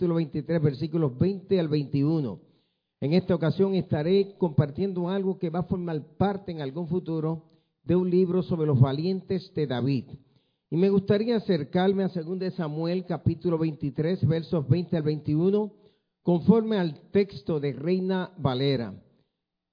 capítulo 0.00 0.14
23, 0.14 0.62
versículos 0.62 1.18
20 1.18 1.60
al 1.60 1.68
21. 1.68 2.40
En 3.02 3.12
esta 3.12 3.34
ocasión 3.34 3.74
estaré 3.74 4.34
compartiendo 4.38 5.10
algo 5.10 5.38
que 5.38 5.50
va 5.50 5.58
a 5.58 5.64
formar 5.64 6.16
parte 6.16 6.52
en 6.52 6.62
algún 6.62 6.88
futuro 6.88 7.44
de 7.84 7.96
un 7.96 8.08
libro 8.08 8.42
sobre 8.42 8.66
los 8.66 8.80
valientes 8.80 9.52
de 9.52 9.66
David. 9.66 10.06
Y 10.70 10.76
me 10.78 10.88
gustaría 10.88 11.36
acercarme 11.36 12.04
a 12.04 12.08
2 12.08 12.54
Samuel 12.54 13.04
capítulo 13.04 13.58
23, 13.58 14.26
versos 14.26 14.66
20 14.66 14.96
al 14.96 15.02
21, 15.02 15.70
conforme 16.22 16.78
al 16.78 16.98
texto 17.10 17.60
de 17.60 17.74
Reina 17.74 18.32
Valera. 18.38 18.94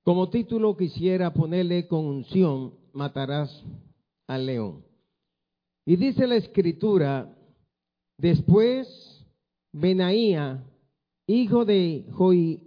Como 0.03 0.29
título 0.29 0.75
quisiera 0.75 1.33
ponerle 1.33 1.87
con 1.87 2.03
unción, 2.03 2.73
matarás 2.91 3.63
al 4.27 4.45
león. 4.45 4.83
Y 5.85 5.95
dice 5.95 6.27
la 6.27 6.35
escritura, 6.35 7.33
después 8.17 9.06
Benaía, 9.79 10.63
hijo 11.27 11.65
de 11.65 12.05
Joí, 12.11 12.61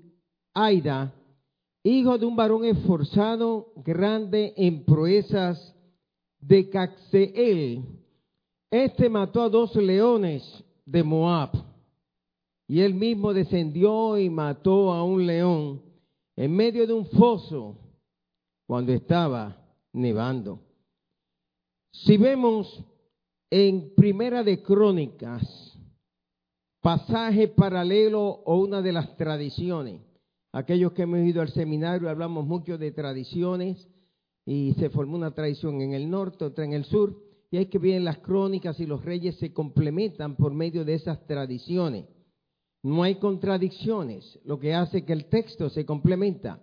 Aida, 0.55 1.13
hijo 1.83 2.19
de 2.19 2.27
un 2.27 2.37
varón 2.37 2.65
esforzado, 2.65 3.73
grande 3.77 4.55
en 4.57 4.85
proezas 4.85 5.75
de 6.39 6.69
Caxeel. 6.71 7.85
Este 8.71 9.09
mató 9.09 9.43
a 9.43 9.49
dos 9.49 9.75
leones 9.77 10.43
de 10.87 11.03
Moab. 11.03 11.51
Y 12.69 12.81
él 12.81 12.95
mismo 12.95 13.35
descendió 13.35 14.17
y 14.17 14.31
mató 14.31 14.93
a 14.93 15.03
un 15.03 15.27
león 15.27 15.83
en 16.37 16.55
medio 16.55 16.87
de 16.87 16.93
un 16.93 17.07
foso 17.07 17.77
cuando 18.67 18.93
estaba 18.93 19.57
nevando. 19.93 20.61
Si 21.93 22.17
vemos 22.17 22.85
en 23.51 23.93
Primera 23.97 24.45
de 24.45 24.63
Crónicas, 24.63 25.70
pasaje 26.81 27.49
paralelo 27.49 28.23
o 28.45 28.57
una 28.57 28.83
de 28.83 28.93
las 28.93 29.17
tradiciones, 29.17 30.01
Aquellos 30.53 30.93
que 30.93 31.03
hemos 31.03 31.21
ido 31.21 31.43
al 31.43 31.51
seminario 31.51 32.09
hablamos 32.09 32.45
mucho 32.45 32.77
de 32.77 32.91
tradiciones 32.91 33.89
y 34.45 34.75
se 34.79 34.91
formó 34.91 35.17
una 35.17 35.33
tradición 35.33 35.81
en 35.81 35.95
el 35.95 36.11
norte, 36.11 36.45
otra 36.45 36.65
en 36.65 36.73
el 36.73 36.85
sur, 36.85 37.23
y 37.53 37.57
hay 37.57 37.67
que 37.67 37.79
ver 37.79 38.01
las 38.03 38.19
crónicas 38.19 38.81
y 38.81 38.87
los 38.87 39.05
reyes 39.05 39.37
se 39.37 39.53
complementan 39.53 40.37
por 40.37 40.53
medio 40.53 40.85
de 40.85 40.95
esas 40.95 41.25
tradiciones. 41.27 42.07
No 42.83 43.03
hay 43.05 43.17
contradicciones, 43.17 44.41
lo 44.45 44.59
que 44.59 44.75
hace 44.75 45.05
que 45.05 45.13
el 45.13 45.27
texto 45.27 45.69
se 45.69 45.85
complementa. 45.85 46.61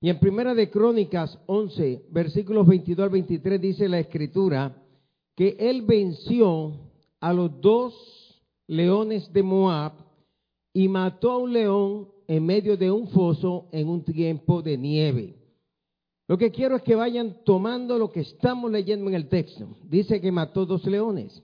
Y 0.00 0.08
en 0.08 0.18
Primera 0.18 0.54
de 0.54 0.70
Crónicas 0.70 1.38
11, 1.46 2.06
versículos 2.10 2.66
22 2.66 3.04
al 3.04 3.10
23 3.10 3.60
dice 3.60 3.88
la 3.88 3.98
escritura 3.98 4.82
que 5.34 5.56
él 5.58 5.82
venció 5.82 6.72
a 7.20 7.32
los 7.32 7.60
dos 7.60 8.15
leones 8.66 9.32
de 9.32 9.42
Moab 9.42 9.92
y 10.72 10.88
mató 10.88 11.32
a 11.32 11.38
un 11.38 11.52
león 11.52 12.08
en 12.28 12.44
medio 12.44 12.76
de 12.76 12.90
un 12.90 13.08
foso 13.08 13.68
en 13.72 13.88
un 13.88 14.04
tiempo 14.04 14.62
de 14.62 14.76
nieve. 14.76 15.36
Lo 16.28 16.36
que 16.36 16.50
quiero 16.50 16.76
es 16.76 16.82
que 16.82 16.96
vayan 16.96 17.44
tomando 17.44 17.98
lo 17.98 18.10
que 18.10 18.20
estamos 18.20 18.70
leyendo 18.70 19.08
en 19.08 19.14
el 19.14 19.28
texto. 19.28 19.76
Dice 19.84 20.20
que 20.20 20.32
mató 20.32 20.66
dos 20.66 20.84
leones, 20.84 21.40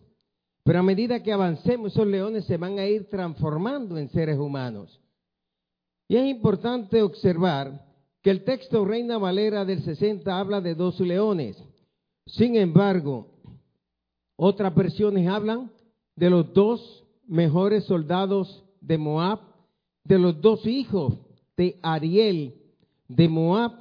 pero 0.65 0.81
a 0.81 0.83
medida 0.83 1.23
que 1.23 1.33
avancemos, 1.33 1.93
esos 1.93 2.07
leones 2.07 2.45
se 2.47 2.57
van 2.57 2.79
a 2.79 2.87
ir 2.87 3.09
transformando 3.09 3.97
en 3.97 4.09
seres 4.11 4.39
humanos. 4.39 5.01
Y 6.09 6.17
es 6.17 6.27
importante 6.29 7.01
observar 7.01 7.87
que 8.23 8.31
el 8.31 8.45
texto 8.45 8.85
Reina 8.85 9.19
Valera 9.19 9.65
del 9.65 9.83
60 9.83 10.39
habla 10.39 10.61
de 10.61 10.75
dos 10.75 10.99
leones. 11.01 11.57
Sin 12.27 12.57
embargo, 12.57 13.29
otras 14.37 14.75
versiones 14.75 15.29
hablan 15.29 15.71
de 16.17 16.31
los 16.31 16.53
dos 16.53 17.02
mejores 17.33 17.85
soldados 17.85 18.63
de 18.83 18.99
Moab 18.99 19.41
de 20.05 20.19
los 20.19 20.39
dos 20.43 20.67
hijos 20.67 21.15
de 21.57 21.81
Ariel 21.83 22.55
de 23.09 23.27
Moab 23.27 23.73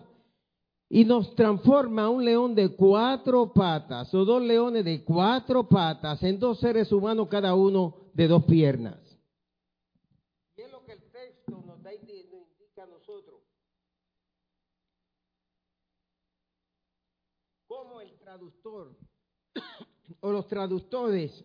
y 0.87 1.03
nos 1.03 1.35
transforma 1.35 2.09
un 2.09 2.23
león 2.23 2.55
de 2.55 2.73
cuatro 2.73 3.51
patas 3.51 4.13
o 4.13 4.23
dos 4.23 4.41
leones 4.41 4.85
de 4.85 5.03
cuatro 5.03 5.67
patas 5.67 6.23
en 6.23 6.39
dos 6.39 6.61
seres 6.61 6.93
humanos 6.93 7.27
cada 7.27 7.53
uno 7.53 8.09
de 8.13 8.29
dos 8.29 8.45
piernas. 8.45 8.99
Y 10.55 10.61
es 10.61 10.71
lo 10.71 10.85
que 10.85 10.93
el 10.93 11.03
texto 11.11 11.61
nos, 11.65 11.83
da, 11.83 11.91
nos 11.91 12.47
indica 12.53 12.83
a 12.83 12.87
nosotros. 12.87 13.41
Cómo 17.67 17.99
el 17.99 18.17
traductor 18.17 18.95
o 20.21 20.31
los 20.31 20.47
traductores 20.47 21.43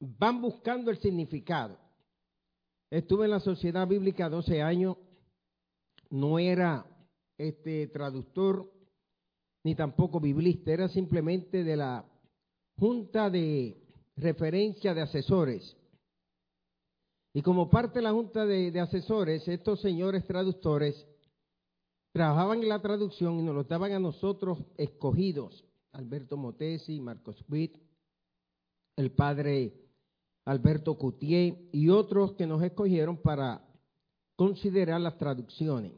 van 0.00 0.40
buscando 0.40 0.90
el 0.90 0.98
significado. 0.98 1.78
Estuve 2.90 3.26
en 3.26 3.30
la 3.30 3.40
Sociedad 3.40 3.86
Bíblica 3.86 4.28
12 4.28 4.62
años, 4.62 4.96
no 6.08 6.38
era 6.38 6.84
este 7.38 7.86
traductor 7.88 8.68
ni 9.62 9.74
tampoco 9.74 10.18
biblista, 10.18 10.72
era 10.72 10.88
simplemente 10.88 11.62
de 11.62 11.76
la 11.76 12.04
Junta 12.78 13.30
de 13.30 13.76
Referencia 14.16 14.94
de 14.94 15.02
Asesores. 15.02 15.76
Y 17.32 17.42
como 17.42 17.70
parte 17.70 18.00
de 18.00 18.02
la 18.02 18.12
Junta 18.12 18.44
de, 18.44 18.72
de 18.72 18.80
Asesores, 18.80 19.46
estos 19.46 19.80
señores 19.80 20.26
traductores 20.26 21.06
trabajaban 22.12 22.62
en 22.62 22.70
la 22.70 22.82
traducción 22.82 23.38
y 23.38 23.42
nos 23.42 23.54
lo 23.54 23.64
daban 23.64 23.92
a 23.92 24.00
nosotros 24.00 24.58
escogidos, 24.76 25.64
Alberto 25.92 26.36
Motesi, 26.36 27.00
Marcos 27.00 27.44
Witt, 27.48 27.76
el 28.96 29.12
padre 29.12 29.89
Alberto 30.50 30.98
Coutier 30.98 31.56
y 31.70 31.90
otros 31.90 32.32
que 32.32 32.44
nos 32.44 32.60
escogieron 32.64 33.16
para 33.18 33.64
considerar 34.34 35.00
las 35.00 35.16
traducciones. 35.16 35.92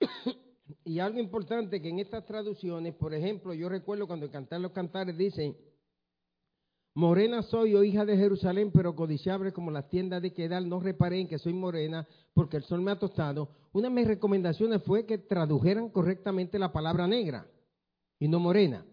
y 0.84 0.98
algo 0.98 1.18
importante 1.18 1.80
que 1.80 1.88
en 1.88 1.98
estas 1.98 2.26
traducciones, 2.26 2.94
por 2.94 3.14
ejemplo, 3.14 3.54
yo 3.54 3.70
recuerdo 3.70 4.06
cuando 4.06 4.30
cantar 4.30 4.60
los 4.60 4.72
cantares 4.72 5.16
dicen, 5.16 5.56
Morena 6.92 7.40
soy, 7.40 7.74
oh 7.74 7.82
hija 7.82 8.04
de 8.04 8.18
Jerusalén, 8.18 8.70
pero 8.70 8.94
codiciable 8.94 9.54
como 9.54 9.70
las 9.70 9.88
tiendas 9.88 10.20
de 10.20 10.34
Quedal, 10.34 10.68
no 10.68 10.78
reparé 10.78 11.20
en 11.20 11.28
que 11.28 11.38
soy 11.38 11.54
morena, 11.54 12.06
porque 12.34 12.58
el 12.58 12.64
sol 12.64 12.82
me 12.82 12.90
ha 12.90 12.98
tostado. 12.98 13.48
Una 13.72 13.88
de 13.88 13.94
mis 13.94 14.06
recomendaciones 14.06 14.82
fue 14.82 15.06
que 15.06 15.16
tradujeran 15.16 15.88
correctamente 15.88 16.58
la 16.58 16.70
palabra 16.70 17.06
negra 17.06 17.46
y 18.18 18.28
no 18.28 18.40
morena, 18.40 18.84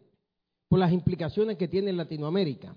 por 0.70 0.80
las 0.80 0.94
implicaciones 0.94 1.58
que 1.58 1.68
tiene 1.68 1.90
en 1.90 1.98
Latinoamérica. 1.98 2.74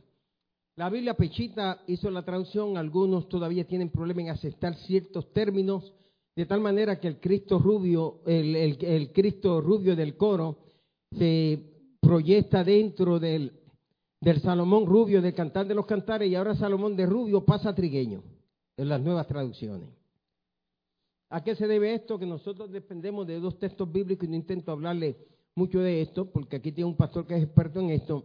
La 0.76 0.90
Biblia 0.90 1.14
Pechita 1.14 1.82
hizo 1.86 2.10
la 2.10 2.24
traducción, 2.24 2.76
algunos 2.76 3.28
todavía 3.28 3.64
tienen 3.64 3.90
problema 3.90 4.22
en 4.22 4.30
aceptar 4.30 4.74
ciertos 4.74 5.32
términos, 5.32 5.94
de 6.34 6.46
tal 6.46 6.60
manera 6.60 6.98
que 6.98 7.06
el 7.06 7.20
Cristo 7.20 7.60
rubio, 7.60 8.22
el, 8.26 9.12
Cristo 9.12 9.60
rubio 9.60 9.94
del 9.94 10.16
coro 10.16 10.58
se 11.16 11.60
proyecta 12.00 12.64
dentro 12.64 13.20
del, 13.20 13.52
del 14.20 14.40
Salomón 14.40 14.84
rubio 14.84 15.22
del 15.22 15.32
cantar 15.32 15.64
de 15.68 15.76
los 15.76 15.86
cantares 15.86 16.28
y 16.28 16.34
ahora 16.34 16.56
Salomón 16.56 16.96
de 16.96 17.06
rubio 17.06 17.44
pasa 17.44 17.68
a 17.68 17.74
trigueño 17.74 18.24
en 18.76 18.88
las 18.88 19.00
nuevas 19.00 19.28
traducciones. 19.28 19.88
¿A 21.30 21.44
qué 21.44 21.54
se 21.54 21.68
debe 21.68 21.94
esto? 21.94 22.18
Que 22.18 22.26
nosotros 22.26 22.72
dependemos 22.72 23.28
de 23.28 23.38
dos 23.38 23.60
textos 23.60 23.90
bíblicos 23.90 24.26
y 24.26 24.30
no 24.30 24.36
intento 24.36 24.72
hablarle 24.72 25.16
mucho 25.54 25.78
de 25.78 26.02
esto, 26.02 26.26
porque 26.26 26.56
aquí 26.56 26.72
tiene 26.72 26.90
un 26.90 26.96
pastor 26.96 27.28
que 27.28 27.36
es 27.36 27.44
experto 27.44 27.78
en 27.78 27.90
esto. 27.90 28.24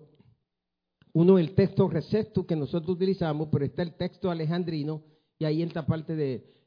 Uno 1.13 1.39
el 1.39 1.55
texto 1.55 1.87
recepto 1.87 2.45
que 2.45 2.55
nosotros 2.55 2.95
utilizamos, 2.95 3.49
pero 3.51 3.65
está 3.65 3.81
el 3.81 3.95
texto 3.95 4.29
alejandrino 4.29 5.03
y 5.39 5.45
ahí 5.45 5.61
entra 5.61 5.85
parte 5.85 6.15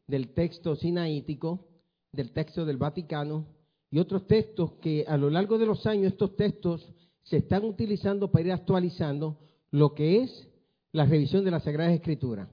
del 0.06 0.28
texto 0.34 0.74
sinaítico, 0.74 1.68
del 2.12 2.32
texto 2.32 2.64
del 2.64 2.76
Vaticano 2.76 3.46
y 3.90 3.98
otros 3.98 4.26
textos 4.26 4.72
que 4.80 5.04
a 5.06 5.16
lo 5.16 5.30
largo 5.30 5.58
de 5.58 5.66
los 5.66 5.86
años 5.86 6.12
estos 6.12 6.36
textos 6.36 6.92
se 7.22 7.38
están 7.38 7.64
utilizando 7.64 8.30
para 8.30 8.46
ir 8.46 8.52
actualizando 8.52 9.38
lo 9.70 9.94
que 9.94 10.22
es 10.22 10.48
la 10.92 11.04
revisión 11.06 11.44
de 11.44 11.50
la 11.50 11.60
Sagrada 11.60 11.92
Escritura. 11.92 12.50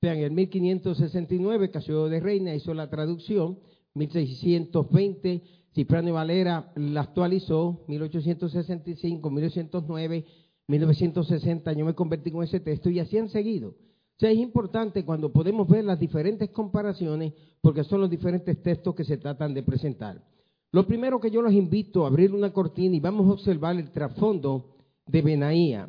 Vean, 0.00 0.18
en 0.18 0.34
1569 0.34 1.70
Casio 1.70 2.08
de 2.08 2.20
Reina 2.20 2.54
hizo 2.54 2.74
la 2.74 2.90
traducción, 2.90 3.58
1620 3.94 5.42
Cipriano 5.74 6.12
Valera 6.14 6.72
la 6.76 7.02
actualizó, 7.02 7.84
1865, 7.88 9.30
1809 9.30 10.24
1960 10.68 11.72
yo 11.72 11.84
me 11.84 11.94
convertí 11.94 12.30
con 12.30 12.44
ese 12.44 12.60
texto 12.60 12.90
y 12.90 13.00
así 13.00 13.18
han 13.18 13.30
seguido. 13.30 13.70
O 13.70 14.20
sea, 14.20 14.30
es 14.30 14.38
importante 14.38 15.04
cuando 15.04 15.32
podemos 15.32 15.66
ver 15.66 15.84
las 15.84 15.98
diferentes 15.98 16.50
comparaciones 16.50 17.32
porque 17.60 17.84
son 17.84 18.00
los 18.00 18.10
diferentes 18.10 18.62
textos 18.62 18.94
que 18.94 19.04
se 19.04 19.16
tratan 19.16 19.54
de 19.54 19.62
presentar. 19.62 20.22
Lo 20.70 20.86
primero 20.86 21.20
que 21.20 21.30
yo 21.30 21.40
los 21.40 21.52
invito 21.52 22.04
a 22.04 22.08
abrir 22.08 22.34
una 22.34 22.52
cortina 22.52 22.94
y 22.94 23.00
vamos 23.00 23.26
a 23.26 23.32
observar 23.32 23.76
el 23.76 23.90
trasfondo 23.90 24.76
de 25.06 25.22
Benaía. 25.22 25.88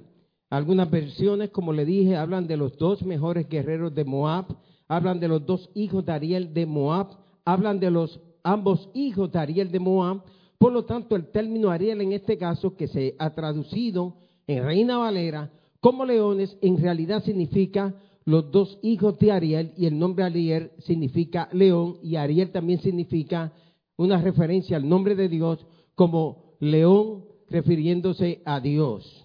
Algunas 0.49 0.89
versiones, 0.89 1.49
como 1.49 1.73
le 1.73 1.85
dije, 1.85 2.15
hablan 2.15 2.47
de 2.47 2.55
los 2.55 2.77
dos 2.77 3.03
mejores 3.03 3.49
guerreros 3.49 3.93
de 3.93 4.05
Moab, 4.05 4.45
hablan 4.87 5.19
de 5.19 5.27
los 5.27 5.45
dos 5.45 5.69
hijos 5.75 6.05
de 6.05 6.13
Ariel 6.13 6.53
de 6.53 6.65
Moab, 6.65 7.07
hablan 7.43 7.79
de 7.79 7.91
los 7.91 8.21
ambos 8.43 8.89
hijos 8.93 9.31
de 9.31 9.39
Ariel 9.39 9.71
de 9.71 9.79
Moab. 9.79 10.23
Por 10.57 10.71
lo 10.71 10.85
tanto, 10.85 11.15
el 11.15 11.29
término 11.31 11.69
Ariel 11.69 11.99
en 12.01 12.13
este 12.13 12.37
caso, 12.37 12.77
que 12.77 12.87
se 12.87 13.15
ha 13.19 13.35
traducido 13.35 14.15
en 14.49 14.63
Reina 14.63 14.97
Valera, 14.97 15.51
como 15.79 16.05
leones 16.05 16.57
en 16.61 16.81
realidad 16.81 17.23
significa 17.23 17.93
los 18.25 18.49
dos 18.49 18.79
hijos 18.81 19.19
de 19.19 19.31
Ariel 19.31 19.73
y 19.77 19.85
el 19.85 19.99
nombre 19.99 20.25
Ariel 20.25 20.71
significa 20.79 21.47
león 21.51 21.97
y 22.01 22.15
Ariel 22.15 22.51
también 22.51 22.81
significa 22.81 23.53
una 23.95 24.19
referencia 24.19 24.77
al 24.77 24.89
nombre 24.89 25.13
de 25.13 25.29
Dios 25.29 25.63
como 25.93 26.55
león 26.59 27.25
refiriéndose 27.47 28.41
a 28.43 28.59
Dios. 28.59 29.23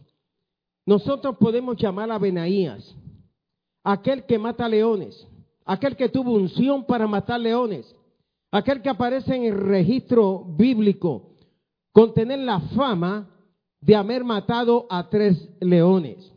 Nosotros 0.85 1.39
podemos 1.39 1.79
llamar 1.79 2.11
a 2.11 2.19
Benaías, 2.19 2.95
aquel 3.83 4.27
que 4.27 4.39
mata 4.39 4.69
leones, 4.69 5.27
aquel 5.65 5.97
que 5.97 6.11
tuvo 6.11 6.35
unción 6.35 6.85
para 6.85 7.07
matar 7.07 7.41
leones, 7.41 7.97
aquel 8.51 8.83
que 8.83 8.91
aparece 8.91 9.35
en 9.35 9.45
el 9.45 9.57
registro 9.57 10.45
bíblico 10.45 11.31
con 11.93 12.13
tener 12.13 12.41
la 12.41 12.61
fama 12.61 13.34
de 13.85 13.97
haber 13.97 14.25
matado 14.25 14.87
a 14.89 15.09
tres 15.09 15.49
leones 15.61 16.35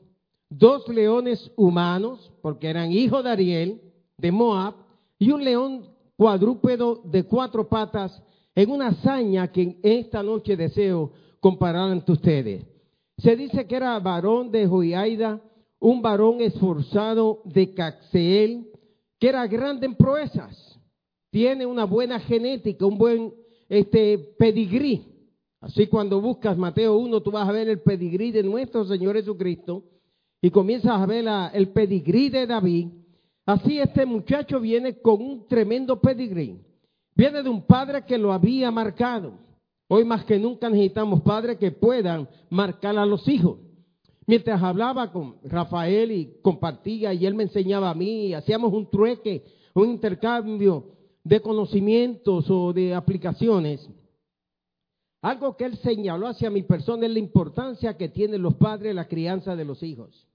dos 0.49 0.88
leones 0.88 1.51
humanos, 1.55 2.31
porque 2.41 2.69
eran 2.69 2.91
hijos 2.91 3.23
de 3.23 3.29
Ariel, 3.29 3.81
de 4.17 4.31
Moab, 4.31 4.75
y 5.19 5.31
un 5.31 5.44
león 5.44 5.85
cuadrúpedo 6.15 7.01
de 7.03 7.23
cuatro 7.23 7.67
patas, 7.67 8.23
en 8.55 8.71
una 8.71 8.88
hazaña 8.88 9.51
que 9.51 9.77
esta 9.83 10.23
noche 10.23 10.57
deseo 10.57 11.11
comparar 11.39 11.91
ante 11.91 12.11
ustedes. 12.11 12.65
Se 13.17 13.35
dice 13.35 13.67
que 13.67 13.75
era 13.75 14.00
varón 14.00 14.51
de 14.51 14.65
Joiaida, 14.67 15.41
un 15.79 16.01
varón 16.01 16.41
esforzado 16.41 17.41
de 17.45 17.73
Caxeel, 17.73 18.67
que 19.19 19.29
era 19.29 19.45
grande 19.47 19.85
en 19.85 19.95
proezas, 19.95 20.79
tiene 21.29 21.65
una 21.65 21.85
buena 21.85 22.19
genética, 22.19 22.85
un 22.85 22.97
buen 22.97 23.33
este, 23.69 24.17
pedigrí. 24.17 25.05
Así 25.67 25.87
cuando 25.87 26.21
buscas 26.21 26.57
Mateo 26.57 26.95
1, 26.95 27.19
tú 27.19 27.29
vas 27.29 27.47
a 27.47 27.51
ver 27.51 27.67
el 27.67 27.81
pedigrí 27.81 28.31
de 28.31 28.41
nuestro 28.41 28.85
Señor 28.85 29.17
Jesucristo 29.17 29.83
y 30.41 30.49
comienzas 30.49 30.93
a 30.93 31.05
ver 31.05 31.25
el 31.53 31.67
pedigrí 31.69 32.29
de 32.29 32.47
David, 32.47 32.87
así 33.45 33.77
este 33.77 34.05
muchacho 34.05 34.61
viene 34.61 35.01
con 35.01 35.21
un 35.21 35.45
tremendo 35.45 35.99
pedigrí. 35.99 36.57
Viene 37.15 37.43
de 37.43 37.49
un 37.49 37.63
padre 37.63 38.05
que 38.05 38.17
lo 38.17 38.31
había 38.31 38.71
marcado. 38.71 39.33
Hoy 39.89 40.05
más 40.05 40.23
que 40.23 40.39
nunca 40.39 40.69
necesitamos 40.69 41.21
padres 41.21 41.57
que 41.57 41.71
puedan 41.71 42.29
marcar 42.49 42.97
a 42.97 43.05
los 43.05 43.27
hijos. 43.27 43.57
Mientras 44.25 44.63
hablaba 44.63 45.11
con 45.11 45.35
Rafael 45.43 46.13
y 46.13 46.39
compartía 46.41 47.13
y 47.13 47.25
él 47.25 47.35
me 47.35 47.43
enseñaba 47.43 47.89
a 47.89 47.93
mí, 47.93 48.33
hacíamos 48.33 48.71
un 48.71 48.89
trueque, 48.89 49.43
un 49.73 49.89
intercambio 49.89 50.91
de 51.25 51.41
conocimientos 51.41 52.49
o 52.49 52.71
de 52.71 52.95
aplicaciones. 52.95 53.85
Algo 55.21 55.57
que 55.57 55.65
él 55.65 55.77
señaló 55.77 56.27
hacia 56.27 56.49
mi 56.49 56.63
persona 56.63 57.05
es 57.05 57.11
la 57.11 57.19
importancia 57.19 57.97
que 57.97 58.09
tienen 58.09 58.41
los 58.41 58.55
padres 58.55 58.91
en 58.91 58.97
la 58.97 59.07
crianza 59.07 59.55
de 59.55 59.65
los 59.65 59.81
hijos. 59.81 60.27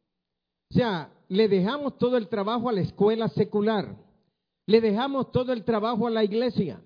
O 0.70 0.74
sea, 0.74 1.12
le 1.28 1.48
dejamos 1.48 1.98
todo 1.98 2.16
el 2.16 2.28
trabajo 2.28 2.68
a 2.68 2.72
la 2.72 2.80
escuela 2.80 3.28
secular, 3.28 3.94
le 4.66 4.80
dejamos 4.80 5.30
todo 5.30 5.52
el 5.52 5.64
trabajo 5.64 6.06
a 6.06 6.10
la 6.10 6.24
iglesia, 6.24 6.80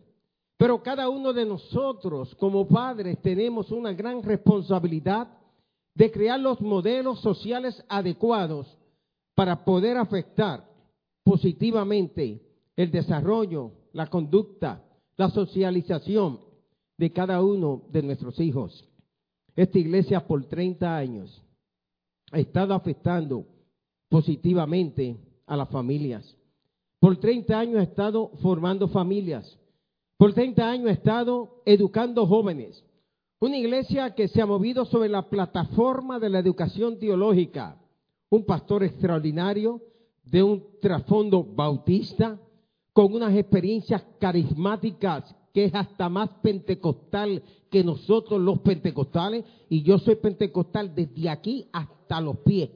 pero 0.56 0.82
cada 0.82 1.08
uno 1.08 1.32
de 1.32 1.46
nosotros 1.46 2.34
como 2.34 2.66
padres 2.66 3.20
tenemos 3.22 3.70
una 3.70 3.93
gran 3.93 4.22
responsabilidad 4.22 5.28
de 5.94 6.10
crear 6.10 6.38
los 6.38 6.60
modelos 6.60 7.20
sociales 7.20 7.82
adecuados 7.88 8.76
para 9.34 9.64
poder 9.64 9.96
afectar 9.96 10.69
positivamente 11.22 12.43
el 12.76 12.90
desarrollo, 12.90 13.72
la 13.93 14.06
conducta, 14.08 14.82
la 15.16 15.31
socialización 15.31 16.45
de 16.98 17.12
cada 17.12 17.43
uno 17.43 17.82
de 17.90 18.02
nuestros 18.02 18.38
hijos. 18.40 18.88
Esta 19.54 19.78
iglesia 19.78 20.26
por 20.26 20.44
30 20.44 20.96
años 20.96 21.43
ha 22.32 22.38
estado 22.38 22.75
afectando 22.75 23.46
positivamente 24.08 25.16
a 25.46 25.56
las 25.56 25.69
familias. 25.69 26.37
Por 26.98 27.16
30 27.19 27.58
años 27.58 27.76
ha 27.78 27.82
estado 27.82 28.31
formando 28.43 28.88
familias. 28.88 29.58
Por 30.16 30.32
30 30.32 30.69
años 30.69 30.88
ha 30.88 30.93
estado 30.93 31.62
educando 31.64 32.26
jóvenes. 32.26 32.82
Una 33.38 33.58
iglesia 33.58 34.14
que 34.14 34.28
se 34.28 34.40
ha 34.40 34.46
movido 34.46 34.87
sobre 34.87 35.08
la 35.08 35.28
plataforma 35.28 36.19
de 36.19 36.31
la 36.31 36.38
educación 36.38 36.98
teológica. 36.98 37.78
Un 38.31 38.44
pastor 38.44 38.82
extraordinario 38.82 39.82
de 40.25 40.43
un 40.43 40.64
trasfondo 40.81 41.44
bautista 41.44 42.40
con 42.93 43.12
unas 43.14 43.37
experiencias 43.37 44.04
carismáticas 44.19 45.34
que 45.56 45.64
es 45.64 45.75
hasta 45.75 46.11
más 46.11 46.29
pentecostal 46.43 47.43
que 47.70 47.82
nosotros 47.82 48.38
los 48.38 48.58
pentecostales. 48.58 49.43
Y 49.70 49.82
yo 49.82 49.99
soy 49.99 50.17
pentecostal 50.17 50.94
desde 50.94 51.31
aquí 51.31 51.67
hasta 51.73 52.20
los 52.20 52.37
pies. 52.41 52.69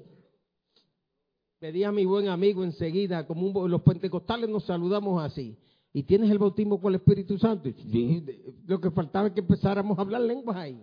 Pedí 1.59 1.85
a 1.85 1.93
mi 1.93 2.07
buen 2.07 2.29
amigo 2.29 2.65
enseguida, 2.65 3.27
como 3.27 3.69
los 3.69 3.83
pentecostales 3.83 4.49
nos 4.49 4.65
saludamos 4.65 5.23
así. 5.23 5.59
¿Y 5.93 6.05
tienes 6.05 6.31
el 6.31 6.39
bautismo 6.39 6.81
con 6.81 6.95
el 6.95 7.01
Espíritu 7.01 7.37
Santo? 7.37 7.69
lo 8.65 8.81
que 8.81 8.91
faltaba 8.93 9.27
es 9.29 9.35
que 9.35 9.41
empezáramos 9.41 9.99
a 9.99 10.01
hablar 10.01 10.23
lenguas 10.23 10.57
ahí. 10.57 10.83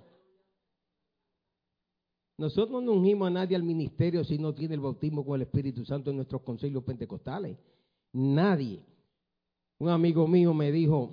Nosotros 2.37 2.83
no 2.83 2.91
ungimos 2.91 3.27
a 3.27 3.31
nadie 3.31 3.55
al 3.55 3.63
ministerio 3.63 4.23
si 4.23 4.37
no 4.37 4.53
tiene 4.53 4.75
el 4.75 4.81
bautismo 4.81 5.25
con 5.25 5.37
el 5.37 5.47
Espíritu 5.47 5.83
Santo 5.83 6.11
en 6.11 6.17
nuestros 6.17 6.43
concilios 6.43 6.83
pentecostales. 6.83 7.57
Nadie. 8.13 8.85
Un 9.79 9.89
amigo 9.89 10.27
mío 10.27 10.53
me 10.53 10.71
dijo, 10.71 11.11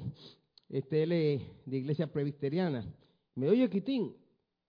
este, 0.78 1.04
él 1.04 1.12
es 1.12 1.42
de 1.66 1.76
iglesia 1.76 2.10
presbiteriana, 2.10 2.84
me 3.36 3.48
oye, 3.48 3.70
Quitín, 3.70 4.12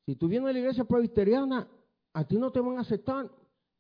si 0.06 0.16
tú 0.16 0.28
vienes 0.28 0.50
a 0.50 0.54
la 0.54 0.60
iglesia 0.60 0.84
presbiteriana, 0.84 1.68
a 2.14 2.28
ti 2.28 2.38
no 2.38 2.52
te 2.52 2.60
van 2.60 2.78
a 2.78 2.82
aceptar 2.82 3.32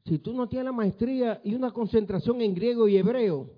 si 0.05 0.17
tú 0.19 0.33
no 0.33 0.47
tienes 0.47 0.65
la 0.65 0.71
maestría 0.71 1.39
y 1.43 1.53
una 1.53 1.71
concentración 1.71 2.41
en 2.41 2.55
griego 2.55 2.87
y 2.87 2.97
hebreo, 2.97 3.49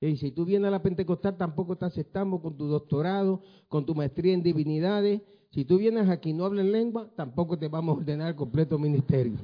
y 0.00 0.16
si 0.18 0.30
tú 0.30 0.44
vienes 0.44 0.68
a 0.68 0.72
la 0.72 0.82
Pentecostal 0.82 1.38
tampoco 1.38 1.76
te 1.76 1.86
aceptamos 1.86 2.42
con 2.42 2.56
tu 2.56 2.66
doctorado, 2.66 3.40
con 3.68 3.86
tu 3.86 3.94
maestría 3.94 4.34
en 4.34 4.42
divinidades. 4.42 5.22
Si 5.52 5.64
tú 5.64 5.78
vienes 5.78 6.08
aquí 6.10 6.30
y 6.30 6.34
no 6.34 6.44
hablas 6.44 6.66
lengua, 6.66 7.08
tampoco 7.16 7.58
te 7.58 7.68
vamos 7.68 7.96
a 7.96 8.00
ordenar 8.00 8.28
el 8.28 8.36
completo 8.36 8.78
ministerio. 8.78 9.38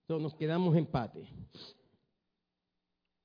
Entonces 0.00 0.22
nos 0.22 0.34
quedamos 0.34 0.74
empate. 0.74 1.26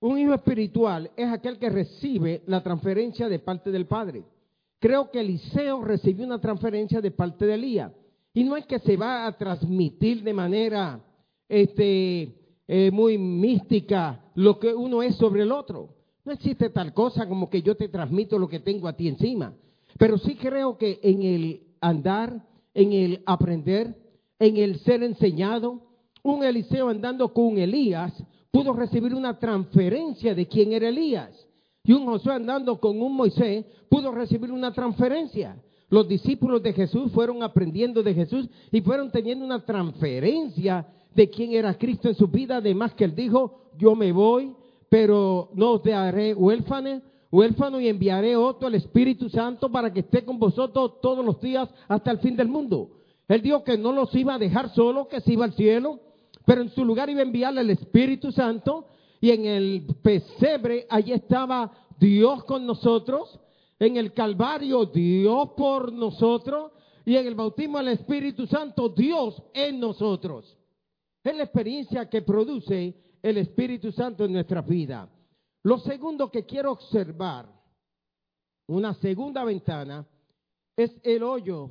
Un 0.01 0.17
hijo 0.17 0.33
espiritual 0.33 1.11
es 1.17 1.27
aquel 1.27 1.57
que 1.57 1.69
recibe 1.69 2.41
la 2.45 2.63
transferencia 2.63 3.27
de 3.27 3.39
parte 3.39 3.69
del 3.69 3.85
Padre. 3.85 4.23
Creo 4.79 5.11
que 5.11 5.19
Eliseo 5.19 5.81
recibió 5.81 6.25
una 6.25 6.39
transferencia 6.39 7.01
de 7.01 7.11
parte 7.11 7.45
de 7.45 7.55
Elías. 7.55 7.91
Y 8.33 8.45
no 8.45 8.55
es 8.55 8.65
que 8.65 8.79
se 8.79 8.95
va 8.95 9.25
a 9.25 9.37
transmitir 9.37 10.23
de 10.23 10.33
manera 10.33 11.01
este, 11.49 12.33
eh, 12.67 12.91
muy 12.91 13.17
mística 13.17 14.23
lo 14.35 14.57
que 14.57 14.73
uno 14.73 15.03
es 15.03 15.15
sobre 15.15 15.43
el 15.43 15.51
otro. 15.51 15.89
No 16.23 16.31
existe 16.31 16.69
tal 16.69 16.93
cosa 16.93 17.27
como 17.27 17.49
que 17.49 17.61
yo 17.61 17.75
te 17.75 17.89
transmito 17.89 18.39
lo 18.39 18.47
que 18.47 18.61
tengo 18.61 18.87
a 18.87 18.95
ti 18.95 19.09
encima. 19.09 19.53
Pero 19.97 20.17
sí 20.17 20.35
creo 20.35 20.77
que 20.77 20.99
en 21.03 21.23
el 21.23 21.63
andar, 21.81 22.45
en 22.73 22.93
el 22.93 23.21
aprender, 23.25 23.97
en 24.37 24.55
el 24.55 24.79
ser 24.79 25.03
enseñado, 25.03 25.81
un 26.23 26.43
Eliseo 26.43 26.87
andando 26.87 27.33
con 27.33 27.57
Elías 27.57 28.13
pudo 28.51 28.73
recibir 28.73 29.13
una 29.13 29.37
transferencia 29.37 30.33
de 30.33 30.47
quién 30.47 30.73
era 30.73 30.89
Elías. 30.89 31.47
Y 31.83 31.93
un 31.93 32.05
Josué 32.05 32.33
andando 32.33 32.79
con 32.79 33.01
un 33.01 33.15
Moisés 33.15 33.65
pudo 33.89 34.11
recibir 34.11 34.51
una 34.51 34.73
transferencia. 34.73 35.61
Los 35.89 36.07
discípulos 36.07 36.61
de 36.61 36.73
Jesús 36.73 37.11
fueron 37.11 37.41
aprendiendo 37.41 38.03
de 38.03 38.13
Jesús 38.13 38.47
y 38.71 38.81
fueron 38.81 39.11
teniendo 39.11 39.43
una 39.43 39.65
transferencia 39.65 40.85
de 41.15 41.29
quién 41.29 41.53
era 41.53 41.73
Cristo 41.73 42.09
en 42.09 42.15
su 42.15 42.27
vida. 42.27 42.57
Además 42.57 42.93
que 42.93 43.05
él 43.05 43.15
dijo, 43.15 43.71
yo 43.77 43.95
me 43.95 44.11
voy, 44.11 44.53
pero 44.87 45.49
no 45.53 45.71
os 45.71 45.83
dejaré 45.83 46.35
huérfano, 46.35 47.01
huérfano 47.31 47.79
y 47.79 47.87
enviaré 47.87 48.35
otro, 48.35 48.67
el 48.67 48.75
Espíritu 48.75 49.29
Santo, 49.29 49.71
para 49.71 49.91
que 49.91 50.01
esté 50.01 50.23
con 50.23 50.37
vosotros 50.37 51.01
todos 51.01 51.25
los 51.25 51.41
días 51.41 51.69
hasta 51.87 52.11
el 52.11 52.19
fin 52.19 52.35
del 52.35 52.49
mundo. 52.49 52.91
Él 53.27 53.41
dijo 53.41 53.63
que 53.63 53.77
no 53.77 53.91
los 53.91 54.13
iba 54.15 54.35
a 54.35 54.39
dejar 54.39 54.73
solo, 54.73 55.07
que 55.07 55.21
se 55.21 55.33
iba 55.33 55.45
al 55.45 55.53
cielo, 55.53 55.99
pero 56.49 56.63
en 56.63 56.71
su 56.71 56.83
lugar 56.83 57.11
iba 57.11 57.19
a 57.19 57.25
enviarle 57.25 57.61
el 57.61 57.69
Espíritu 57.69 58.31
Santo. 58.31 58.87
Y 59.21 59.29
en 59.29 59.45
el 59.45 59.85
pesebre 60.01 60.87
allí 60.89 61.11
estaba 61.11 61.71
Dios 61.99 62.43
con 62.45 62.65
nosotros 62.65 63.39
en 63.77 63.97
el 63.97 64.13
Calvario 64.13 64.87
Dios 64.87 65.49
por 65.55 65.93
nosotros 65.93 66.71
y 67.05 67.17
en 67.17 67.27
el 67.27 67.35
bautismo 67.35 67.77
del 67.77 67.89
Espíritu 67.89 68.47
Santo 68.47 68.89
Dios 68.89 69.43
en 69.53 69.79
nosotros. 69.79 70.57
Es 71.23 71.35
la 71.35 71.43
experiencia 71.43 72.09
que 72.09 72.23
produce 72.23 72.95
el 73.21 73.37
Espíritu 73.37 73.91
Santo 73.91 74.25
en 74.25 74.33
nuestra 74.33 74.63
vida. 74.63 75.07
Lo 75.61 75.77
segundo 75.77 76.31
que 76.31 76.47
quiero 76.47 76.71
observar, 76.71 77.47
una 78.65 78.95
segunda 78.95 79.43
ventana, 79.43 80.03
es 80.75 80.99
el 81.03 81.21
hoyo 81.21 81.69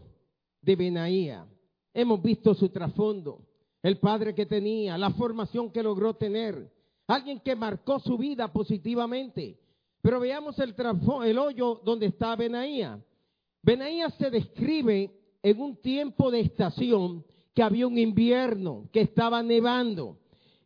de 0.62 0.76
Benaía. 0.76 1.48
Hemos 1.92 2.22
visto 2.22 2.54
su 2.54 2.68
trasfondo, 2.68 3.47
el 3.82 3.98
padre 3.98 4.34
que 4.34 4.46
tenía, 4.46 4.98
la 4.98 5.10
formación 5.10 5.70
que 5.70 5.82
logró 5.82 6.14
tener, 6.14 6.70
alguien 7.06 7.40
que 7.40 7.54
marcó 7.54 8.00
su 8.00 8.18
vida 8.18 8.52
positivamente. 8.52 9.58
Pero 10.00 10.20
veamos 10.20 10.58
el, 10.58 10.74
el 11.24 11.38
hoyo 11.38 11.80
donde 11.84 12.06
está 12.06 12.36
Benaía. 12.36 13.02
Benaía 13.62 14.10
se 14.10 14.30
describe 14.30 15.10
en 15.42 15.60
un 15.60 15.76
tiempo 15.76 16.30
de 16.30 16.40
estación 16.40 17.24
que 17.54 17.62
había 17.62 17.86
un 17.86 17.98
invierno, 17.98 18.88
que 18.92 19.00
estaba 19.00 19.42
nevando. 19.42 20.18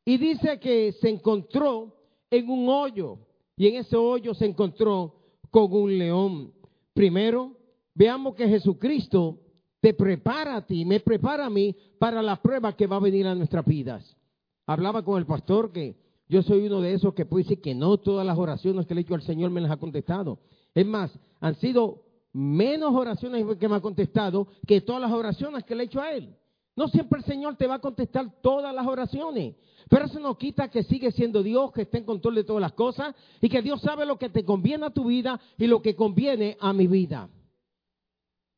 Y 0.04 0.19
dice 0.19 0.59
que 0.59 0.92
se 1.00 1.09
encontró 1.09 1.97
en 2.31 2.49
un 2.50 2.69
hoyo 2.69 3.19
y 3.57 3.69
en 3.69 3.76
ese 3.76 3.97
hoyo 3.97 4.35
se 4.35 4.47
encontró 4.47 5.14
con 5.50 5.73
un 5.73 5.97
león. 5.97 6.52
Primero, 6.95 7.57
veamos 7.95 8.35
que 8.35 8.49
Jesucristo 8.49 9.38
te 9.82 9.94
prepara 9.94 10.54
a 10.54 10.64
ti, 10.64 10.84
me 10.84 11.00
prepara 11.00 11.46
a 11.46 11.50
mí 11.50 11.74
para 11.98 12.22
la 12.22 12.40
prueba 12.40 12.76
que 12.76 12.86
va 12.86 12.96
a 12.96 13.00
venir 13.00 13.26
a 13.26 13.34
nuestras 13.34 13.66
vidas. 13.66 14.16
Hablaba 14.64 15.04
con 15.04 15.18
el 15.18 15.26
pastor 15.26 15.72
que 15.72 15.96
yo 16.28 16.40
soy 16.42 16.68
uno 16.68 16.80
de 16.80 16.94
esos 16.94 17.14
que 17.14 17.26
puede 17.26 17.42
decir 17.42 17.60
que 17.60 17.74
no 17.74 17.98
todas 17.98 18.24
las 18.24 18.38
oraciones 18.38 18.86
que 18.86 18.94
le 18.94 19.00
he 19.00 19.02
hecho 19.02 19.16
al 19.16 19.22
Señor 19.22 19.50
me 19.50 19.60
las 19.60 19.72
ha 19.72 19.78
contestado. 19.78 20.38
Es 20.72 20.86
más, 20.86 21.10
han 21.40 21.56
sido 21.56 22.04
menos 22.32 22.94
oraciones 22.94 23.44
que 23.58 23.68
me 23.68 23.74
ha 23.74 23.80
contestado 23.80 24.46
que 24.68 24.82
todas 24.82 25.02
las 25.02 25.10
oraciones 25.10 25.64
que 25.64 25.74
le 25.74 25.82
he 25.82 25.86
hecho 25.86 26.00
a 26.00 26.12
Él. 26.12 26.32
No 26.76 26.86
siempre 26.86 27.18
el 27.18 27.24
Señor 27.24 27.56
te 27.56 27.66
va 27.66 27.74
a 27.74 27.80
contestar 27.80 28.40
todas 28.40 28.72
las 28.72 28.86
oraciones, 28.86 29.56
pero 29.88 30.04
eso 30.04 30.20
no 30.20 30.38
quita 30.38 30.70
que 30.70 30.84
sigue 30.84 31.10
siendo 31.10 31.42
Dios, 31.42 31.72
que 31.72 31.82
está 31.82 31.98
en 31.98 32.04
control 32.04 32.36
de 32.36 32.44
todas 32.44 32.62
las 32.62 32.72
cosas 32.74 33.16
y 33.40 33.48
que 33.48 33.62
Dios 33.62 33.80
sabe 33.80 34.06
lo 34.06 34.16
que 34.16 34.28
te 34.28 34.44
conviene 34.44 34.86
a 34.86 34.90
tu 34.90 35.06
vida 35.06 35.40
y 35.58 35.66
lo 35.66 35.82
que 35.82 35.96
conviene 35.96 36.56
a 36.60 36.72
mi 36.72 36.86
vida. 36.86 37.28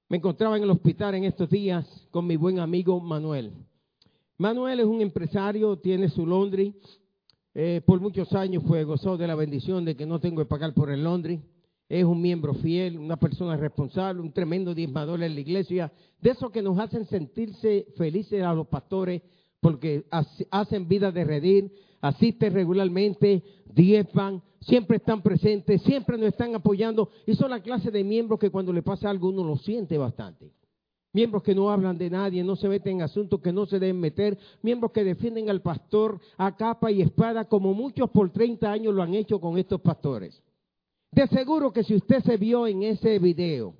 Me 0.08 0.18
encontraba 0.18 0.56
en 0.56 0.62
el 0.62 0.70
hospital 0.70 1.14
en 1.14 1.24
estos 1.24 1.48
días 1.48 1.86
con 2.10 2.26
mi 2.26 2.36
buen 2.36 2.58
amigo 2.58 3.00
Manuel. 3.00 3.52
Manuel 4.38 4.80
es 4.80 4.86
un 4.86 5.00
empresario, 5.00 5.76
tiene 5.78 6.08
su 6.08 6.26
laundry. 6.26 6.74
Eh, 7.54 7.80
por 7.86 8.00
muchos 8.00 8.32
años 8.32 8.62
fue 8.66 8.84
gozado 8.84 9.16
de 9.16 9.26
la 9.26 9.34
bendición 9.34 9.84
de 9.84 9.96
que 9.96 10.06
no 10.06 10.20
tengo 10.20 10.42
que 10.42 10.48
pagar 10.48 10.74
por 10.74 10.90
el 10.90 11.04
laundry 11.04 11.40
es 11.88 12.04
un 12.04 12.20
miembro 12.20 12.54
fiel, 12.54 12.98
una 12.98 13.16
persona 13.16 13.56
responsable, 13.56 14.20
un 14.20 14.32
tremendo 14.32 14.74
diezmador 14.74 15.22
en 15.22 15.34
la 15.34 15.40
iglesia, 15.40 15.92
de 16.20 16.30
esos 16.30 16.50
que 16.50 16.62
nos 16.62 16.78
hacen 16.78 17.06
sentirse 17.06 17.86
felices 17.96 18.42
a 18.42 18.54
los 18.54 18.66
pastores 18.66 19.22
porque 19.60 20.04
hacen 20.50 20.88
vida 20.88 21.10
de 21.10 21.24
redir, 21.24 21.72
asisten 22.04 22.52
regularmente, 22.52 23.42
diezman, 23.64 24.42
siempre 24.60 24.98
están 24.98 25.22
presentes, 25.22 25.80
siempre 25.82 26.18
nos 26.18 26.28
están 26.28 26.54
apoyando 26.54 27.08
y 27.26 27.34
son 27.34 27.50
la 27.50 27.62
clase 27.62 27.90
de 27.90 28.04
miembros 28.04 28.38
que 28.38 28.50
cuando 28.50 28.74
le 28.74 28.82
pasa 28.82 29.08
algo 29.08 29.30
uno 29.30 29.42
lo 29.42 29.56
siente 29.56 29.96
bastante. 29.96 30.52
Miembros 31.14 31.42
que 31.42 31.54
no 31.54 31.70
hablan 31.70 31.96
de 31.96 32.10
nadie, 32.10 32.44
no 32.44 32.56
se 32.56 32.68
meten 32.68 32.96
en 32.96 33.02
asuntos 33.02 33.40
que 33.40 33.52
no 33.52 33.64
se 33.64 33.78
deben 33.78 34.00
meter, 34.00 34.36
miembros 34.60 34.92
que 34.92 35.02
defienden 35.02 35.48
al 35.48 35.62
pastor 35.62 36.20
a 36.36 36.54
capa 36.54 36.90
y 36.90 37.00
espada 37.00 37.46
como 37.46 37.72
muchos 37.72 38.10
por 38.10 38.30
30 38.30 38.70
años 38.70 38.94
lo 38.94 39.02
han 39.02 39.14
hecho 39.14 39.40
con 39.40 39.56
estos 39.56 39.80
pastores. 39.80 40.42
De 41.10 41.26
seguro 41.28 41.72
que 41.72 41.84
si 41.84 41.94
usted 41.94 42.22
se 42.22 42.36
vio 42.36 42.66
en 42.66 42.82
ese 42.82 43.18
video, 43.18 43.74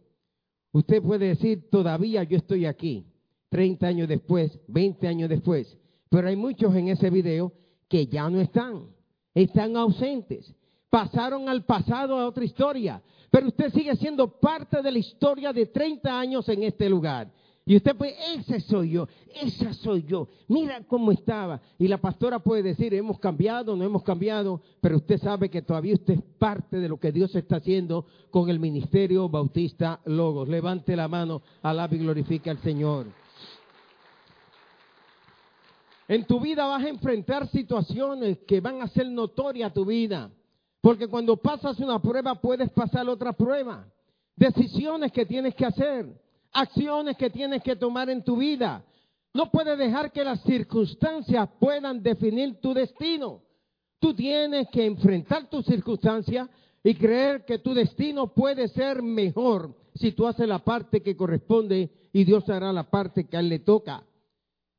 usted 0.72 1.02
puede 1.02 1.28
decir, 1.28 1.68
todavía 1.68 2.22
yo 2.22 2.38
estoy 2.38 2.64
aquí, 2.64 3.04
30 3.50 3.86
años 3.86 4.08
después, 4.08 4.58
20 4.68 5.06
años 5.08 5.28
después. 5.28 5.76
Pero 6.08 6.28
hay 6.28 6.36
muchos 6.36 6.74
en 6.74 6.88
ese 6.88 7.10
video 7.10 7.52
que 7.94 8.08
ya 8.08 8.28
no 8.28 8.40
están, 8.40 8.88
están 9.32 9.76
ausentes, 9.76 10.52
pasaron 10.90 11.48
al 11.48 11.64
pasado 11.64 12.18
a 12.18 12.26
otra 12.26 12.42
historia, 12.42 13.00
pero 13.30 13.46
usted 13.46 13.72
sigue 13.72 13.94
siendo 13.94 14.26
parte 14.40 14.82
de 14.82 14.90
la 14.90 14.98
historia 14.98 15.52
de 15.52 15.66
30 15.66 16.18
años 16.18 16.48
en 16.48 16.64
este 16.64 16.88
lugar. 16.88 17.30
Y 17.64 17.76
usted 17.76 17.94
puede, 17.94 18.16
ese 18.34 18.58
soy 18.58 18.90
yo, 18.90 19.06
esa 19.40 19.72
soy 19.74 20.02
yo, 20.02 20.26
mira 20.48 20.82
cómo 20.88 21.12
estaba. 21.12 21.60
Y 21.78 21.86
la 21.86 21.98
pastora 21.98 22.40
puede 22.40 22.64
decir, 22.64 22.92
hemos 22.94 23.20
cambiado, 23.20 23.76
no 23.76 23.84
hemos 23.84 24.02
cambiado, 24.02 24.60
pero 24.80 24.96
usted 24.96 25.18
sabe 25.18 25.48
que 25.48 25.62
todavía 25.62 25.94
usted 25.94 26.14
es 26.14 26.22
parte 26.36 26.78
de 26.78 26.88
lo 26.88 26.98
que 26.98 27.12
Dios 27.12 27.32
está 27.36 27.58
haciendo 27.58 28.06
con 28.32 28.50
el 28.50 28.58
ministerio 28.58 29.28
bautista 29.28 30.00
Logos. 30.04 30.48
Levante 30.48 30.96
la 30.96 31.06
mano, 31.06 31.42
alabe 31.62 31.94
y 31.94 32.00
glorifique 32.00 32.50
al 32.50 32.58
Señor. 32.58 33.06
En 36.08 36.26
tu 36.26 36.40
vida 36.40 36.66
vas 36.66 36.84
a 36.84 36.88
enfrentar 36.88 37.48
situaciones 37.48 38.38
que 38.46 38.60
van 38.60 38.82
a 38.82 38.88
ser 38.88 39.08
notorias 39.08 39.70
a 39.70 39.74
tu 39.74 39.84
vida. 39.84 40.30
Porque 40.80 41.08
cuando 41.08 41.36
pasas 41.36 41.78
una 41.78 42.00
prueba 42.00 42.34
puedes 42.34 42.70
pasar 42.70 43.08
otra 43.08 43.32
prueba. 43.32 43.86
Decisiones 44.36 45.12
que 45.12 45.24
tienes 45.24 45.54
que 45.54 45.64
hacer 45.64 46.24
acciones 46.54 47.16
que 47.16 47.28
tienes 47.28 47.62
que 47.62 47.76
tomar 47.76 48.08
en 48.08 48.22
tu 48.22 48.36
vida. 48.36 48.82
No 49.34 49.50
puedes 49.50 49.76
dejar 49.76 50.12
que 50.12 50.24
las 50.24 50.40
circunstancias 50.42 51.48
puedan 51.58 52.02
definir 52.02 52.60
tu 52.60 52.72
destino. 52.72 53.42
Tú 53.98 54.14
tienes 54.14 54.68
que 54.70 54.86
enfrentar 54.86 55.50
tus 55.50 55.66
circunstancias 55.66 56.48
y 56.82 56.94
creer 56.94 57.44
que 57.44 57.58
tu 57.58 57.74
destino 57.74 58.32
puede 58.32 58.68
ser 58.68 59.02
mejor 59.02 59.74
si 59.94 60.12
tú 60.12 60.26
haces 60.26 60.46
la 60.46 60.60
parte 60.60 61.02
que 61.02 61.16
corresponde 61.16 61.90
y 62.12 62.24
Dios 62.24 62.48
hará 62.48 62.72
la 62.72 62.84
parte 62.84 63.24
que 63.24 63.36
a 63.36 63.40
él 63.40 63.48
le 63.48 63.58
toca. 63.58 64.04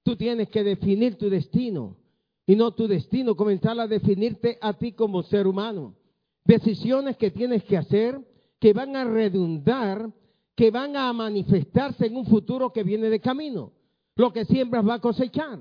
Tú 0.05 0.15
tienes 0.15 0.49
que 0.49 0.63
definir 0.63 1.17
tu 1.17 1.31
destino 1.31 1.97
y 2.45 2.55
no 2.55 2.75
tu 2.75 2.87
destino, 2.87 3.35
comenzar 3.35 3.79
a 3.79 3.87
definirte 3.87 4.59
a 4.61 4.73
ti 4.73 4.91
como 4.91 5.23
ser 5.23 5.47
humano. 5.47 5.95
Decisiones 6.43 7.17
que 7.17 7.31
tienes 7.31 7.63
que 7.63 7.75
hacer 7.75 8.21
que 8.59 8.71
van 8.71 8.95
a 8.95 9.03
redundar 9.03 10.11
que 10.55 10.69
van 10.69 10.95
a 10.95 11.11
manifestarse 11.11 12.05
en 12.05 12.17
un 12.17 12.25
futuro 12.27 12.71
que 12.71 12.83
viene 12.83 13.09
de 13.09 13.19
camino. 13.19 13.73
Lo 14.15 14.31
que 14.31 14.45
siembras 14.45 14.87
va 14.87 14.93
a 14.93 15.01
cosechar. 15.01 15.59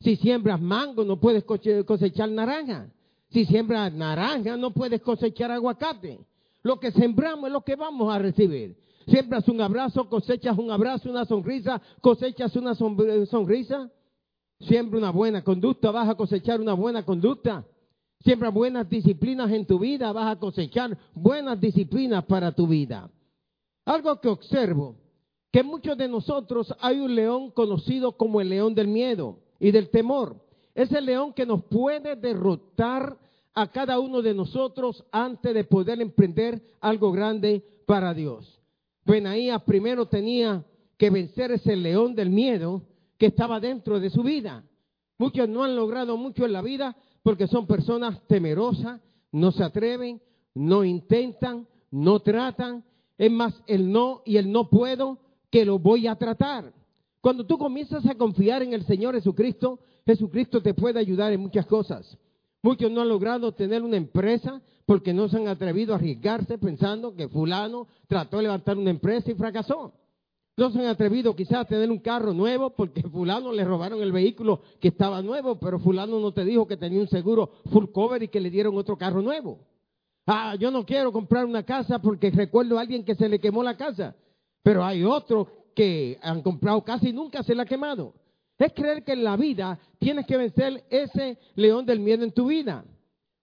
Si 0.00 0.16
siembras 0.16 0.60
mango, 0.60 1.02
no 1.02 1.18
puedes 1.18 1.44
cosechar 1.44 2.30
naranja. 2.30 2.92
Si 3.30 3.46
siembras 3.46 3.90
naranja, 3.94 4.58
no 4.58 4.70
puedes 4.74 5.00
cosechar 5.00 5.50
aguacate. 5.50 6.20
Lo 6.62 6.78
que 6.78 6.92
sembramos 6.92 7.46
es 7.46 7.52
lo 7.54 7.62
que 7.62 7.74
vamos 7.74 8.14
a 8.14 8.18
recibir. 8.18 8.76
Siembras 9.08 9.48
un 9.48 9.60
abrazo, 9.60 10.06
cosechas 10.08 10.58
un 10.58 10.70
abrazo, 10.70 11.08
una 11.08 11.24
sonrisa, 11.24 11.80
cosechas 12.02 12.54
una 12.56 12.74
sonrisa. 12.74 13.90
Siembra 14.60 14.98
una 14.98 15.10
buena 15.10 15.42
conducta, 15.42 15.90
vas 15.90 16.08
a 16.08 16.14
cosechar 16.14 16.60
una 16.60 16.74
buena 16.74 17.04
conducta. 17.04 17.64
Siembra 18.20 18.50
buenas 18.50 18.88
disciplinas 18.88 19.50
en 19.52 19.64
tu 19.64 19.78
vida, 19.78 20.12
vas 20.12 20.32
a 20.32 20.38
cosechar 20.38 20.98
buenas 21.14 21.58
disciplinas 21.58 22.24
para 22.24 22.52
tu 22.52 22.66
vida. 22.66 23.08
Algo 23.86 24.20
que 24.20 24.28
observo, 24.28 24.96
que 25.52 25.62
muchos 25.62 25.96
de 25.96 26.08
nosotros 26.08 26.74
hay 26.80 26.98
un 26.98 27.14
león 27.14 27.50
conocido 27.52 28.12
como 28.12 28.40
el 28.40 28.50
león 28.50 28.74
del 28.74 28.88
miedo 28.88 29.38
y 29.58 29.70
del 29.70 29.88
temor. 29.88 30.36
Es 30.74 30.92
el 30.92 31.06
león 31.06 31.32
que 31.32 31.46
nos 31.46 31.64
puede 31.64 32.16
derrotar 32.16 33.16
a 33.54 33.68
cada 33.68 34.00
uno 34.00 34.20
de 34.20 34.34
nosotros 34.34 35.02
antes 35.12 35.54
de 35.54 35.64
poder 35.64 36.02
emprender 36.02 36.60
algo 36.80 37.10
grande 37.10 37.64
para 37.86 38.12
Dios. 38.12 38.57
Benaías 39.08 39.62
primero 39.62 40.06
tenía 40.06 40.62
que 40.98 41.08
vencer 41.08 41.50
ese 41.50 41.74
león 41.74 42.14
del 42.14 42.28
miedo 42.28 42.82
que 43.16 43.26
estaba 43.26 43.58
dentro 43.58 43.98
de 43.98 44.10
su 44.10 44.22
vida. 44.22 44.64
Muchos 45.16 45.48
no 45.48 45.64
han 45.64 45.74
logrado 45.74 46.16
mucho 46.18 46.44
en 46.44 46.52
la 46.52 46.60
vida 46.60 46.94
porque 47.22 47.46
son 47.46 47.66
personas 47.66 48.20
temerosas, 48.26 49.00
no 49.32 49.50
se 49.50 49.64
atreven, 49.64 50.20
no 50.54 50.84
intentan, 50.84 51.66
no 51.90 52.20
tratan, 52.20 52.84
es 53.16 53.30
más 53.30 53.54
el 53.66 53.90
no 53.90 54.22
y 54.26 54.36
el 54.36 54.52
no 54.52 54.68
puedo 54.68 55.18
que 55.50 55.64
lo 55.64 55.78
voy 55.78 56.06
a 56.06 56.16
tratar. 56.16 56.72
Cuando 57.22 57.46
tú 57.46 57.56
comienzas 57.56 58.04
a 58.06 58.14
confiar 58.14 58.62
en 58.62 58.74
el 58.74 58.84
Señor 58.84 59.14
Jesucristo, 59.14 59.80
Jesucristo 60.06 60.60
te 60.60 60.74
puede 60.74 61.00
ayudar 61.00 61.32
en 61.32 61.40
muchas 61.40 61.66
cosas. 61.66 62.18
Muchos 62.62 62.90
no 62.90 63.00
han 63.00 63.08
logrado 63.08 63.52
tener 63.52 63.82
una 63.82 63.96
empresa 63.96 64.60
porque 64.88 65.12
no 65.12 65.28
se 65.28 65.36
han 65.36 65.48
atrevido 65.48 65.92
a 65.92 65.98
arriesgarse 65.98 66.56
pensando 66.56 67.14
que 67.14 67.28
fulano 67.28 67.88
trató 68.06 68.38
de 68.38 68.44
levantar 68.44 68.78
una 68.78 68.88
empresa 68.88 69.30
y 69.30 69.34
fracasó. 69.34 69.92
No 70.56 70.70
se 70.70 70.78
han 70.78 70.86
atrevido 70.86 71.36
quizás 71.36 71.58
a 71.58 71.64
tener 71.66 71.90
un 71.90 71.98
carro 71.98 72.32
nuevo 72.32 72.70
porque 72.70 73.02
fulano 73.12 73.52
le 73.52 73.66
robaron 73.66 74.00
el 74.00 74.12
vehículo 74.12 74.62
que 74.80 74.88
estaba 74.88 75.20
nuevo, 75.20 75.56
pero 75.60 75.78
fulano 75.78 76.18
no 76.18 76.32
te 76.32 76.42
dijo 76.42 76.66
que 76.66 76.78
tenía 76.78 77.02
un 77.02 77.08
seguro 77.08 77.50
full 77.70 77.90
cover 77.92 78.22
y 78.22 78.28
que 78.28 78.40
le 78.40 78.48
dieron 78.48 78.78
otro 78.78 78.96
carro 78.96 79.20
nuevo. 79.20 79.58
Ah, 80.26 80.54
yo 80.58 80.70
no 80.70 80.86
quiero 80.86 81.12
comprar 81.12 81.44
una 81.44 81.64
casa 81.64 81.98
porque 81.98 82.30
recuerdo 82.30 82.78
a 82.78 82.80
alguien 82.80 83.04
que 83.04 83.14
se 83.14 83.28
le 83.28 83.38
quemó 83.38 83.62
la 83.62 83.76
casa. 83.76 84.16
Pero 84.62 84.82
hay 84.82 85.04
otros 85.04 85.48
que 85.74 86.18
han 86.22 86.40
comprado 86.40 86.82
casa 86.82 87.06
y 87.06 87.12
nunca 87.12 87.42
se 87.42 87.54
la 87.54 87.64
ha 87.64 87.66
quemado. 87.66 88.14
Es 88.58 88.72
creer 88.72 89.04
que 89.04 89.12
en 89.12 89.22
la 89.22 89.36
vida 89.36 89.78
tienes 89.98 90.24
que 90.24 90.38
vencer 90.38 90.82
ese 90.88 91.36
león 91.56 91.84
del 91.84 92.00
miedo 92.00 92.24
en 92.24 92.32
tu 92.32 92.46
vida. 92.46 92.86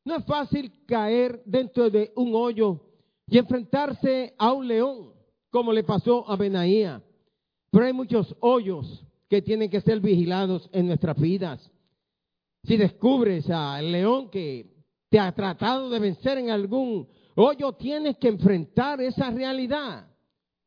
No 0.06 0.18
es 0.18 0.26
fácil 0.26 0.72
caer 0.86 1.42
dentro 1.46 1.90
de 1.90 2.14
un 2.16 2.36
hoyo 2.36 2.80
y 3.28 3.40
enfrentarse 3.40 4.36
a 4.38 4.54
un 4.54 4.68
león, 4.68 5.14
como 5.50 5.74
le 5.74 5.84
pasó 5.84 6.30
a 6.30 6.36
Benaía. 6.36 7.02
Pero 7.72 7.86
hay 7.86 7.94
muchos 7.94 8.36
hoyos 8.40 9.04
que 9.28 9.42
tienen 9.42 9.70
que 9.70 9.82
ser 9.82 10.00
vigilados 10.00 10.70
en 10.72 10.88
nuestras 10.88 11.20
vidas. 11.20 11.72
Si 12.64 12.78
descubres 12.78 13.50
al 13.50 13.92
león 13.92 14.30
que 14.30 14.76
te 15.10 15.20
ha 15.20 15.32
tratado 15.34 15.90
de 15.90 16.00
vencer 16.00 16.38
en 16.38 16.52
algún 16.52 17.08
hoyo, 17.36 17.74
tienes 17.74 18.18
que 18.18 18.28
enfrentar 18.28 19.02
esa 19.02 19.32
realidad. 19.32 20.08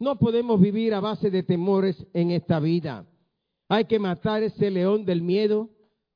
No 0.00 0.18
podemos 0.18 0.60
vivir 0.60 0.94
a 0.94 1.00
base 1.00 1.30
de 1.30 1.44
temores 1.44 1.96
en 2.12 2.32
esta 2.32 2.58
vida. 2.58 3.06
Hay 3.68 3.84
que 3.84 4.00
matar 4.00 4.42
ese 4.42 4.70
león 4.70 5.04
del 5.04 5.22
miedo 5.22 5.70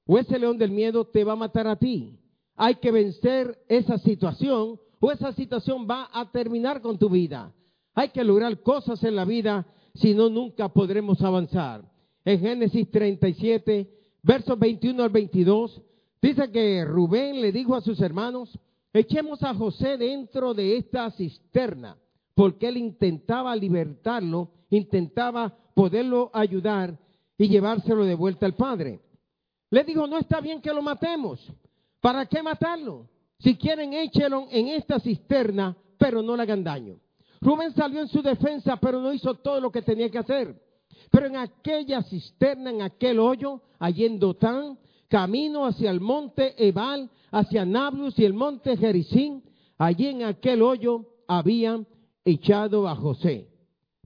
o 0.07 0.19
ese 0.19 0.39
león 0.41 0.59
del 0.59 0.73
miedo 0.73 1.05
te 1.05 1.23
va 1.23 1.35
a 1.35 1.37
matar 1.37 1.69
a 1.69 1.77
ti. 1.77 2.19
Hay 2.57 2.77
que 2.77 2.91
vencer 2.91 3.59
esa 3.69 3.99
situación 3.99 4.79
o 5.01 5.11
esa 5.11 5.33
situación 5.33 5.87
va 5.89 6.09
a 6.13 6.31
terminar 6.31 6.81
con 6.81 6.99
tu 6.99 7.09
vida. 7.09 7.53
Hay 7.95 8.11
que 8.11 8.25
lograr 8.25 8.61
cosas 8.61 9.03
en 9.05 9.17
la 9.17 9.25
vida, 9.25 9.67
si 9.95 10.15
no, 10.15 10.29
nunca 10.29 10.69
podremos 10.69 11.21
avanzar. 11.23 11.85
En 12.25 12.41
Génesis 12.41 12.91
37, 12.91 13.91
versos 14.23 14.59
21 14.59 15.03
al 15.03 15.11
22, 15.11 15.83
Dice 16.23 16.53
que 16.53 16.85
Rubén 16.85 17.41
le 17.41 17.51
dijo 17.51 17.75
a 17.75 17.81
sus 17.81 18.01
hermanos, 18.01 18.57
echemos 18.93 19.43
a 19.43 19.55
José 19.55 19.99
dentro 19.99 20.55
de 20.55 20.77
esta 20.77 21.11
cisterna, 21.11 21.99
porque 22.37 22.69
él 22.69 22.77
intentaba 22.77 23.57
libertarlo, 23.57 24.51
intentaba 24.71 25.53
poderlo 25.75 26.31
ayudar 26.33 26.97
y 27.37 27.49
llevárselo 27.49 28.05
de 28.05 28.15
vuelta 28.15 28.47
al 28.47 28.55
padre. 28.55 29.01
Le 29.71 29.83
dijo, 29.83 30.07
no 30.07 30.17
está 30.17 30.41
bien 30.41 30.61
que 30.61 30.73
lo 30.73 30.81
matemos. 30.81 31.45
¿Para 32.03 32.27
qué 32.27 32.43
matarlo? 32.43 33.07
Si 33.39 33.57
quieren, 33.57 33.95
échelo 33.95 34.49
en 34.51 34.69
esta 34.69 34.99
cisterna, 34.99 35.77
pero 35.97 36.21
no 36.21 36.37
le 36.37 36.43
hagan 36.43 36.65
daño. 36.65 36.97
Rubén 37.41 37.73
salió 37.75 38.01
en 38.01 38.09
su 38.09 38.21
defensa, 38.23 38.77
pero 38.77 39.01
no 39.01 39.13
hizo 39.13 39.35
todo 39.35 39.61
lo 39.61 39.71
que 39.71 39.83
tenía 39.83 40.11
que 40.11 40.19
hacer. 40.19 40.61
Pero 41.11 41.27
en 41.27 41.37
aquella 41.37 42.03
cisterna, 42.03 42.71
en 42.71 42.83
aquel 42.83 43.21
hoyo, 43.21 43.63
allí 43.79 44.05
en 44.05 44.19
Dotán, 44.19 44.79
camino 45.09 45.65
hacia 45.65 45.93
el 45.93 46.01
monte 46.01 46.55
Ebal, 46.67 47.09
hacia 47.31 47.65
Nablus 47.65 48.19
y 48.19 48.25
el 48.25 48.35
monte 48.35 48.77
Jericín, 48.77 49.45
allí 49.79 50.09
en 50.09 50.25
aquel 50.25 50.61
hoyo 50.61 51.07
habían 51.29 51.87
echado 52.25 52.89
a 52.89 52.97
José. 52.97 53.49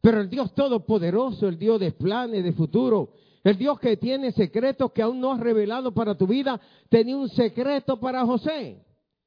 Pero 0.03 0.21
el 0.21 0.29
Dios 0.29 0.55
Todopoderoso, 0.55 1.49
el 1.49 1.59
Dios 1.59 1.81
de 1.81 1.93
planes, 1.93 2.45
de 2.45 2.53
futuro, 2.53 3.15
el 3.47 3.57
Dios 3.59 3.79
que 3.79 3.97
tiene 3.97 4.33
secretos 4.33 4.91
que 4.91 5.03
aún 5.03 5.21
no 5.21 5.31
ha 5.31 5.38
revelado 5.38 5.95
para 5.95 6.17
tu 6.17 6.26
vida, 6.26 6.61
tenía 6.88 7.17
un 7.17 7.29
secreto 7.29 8.00
para 8.00 8.26
José. 8.26 8.85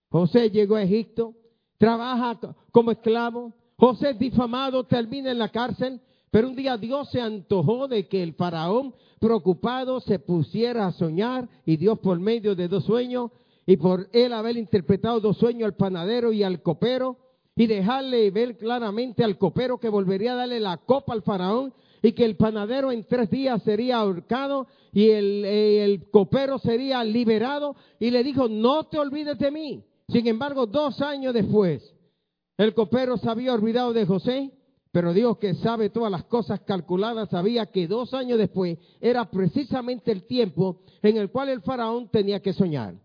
José 0.09 0.49
llegó 0.49 0.75
a 0.75 0.83
Egipto, 0.83 1.35
trabaja 1.77 2.37
como 2.73 2.91
esclavo. 2.91 3.53
José 3.77 4.09
es 4.09 4.19
difamado, 4.19 4.83
termina 4.83 5.31
en 5.31 5.39
la 5.39 5.47
cárcel. 5.47 6.01
Pero 6.31 6.49
un 6.49 6.55
día 6.57 6.75
Dios 6.75 7.09
se 7.11 7.21
antojó 7.21 7.87
de 7.87 8.09
que 8.09 8.21
el 8.21 8.33
faraón 8.33 8.93
preocupado 9.21 10.01
se 10.01 10.19
pusiera 10.19 10.87
a 10.87 10.91
soñar 10.91 11.47
y 11.65 11.77
Dios 11.77 11.97
por 11.99 12.19
medio 12.19 12.55
de 12.55 12.67
dos 12.67 12.83
sueños 12.83 13.31
y 13.65 13.77
por 13.77 14.09
él 14.11 14.33
haber 14.33 14.57
interpretado 14.57 15.21
dos 15.21 15.37
sueños 15.37 15.63
al 15.63 15.77
panadero 15.77 16.33
y 16.33 16.43
al 16.43 16.61
copero 16.61 17.15
y 17.55 17.67
dejarle 17.67 18.29
ver 18.31 18.57
claramente 18.57 19.23
al 19.23 19.37
copero 19.37 19.79
que 19.79 19.87
volvería 19.87 20.33
a 20.33 20.35
darle 20.35 20.59
la 20.59 20.75
copa 20.75 21.13
al 21.13 21.21
faraón 21.21 21.73
y 22.01 22.13
que 22.13 22.25
el 22.25 22.35
panadero 22.37 22.91
en 22.91 23.03
tres 23.05 23.29
días 23.29 23.61
sería 23.63 23.97
ahorcado 23.97 24.67
y 24.91 25.09
el, 25.09 25.45
eh, 25.45 25.83
el 25.83 26.09
copero 26.09 26.57
sería 26.59 27.03
liberado 27.03 27.75
y 27.99 28.11
le 28.11 28.23
dijo, 28.23 28.47
no 28.47 28.85
te 28.85 28.97
olvides 28.97 29.37
de 29.37 29.51
mí. 29.51 29.83
Sin 30.07 30.27
embargo, 30.27 30.65
dos 30.65 31.01
años 31.01 31.33
después, 31.33 31.93
el 32.57 32.73
copero 32.73 33.17
se 33.17 33.29
había 33.29 33.53
olvidado 33.53 33.93
de 33.93 34.05
José 34.05 34.51
pero 34.91 35.13
Dios 35.13 35.37
que 35.37 35.53
sabe 35.55 35.89
todas 35.89 36.11
las 36.11 36.23
cosas 36.25 36.61
calculadas 36.61 37.29
sabía 37.29 37.67
que 37.67 37.87
dos 37.87 38.13
años 38.13 38.39
después 38.39 38.77
era 38.99 39.29
precisamente 39.29 40.11
el 40.11 40.25
tiempo 40.25 40.81
en 41.01 41.17
el 41.17 41.29
cual 41.29 41.49
el 41.49 41.61
faraón 41.61 42.09
tenía 42.09 42.41
que 42.41 42.53
soñar. 42.53 42.95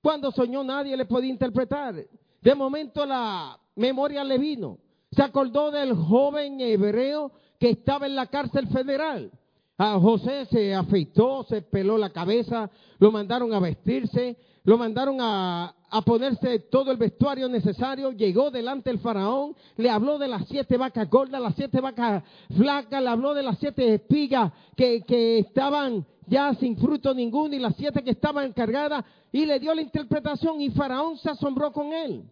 Cuando 0.00 0.30
soñó 0.30 0.62
nadie 0.62 0.96
le 0.96 1.06
podía 1.06 1.30
interpretar. 1.30 1.94
De 2.40 2.54
momento 2.54 3.04
la 3.04 3.58
memoria 3.74 4.22
le 4.22 4.38
vino. 4.38 4.78
Se 5.10 5.22
acordó 5.22 5.70
del 5.70 5.94
joven 5.94 6.60
hebreo 6.60 7.32
que 7.62 7.70
estaba 7.70 8.06
en 8.06 8.16
la 8.16 8.26
cárcel 8.26 8.66
federal. 8.66 9.30
A 9.78 9.96
José 10.00 10.46
se 10.46 10.74
afeitó, 10.74 11.44
se 11.44 11.62
peló 11.62 11.96
la 11.96 12.10
cabeza, 12.10 12.68
lo 12.98 13.12
mandaron 13.12 13.54
a 13.54 13.60
vestirse, 13.60 14.36
lo 14.64 14.76
mandaron 14.76 15.18
a, 15.20 15.72
ponerse 16.04 16.58
todo 16.58 16.90
el 16.90 16.96
vestuario 16.96 17.48
necesario, 17.48 18.10
llegó 18.10 18.50
delante 18.50 18.90
del 18.90 18.98
faraón, 18.98 19.54
le 19.76 19.88
habló 19.88 20.18
de 20.18 20.26
las 20.26 20.48
siete 20.48 20.76
vacas 20.76 21.08
gordas, 21.08 21.40
las 21.40 21.54
siete 21.54 21.80
vacas 21.80 22.24
flacas, 22.56 23.00
le 23.00 23.08
habló 23.08 23.32
de 23.32 23.44
las 23.44 23.56
siete 23.60 23.94
espigas 23.94 24.52
que, 24.76 25.02
que 25.02 25.38
estaban 25.38 26.04
ya 26.26 26.54
sin 26.54 26.76
fruto 26.76 27.14
ninguno 27.14 27.54
y 27.54 27.60
las 27.60 27.76
siete 27.76 28.02
que 28.02 28.10
estaban 28.10 28.46
encargadas 28.46 29.04
y 29.30 29.46
le 29.46 29.60
dio 29.60 29.72
la 29.72 29.82
interpretación 29.82 30.60
y 30.60 30.70
faraón 30.70 31.16
se 31.18 31.30
asombró 31.30 31.70
con 31.70 31.92
él. 31.92 32.24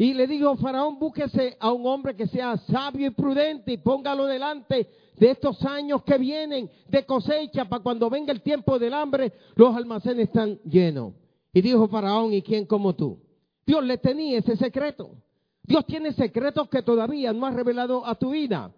Y 0.00 0.14
le 0.14 0.28
dijo, 0.28 0.56
faraón, 0.56 0.96
búsquese 0.96 1.56
a 1.58 1.72
un 1.72 1.84
hombre 1.84 2.14
que 2.14 2.28
sea 2.28 2.56
sabio 2.56 3.08
y 3.08 3.10
prudente 3.10 3.72
y 3.72 3.78
póngalo 3.78 4.26
delante 4.26 4.88
de 5.16 5.30
estos 5.32 5.60
años 5.64 6.04
que 6.04 6.16
vienen 6.16 6.70
de 6.88 7.04
cosecha 7.04 7.64
para 7.64 7.82
cuando 7.82 8.08
venga 8.08 8.32
el 8.32 8.40
tiempo 8.40 8.78
del 8.78 8.94
hambre, 8.94 9.32
los 9.56 9.76
almacenes 9.76 10.28
están 10.28 10.60
llenos. 10.62 11.14
Y 11.52 11.60
dijo 11.60 11.88
Faraón, 11.88 12.32
¿y 12.32 12.42
quién 12.42 12.64
como 12.64 12.94
tú? 12.94 13.18
Dios 13.66 13.82
le 13.84 13.98
tenía 13.98 14.38
ese 14.38 14.56
secreto. 14.56 15.10
Dios 15.64 15.84
tiene 15.84 16.12
secretos 16.12 16.68
que 16.68 16.82
todavía 16.82 17.32
no 17.32 17.44
ha 17.44 17.50
revelado 17.50 18.06
a 18.06 18.14
tu 18.14 18.30
vida. 18.30 18.72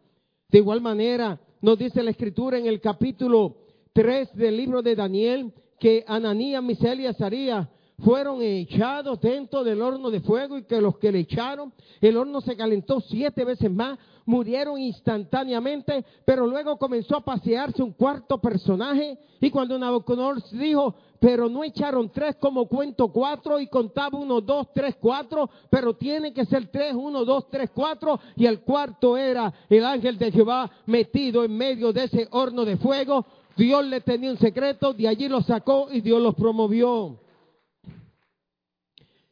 De 0.48 0.58
igual 0.58 0.80
manera, 0.80 1.38
nos 1.60 1.78
dice 1.78 2.02
la 2.02 2.12
escritura 2.12 2.56
en 2.56 2.66
el 2.66 2.80
capítulo 2.80 3.58
3 3.92 4.34
del 4.34 4.56
libro 4.56 4.80
de 4.80 4.96
Daniel 4.96 5.52
que 5.78 6.02
Ananías, 6.08 6.62
Misael 6.62 7.00
y 7.00 7.06
Azarías 7.06 7.68
fueron 8.02 8.42
echados 8.42 9.20
dentro 9.20 9.62
del 9.64 9.82
horno 9.82 10.10
de 10.10 10.20
fuego 10.20 10.58
y 10.58 10.64
que 10.64 10.80
los 10.80 10.98
que 10.98 11.12
le 11.12 11.20
echaron, 11.20 11.72
el 12.00 12.16
horno 12.16 12.40
se 12.40 12.56
calentó 12.56 13.00
siete 13.00 13.44
veces 13.44 13.70
más, 13.70 13.98
murieron 14.24 14.78
instantáneamente, 14.78 16.04
pero 16.24 16.46
luego 16.46 16.78
comenzó 16.78 17.16
a 17.16 17.24
pasearse 17.24 17.82
un 17.82 17.92
cuarto 17.92 18.38
personaje 18.38 19.18
y 19.40 19.50
cuando 19.50 19.78
Nabucodonosor 19.78 20.58
dijo, 20.58 20.94
pero 21.18 21.48
no 21.48 21.64
echaron 21.64 22.10
tres 22.10 22.36
como 22.36 22.66
cuento 22.66 23.08
cuatro 23.08 23.60
y 23.60 23.66
contaba 23.66 24.18
uno, 24.18 24.40
dos, 24.40 24.68
tres, 24.72 24.96
cuatro, 25.00 25.50
pero 25.68 25.94
tiene 25.94 26.32
que 26.32 26.46
ser 26.46 26.68
tres, 26.68 26.94
uno, 26.94 27.24
dos, 27.24 27.48
tres, 27.50 27.70
cuatro 27.74 28.18
y 28.36 28.46
el 28.46 28.60
cuarto 28.60 29.16
era 29.16 29.52
el 29.68 29.84
ángel 29.84 30.16
de 30.16 30.32
Jehová 30.32 30.70
metido 30.86 31.44
en 31.44 31.56
medio 31.56 31.92
de 31.92 32.04
ese 32.04 32.28
horno 32.30 32.64
de 32.64 32.76
fuego. 32.76 33.26
Dios 33.56 33.84
le 33.84 34.00
tenía 34.00 34.30
un 34.30 34.38
secreto, 34.38 34.94
de 34.94 35.08
allí 35.08 35.28
lo 35.28 35.42
sacó 35.42 35.88
y 35.90 36.00
Dios 36.00 36.22
los 36.22 36.34
promovió. 36.34 37.18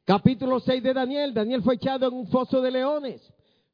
Capítulo 0.08 0.58
6 0.58 0.82
de 0.82 0.94
Daniel. 0.94 1.34
Daniel 1.34 1.60
fue 1.60 1.74
echado 1.74 2.08
en 2.08 2.14
un 2.14 2.28
foso 2.28 2.62
de 2.62 2.70
leones. 2.70 3.20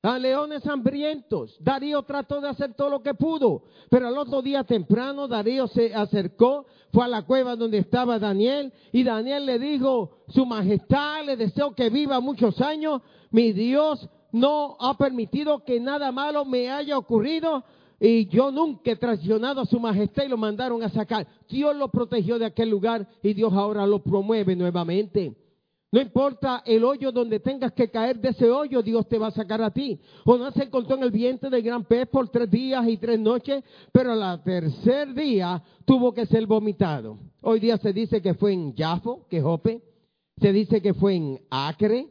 A 0.02 0.18
leones 0.18 0.66
hambrientos. 0.66 1.56
Darío 1.60 2.02
trató 2.02 2.40
de 2.40 2.48
hacer 2.48 2.74
todo 2.74 2.90
lo 2.90 3.02
que 3.04 3.14
pudo, 3.14 3.62
pero 3.88 4.08
al 4.08 4.18
otro 4.18 4.42
día 4.42 4.64
temprano 4.64 5.28
Darío 5.28 5.68
se 5.68 5.94
acercó, 5.94 6.66
fue 6.92 7.04
a 7.04 7.08
la 7.08 7.22
cueva 7.22 7.54
donde 7.54 7.78
estaba 7.78 8.18
Daniel 8.18 8.72
y 8.90 9.04
Daniel 9.04 9.46
le 9.46 9.60
dijo, 9.60 10.24
Su 10.26 10.44
Majestad, 10.44 11.24
le 11.24 11.36
deseo 11.36 11.72
que 11.72 11.88
viva 11.88 12.18
muchos 12.18 12.60
años, 12.60 13.00
mi 13.30 13.52
Dios 13.52 14.08
no 14.32 14.76
ha 14.80 14.98
permitido 14.98 15.62
que 15.62 15.78
nada 15.78 16.10
malo 16.10 16.44
me 16.44 16.68
haya 16.68 16.98
ocurrido 16.98 17.62
y 18.00 18.26
yo 18.26 18.50
nunca 18.50 18.90
he 18.90 18.96
traicionado 18.96 19.60
a 19.60 19.66
Su 19.66 19.78
Majestad 19.78 20.24
y 20.24 20.30
lo 20.30 20.36
mandaron 20.36 20.82
a 20.82 20.88
sacar. 20.88 21.28
Dios 21.48 21.76
lo 21.76 21.92
protegió 21.92 22.40
de 22.40 22.46
aquel 22.46 22.70
lugar 22.70 23.06
y 23.22 23.34
Dios 23.34 23.52
ahora 23.52 23.86
lo 23.86 24.02
promueve 24.02 24.56
nuevamente. 24.56 25.43
No 25.94 26.00
importa 26.00 26.64
el 26.66 26.82
hoyo 26.82 27.12
donde 27.12 27.38
tengas 27.38 27.70
que 27.70 27.88
caer 27.88 28.18
de 28.18 28.30
ese 28.30 28.50
hoyo, 28.50 28.82
Dios 28.82 29.08
te 29.08 29.16
va 29.16 29.28
a 29.28 29.30
sacar 29.30 29.62
a 29.62 29.70
ti. 29.70 30.00
Jonás 30.24 30.52
se 30.54 30.64
encontró 30.64 30.96
en 30.96 31.04
el 31.04 31.12
vientre 31.12 31.48
del 31.48 31.62
gran 31.62 31.84
pez 31.84 32.08
por 32.08 32.28
tres 32.30 32.50
días 32.50 32.84
y 32.88 32.96
tres 32.96 33.20
noches, 33.20 33.62
pero 33.92 34.10
al 34.10 34.42
tercer 34.42 35.14
día 35.14 35.62
tuvo 35.84 36.12
que 36.12 36.26
ser 36.26 36.48
vomitado. 36.48 37.16
Hoy 37.42 37.60
día 37.60 37.76
se 37.76 37.92
dice 37.92 38.20
que 38.20 38.34
fue 38.34 38.54
en 38.54 38.74
Jafo, 38.74 39.24
que 39.30 39.40
Jope. 39.40 39.82
Se 40.40 40.52
dice 40.52 40.82
que 40.82 40.94
fue 40.94 41.14
en 41.14 41.40
Acre. 41.48 42.08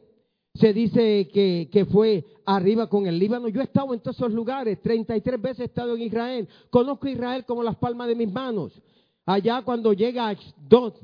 Se 0.54 0.72
dice 0.72 1.28
que, 1.28 1.68
que 1.70 1.84
fue 1.84 2.24
arriba 2.46 2.88
con 2.88 3.06
el 3.06 3.18
Líbano. 3.18 3.48
Yo 3.48 3.60
he 3.60 3.64
estado 3.64 3.92
en 3.92 4.00
todos 4.00 4.16
esos 4.16 4.32
lugares. 4.32 4.80
33 4.80 5.42
veces 5.42 5.60
he 5.60 5.64
estado 5.64 5.94
en 5.94 6.00
Israel. 6.00 6.48
Conozco 6.70 7.06
Israel 7.06 7.44
como 7.44 7.62
las 7.62 7.76
palmas 7.76 8.08
de 8.08 8.14
mis 8.14 8.32
manos. 8.32 8.72
Allá 9.26 9.60
cuando 9.60 9.92
llega 9.92 10.24
a 10.24 10.30
Ashdod, 10.30 10.94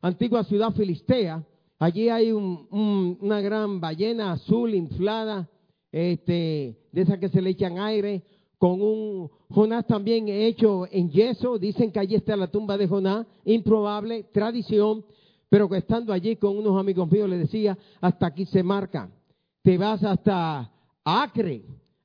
antigua 0.00 0.44
ciudad 0.44 0.72
filistea, 0.72 1.44
Allí 1.82 2.08
hay 2.08 2.30
una 2.30 3.40
gran 3.40 3.80
ballena 3.80 4.30
azul 4.30 4.72
inflada, 4.72 5.50
este, 5.90 6.78
de 6.92 7.02
esas 7.02 7.18
que 7.18 7.28
se 7.28 7.42
le 7.42 7.50
echan 7.50 7.76
aire, 7.80 8.22
con 8.56 8.80
un 8.80 9.28
Jonás 9.48 9.84
también 9.88 10.28
hecho 10.28 10.86
en 10.92 11.10
yeso. 11.10 11.58
Dicen 11.58 11.90
que 11.90 11.98
allí 11.98 12.14
está 12.14 12.36
la 12.36 12.46
tumba 12.46 12.78
de 12.78 12.86
Jonás, 12.86 13.26
improbable, 13.44 14.22
tradición, 14.32 15.04
pero 15.48 15.68
que 15.68 15.78
estando 15.78 16.12
allí 16.12 16.36
con 16.36 16.56
unos 16.56 16.78
amigos 16.78 17.10
míos 17.10 17.28
le 17.28 17.38
decía, 17.38 17.76
hasta 18.00 18.28
aquí 18.28 18.46
se 18.46 18.62
marca. 18.62 19.10
Te 19.60 19.76
vas 19.76 20.04
hasta 20.04 20.70
Acre, 21.02 21.64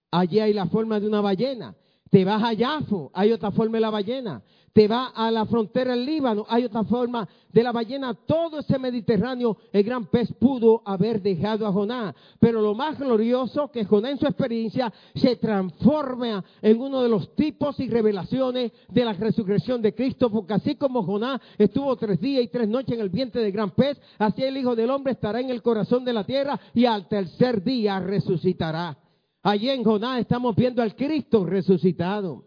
allí 0.10 0.40
hay 0.40 0.54
la 0.54 0.66
forma 0.66 1.00
de 1.00 1.06
una 1.06 1.22
ballena. 1.22 1.76
Te 2.10 2.26
vas 2.26 2.42
a 2.42 2.54
Yafo, 2.54 3.12
hay 3.14 3.32
otra 3.32 3.52
forma 3.52 3.78
de 3.78 3.82
la 3.82 3.92
ballena 3.92 4.42
te 4.78 4.88
va 4.88 5.08
a 5.08 5.32
la 5.32 5.44
frontera 5.48 5.96
del 5.96 6.06
Líbano, 6.06 6.46
hay 6.48 6.66
otra 6.66 6.84
forma 6.84 7.28
de 7.52 7.64
la 7.64 7.72
ballena, 7.72 8.14
todo 8.14 8.60
ese 8.60 8.78
Mediterráneo, 8.78 9.58
el 9.74 9.82
gran 9.82 10.06
pez 10.06 10.32
pudo 10.34 10.84
haber 10.86 11.20
dejado 11.20 11.66
a 11.66 11.72
Jonás. 11.72 12.14
Pero 12.40 12.62
lo 12.62 12.76
más 12.76 13.00
glorioso 13.00 13.72
que 13.72 13.86
Jonás 13.86 14.12
en 14.12 14.20
su 14.20 14.28
experiencia 14.28 14.94
se 15.16 15.36
transforma 15.38 16.46
en 16.62 16.80
uno 16.80 17.02
de 17.02 17.10
los 17.10 17.34
tipos 17.34 17.80
y 17.80 17.90
revelaciones 17.90 18.72
de 18.90 19.04
la 19.04 19.14
resurrección 19.14 19.82
de 19.82 19.96
Cristo, 19.96 20.30
porque 20.30 20.54
así 20.54 20.76
como 20.76 21.02
Jonás 21.02 21.42
estuvo 21.58 21.96
tres 21.96 22.22
días 22.22 22.44
y 22.44 22.48
tres 22.50 22.70
noches 22.70 22.94
en 22.94 23.02
el 23.02 23.10
vientre 23.10 23.42
del 23.42 23.52
gran 23.52 23.72
pez, 23.72 24.00
así 24.20 24.44
el 24.44 24.58
Hijo 24.58 24.76
del 24.76 24.92
Hombre 24.92 25.14
estará 25.14 25.40
en 25.40 25.50
el 25.50 25.64
corazón 25.64 26.06
de 26.06 26.14
la 26.14 26.24
tierra 26.24 26.60
y 26.76 26.86
al 26.86 27.08
tercer 27.08 27.64
día 27.64 28.00
resucitará. 28.00 28.96
Allí 29.42 29.72
en 29.72 29.84
Jonás 29.84 30.20
estamos 30.20 30.56
viendo 30.56 30.84
al 30.84 30.96
Cristo 30.96 31.48
resucitado. 31.48 32.47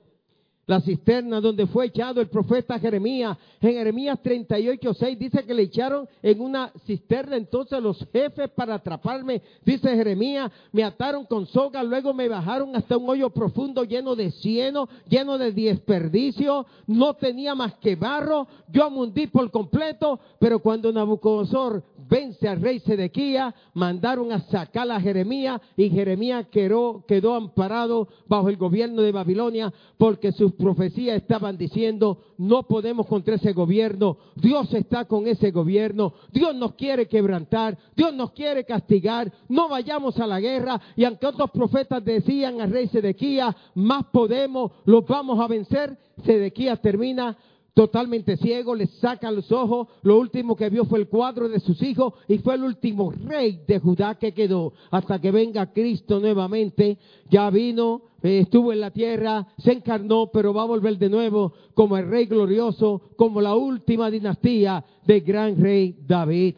La 0.70 0.80
cisterna 0.80 1.40
donde 1.40 1.66
fue 1.66 1.86
echado 1.86 2.20
el 2.20 2.28
profeta 2.28 2.78
Jeremías. 2.78 3.36
En 3.60 3.72
Jeremías 3.72 4.20
38, 4.22 4.94
6 4.94 5.18
dice 5.18 5.44
que 5.44 5.52
le 5.52 5.62
echaron 5.62 6.08
en 6.22 6.40
una 6.40 6.70
cisterna 6.86 7.36
entonces 7.36 7.82
los 7.82 7.98
jefes 8.12 8.48
para 8.50 8.76
atraparme. 8.76 9.42
Dice 9.64 9.88
Jeremías, 9.96 10.48
me 10.70 10.84
ataron 10.84 11.24
con 11.26 11.48
soga, 11.48 11.82
luego 11.82 12.14
me 12.14 12.28
bajaron 12.28 12.76
hasta 12.76 12.96
un 12.96 13.10
hoyo 13.10 13.30
profundo 13.30 13.82
lleno 13.82 14.14
de 14.14 14.30
cieno, 14.30 14.88
lleno 15.08 15.38
de 15.38 15.50
desperdicio. 15.50 16.64
No 16.86 17.14
tenía 17.14 17.56
más 17.56 17.74
que 17.78 17.96
barro. 17.96 18.46
Yo 18.68 18.88
mundí 18.90 19.26
por 19.26 19.50
completo, 19.50 20.20
pero 20.38 20.60
cuando 20.60 20.92
Nabucodonosor 20.92 21.82
vence 22.10 22.48
al 22.48 22.60
rey 22.60 22.80
Sedequía, 22.80 23.54
mandaron 23.72 24.32
a 24.32 24.40
sacar 24.40 24.90
a 24.90 25.00
Jeremías 25.00 25.60
y 25.76 25.88
Jeremías 25.88 26.46
quedó, 26.50 27.04
quedó 27.06 27.34
amparado 27.34 28.08
bajo 28.26 28.48
el 28.48 28.56
gobierno 28.56 29.02
de 29.02 29.12
Babilonia 29.12 29.72
porque 29.96 30.32
sus 30.32 30.52
profecías 30.54 31.16
estaban 31.16 31.56
diciendo, 31.56 32.18
no 32.38 32.64
podemos 32.64 33.06
contra 33.06 33.36
ese 33.36 33.52
gobierno, 33.52 34.16
Dios 34.34 34.72
está 34.74 35.04
con 35.04 35.28
ese 35.28 35.52
gobierno, 35.52 36.14
Dios 36.32 36.54
nos 36.54 36.74
quiere 36.74 37.06
quebrantar, 37.06 37.78
Dios 37.94 38.12
nos 38.12 38.32
quiere 38.32 38.64
castigar, 38.64 39.32
no 39.48 39.68
vayamos 39.68 40.18
a 40.18 40.26
la 40.26 40.40
guerra 40.40 40.80
y 40.96 41.04
aunque 41.04 41.26
otros 41.26 41.50
profetas 41.50 42.04
decían 42.04 42.60
al 42.60 42.72
rey 42.72 42.88
Sedequía, 42.88 43.54
más 43.74 44.06
podemos, 44.06 44.72
los 44.84 45.06
vamos 45.06 45.38
a 45.38 45.46
vencer, 45.46 45.96
Sedequía 46.24 46.76
termina 46.76 47.36
totalmente 47.74 48.36
ciego, 48.36 48.74
le 48.74 48.86
sacan 48.86 49.36
los 49.36 49.50
ojos, 49.52 49.88
lo 50.02 50.18
último 50.18 50.56
que 50.56 50.70
vio 50.70 50.84
fue 50.84 50.98
el 51.00 51.08
cuadro 51.08 51.48
de 51.48 51.60
sus 51.60 51.82
hijos 51.82 52.14
y 52.28 52.38
fue 52.38 52.54
el 52.54 52.64
último 52.64 53.12
rey 53.12 53.62
de 53.66 53.78
Judá 53.78 54.16
que 54.16 54.32
quedó 54.32 54.72
hasta 54.90 55.20
que 55.20 55.30
venga 55.30 55.72
Cristo 55.72 56.20
nuevamente. 56.20 56.98
Ya 57.30 57.48
vino, 57.50 58.02
eh, 58.22 58.40
estuvo 58.40 58.72
en 58.72 58.80
la 58.80 58.90
tierra, 58.90 59.46
se 59.58 59.72
encarnó, 59.72 60.30
pero 60.32 60.52
va 60.52 60.62
a 60.62 60.66
volver 60.66 60.98
de 60.98 61.08
nuevo 61.08 61.52
como 61.74 61.96
el 61.96 62.08
rey 62.08 62.26
glorioso, 62.26 63.02
como 63.16 63.40
la 63.40 63.54
última 63.54 64.10
dinastía 64.10 64.84
del 65.06 65.20
gran 65.22 65.60
rey 65.60 65.96
David. 66.06 66.56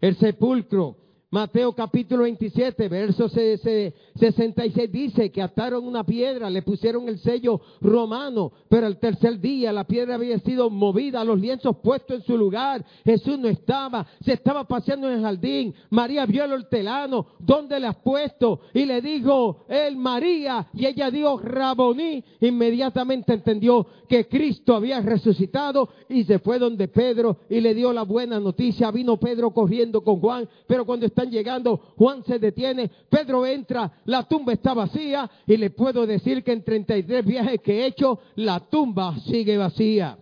El 0.00 0.16
sepulcro 0.16 1.05
Mateo 1.36 1.74
capítulo 1.74 2.22
27, 2.22 2.88
verso 2.88 3.28
66 3.28 4.90
dice 4.90 5.30
que 5.30 5.42
ataron 5.42 5.86
una 5.86 6.02
piedra, 6.02 6.48
le 6.48 6.62
pusieron 6.62 7.06
el 7.10 7.18
sello 7.18 7.60
romano, 7.82 8.52
pero 8.70 8.86
el 8.86 8.96
tercer 8.96 9.38
día 9.38 9.70
la 9.70 9.84
piedra 9.84 10.14
había 10.14 10.38
sido 10.38 10.70
movida, 10.70 11.22
los 11.24 11.38
lienzos 11.38 11.76
puestos 11.82 12.20
en 12.20 12.22
su 12.24 12.38
lugar, 12.38 12.82
Jesús 13.04 13.38
no 13.38 13.48
estaba, 13.48 14.06
se 14.24 14.32
estaba 14.32 14.64
paseando 14.64 15.10
en 15.10 15.18
el 15.18 15.22
jardín, 15.22 15.74
María 15.90 16.24
vio 16.24 16.42
el 16.42 16.54
hortelano, 16.54 17.26
¿dónde 17.38 17.78
le 17.80 17.88
has 17.88 17.96
puesto? 17.96 18.60
Y 18.72 18.86
le 18.86 19.02
dijo, 19.02 19.66
él 19.68 19.94
María, 19.98 20.68
y 20.72 20.86
ella 20.86 21.10
dijo, 21.10 21.38
Raboní, 21.38 22.24
inmediatamente 22.40 23.34
entendió 23.34 23.86
que 24.08 24.26
Cristo 24.26 24.74
había 24.74 25.00
resucitado 25.00 25.90
y 26.08 26.24
se 26.24 26.38
fue 26.38 26.58
donde 26.58 26.88
Pedro 26.88 27.40
y 27.50 27.60
le 27.60 27.74
dio 27.74 27.92
la 27.92 28.04
buena 28.04 28.40
noticia, 28.40 28.90
vino 28.90 29.18
Pedro 29.18 29.50
corriendo 29.50 30.02
con 30.02 30.18
Juan, 30.18 30.48
pero 30.66 30.86
cuando 30.86 31.04
llegando, 31.30 31.76
Juan 31.96 32.24
se 32.24 32.38
detiene, 32.38 32.90
Pedro 33.08 33.46
entra, 33.46 33.90
la 34.04 34.24
tumba 34.24 34.52
está 34.52 34.74
vacía 34.74 35.30
y 35.46 35.56
le 35.56 35.70
puedo 35.70 36.06
decir 36.06 36.42
que 36.42 36.52
en 36.52 36.64
33 36.64 37.24
viajes 37.24 37.60
que 37.60 37.80
he 37.80 37.86
hecho, 37.86 38.18
la 38.36 38.60
tumba 38.60 39.18
sigue 39.20 39.56
vacía. 39.56 40.18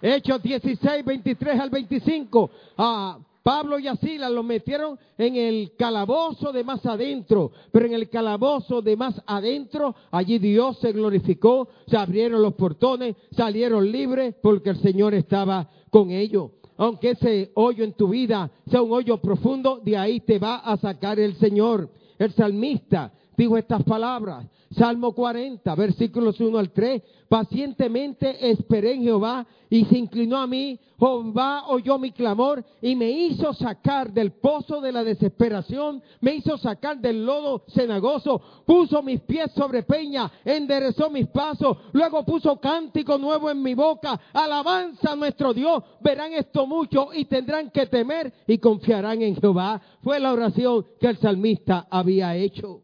Hechos 0.00 0.42
16, 0.42 1.04
23 1.04 1.60
al 1.60 1.70
25. 1.70 2.50
A 2.76 3.18
Pablo 3.42 3.78
y 3.78 3.88
Asila 3.88 4.28
lo 4.30 4.42
metieron 4.42 4.98
en 5.18 5.36
el 5.36 5.72
calabozo 5.76 6.50
de 6.50 6.64
más 6.64 6.84
adentro, 6.86 7.52
pero 7.70 7.86
en 7.86 7.92
el 7.92 8.08
calabozo 8.08 8.80
de 8.80 8.96
más 8.96 9.20
adentro, 9.26 9.94
allí 10.10 10.38
Dios 10.38 10.78
se 10.78 10.92
glorificó, 10.92 11.68
se 11.86 11.96
abrieron 11.96 12.40
los 12.40 12.54
portones, 12.54 13.16
salieron 13.32 13.90
libres 13.92 14.34
porque 14.42 14.70
el 14.70 14.78
Señor 14.80 15.12
estaba 15.12 15.68
con 15.90 16.10
ellos 16.10 16.50
aunque 16.76 17.10
ese 17.10 17.50
hoyo 17.54 17.84
en 17.84 17.92
tu 17.92 18.08
vida 18.08 18.50
sea 18.70 18.82
un 18.82 18.92
hoyo 18.92 19.18
profundo, 19.18 19.80
de 19.84 19.96
ahí 19.96 20.20
te 20.20 20.38
va 20.38 20.56
a 20.56 20.76
sacar 20.76 21.18
el 21.20 21.34
Señor. 21.36 21.88
El 22.18 22.32
salmista 22.32 23.12
dijo 23.36 23.56
estas 23.56 23.82
palabras. 23.84 24.46
Salmo 24.76 25.12
40, 25.12 25.72
versículos 25.74 26.40
1 26.40 26.58
al 26.58 26.70
3. 26.70 27.02
Pacientemente 27.28 28.50
esperé 28.50 28.94
en 28.94 29.02
Jehová 29.02 29.46
y 29.70 29.84
se 29.84 29.98
inclinó 29.98 30.38
a 30.38 30.46
mí. 30.46 30.78
Jehová 30.98 31.64
oyó 31.68 31.98
mi 31.98 32.12
clamor 32.12 32.64
y 32.80 32.96
me 32.96 33.10
hizo 33.10 33.52
sacar 33.52 34.12
del 34.12 34.32
pozo 34.32 34.80
de 34.80 34.92
la 34.92 35.04
desesperación. 35.04 36.02
Me 36.20 36.34
hizo 36.36 36.58
sacar 36.58 36.98
del 36.98 37.24
lodo 37.24 37.64
cenagoso. 37.68 38.40
Puso 38.66 39.02
mis 39.02 39.20
pies 39.20 39.50
sobre 39.52 39.82
peña. 39.82 40.30
Enderezó 40.44 41.10
mis 41.10 41.28
pasos. 41.28 41.76
Luego 41.92 42.24
puso 42.24 42.56
cántico 42.60 43.18
nuevo 43.18 43.50
en 43.50 43.62
mi 43.62 43.74
boca. 43.74 44.20
Alabanza 44.32 45.12
a 45.12 45.16
nuestro 45.16 45.54
Dios. 45.54 45.82
Verán 46.00 46.32
esto 46.32 46.66
mucho 46.66 47.08
y 47.12 47.26
tendrán 47.26 47.70
que 47.70 47.86
temer 47.86 48.32
y 48.46 48.58
confiarán 48.58 49.22
en 49.22 49.36
Jehová. 49.36 49.80
Fue 50.02 50.18
la 50.18 50.32
oración 50.32 50.84
que 51.00 51.08
el 51.08 51.18
salmista 51.18 51.86
había 51.90 52.34
hecho. 52.36 52.83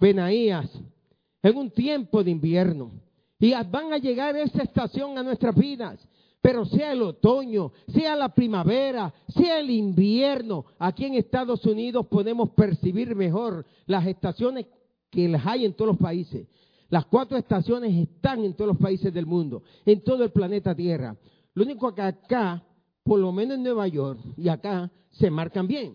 Benaías, 0.00 0.70
en 1.42 1.56
un 1.56 1.70
tiempo 1.70 2.22
de 2.24 2.30
invierno. 2.30 2.90
Y 3.38 3.52
van 3.52 3.92
a 3.92 3.98
llegar 3.98 4.36
esa 4.36 4.62
estación 4.62 5.18
a 5.18 5.22
nuestras 5.22 5.54
vidas. 5.54 5.98
Pero 6.40 6.66
sea 6.66 6.92
el 6.92 7.02
otoño, 7.02 7.72
sea 7.88 8.14
la 8.16 8.28
primavera, 8.34 9.12
sea 9.28 9.60
el 9.60 9.70
invierno, 9.70 10.66
aquí 10.78 11.06
en 11.06 11.14
Estados 11.14 11.64
Unidos 11.64 12.06
podemos 12.06 12.50
percibir 12.50 13.14
mejor 13.16 13.64
las 13.86 14.06
estaciones 14.06 14.66
que 15.10 15.26
las 15.26 15.46
hay 15.46 15.64
en 15.64 15.72
todos 15.72 15.92
los 15.92 15.98
países. 15.98 16.46
Las 16.90 17.06
cuatro 17.06 17.38
estaciones 17.38 17.94
están 17.94 18.44
en 18.44 18.52
todos 18.52 18.68
los 18.68 18.76
países 18.76 19.12
del 19.12 19.24
mundo, 19.24 19.62
en 19.86 20.02
todo 20.02 20.22
el 20.22 20.32
planeta 20.32 20.74
Tierra. 20.74 21.16
Lo 21.54 21.62
único 21.64 21.94
que 21.94 22.02
acá, 22.02 22.62
por 23.02 23.18
lo 23.18 23.32
menos 23.32 23.56
en 23.56 23.62
Nueva 23.62 23.88
York 23.88 24.20
y 24.36 24.48
acá, 24.48 24.90
se 25.12 25.30
marcan 25.30 25.66
bien. 25.66 25.94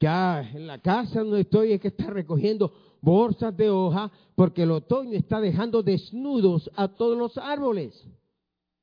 Ya 0.00 0.40
en 0.52 0.66
la 0.66 0.78
casa 0.78 1.20
donde 1.20 1.42
estoy 1.42 1.72
es 1.72 1.80
que 1.80 1.88
está 1.88 2.06
recogiendo 2.06 2.72
bolsas 3.00 3.56
de 3.56 3.70
hoja 3.70 4.10
porque 4.34 4.62
el 4.62 4.70
otoño 4.70 5.16
está 5.16 5.40
dejando 5.40 5.82
desnudos 5.82 6.70
a 6.76 6.88
todos 6.88 7.16
los 7.16 7.36
árboles, 7.38 8.04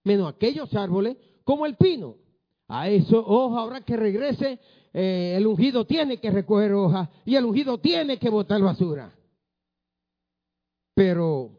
menos 0.03 0.33
aquellos 0.33 0.73
árboles 0.73 1.17
como 1.43 1.65
el 1.65 1.75
pino. 1.75 2.15
A 2.69 2.89
eso, 2.89 3.23
hoja, 3.25 3.61
ahora 3.61 3.81
que 3.81 3.95
regrese, 3.95 4.59
eh, 4.93 5.35
el 5.37 5.47
ungido 5.47 5.85
tiene 5.85 6.17
que 6.17 6.29
recoger 6.29 6.73
hoja 6.73 7.09
y 7.23 7.35
el 7.35 7.45
ungido 7.45 7.77
tiene 7.77 8.17
que 8.17 8.29
botar 8.29 8.61
basura. 8.61 9.13
Pero 10.93 11.51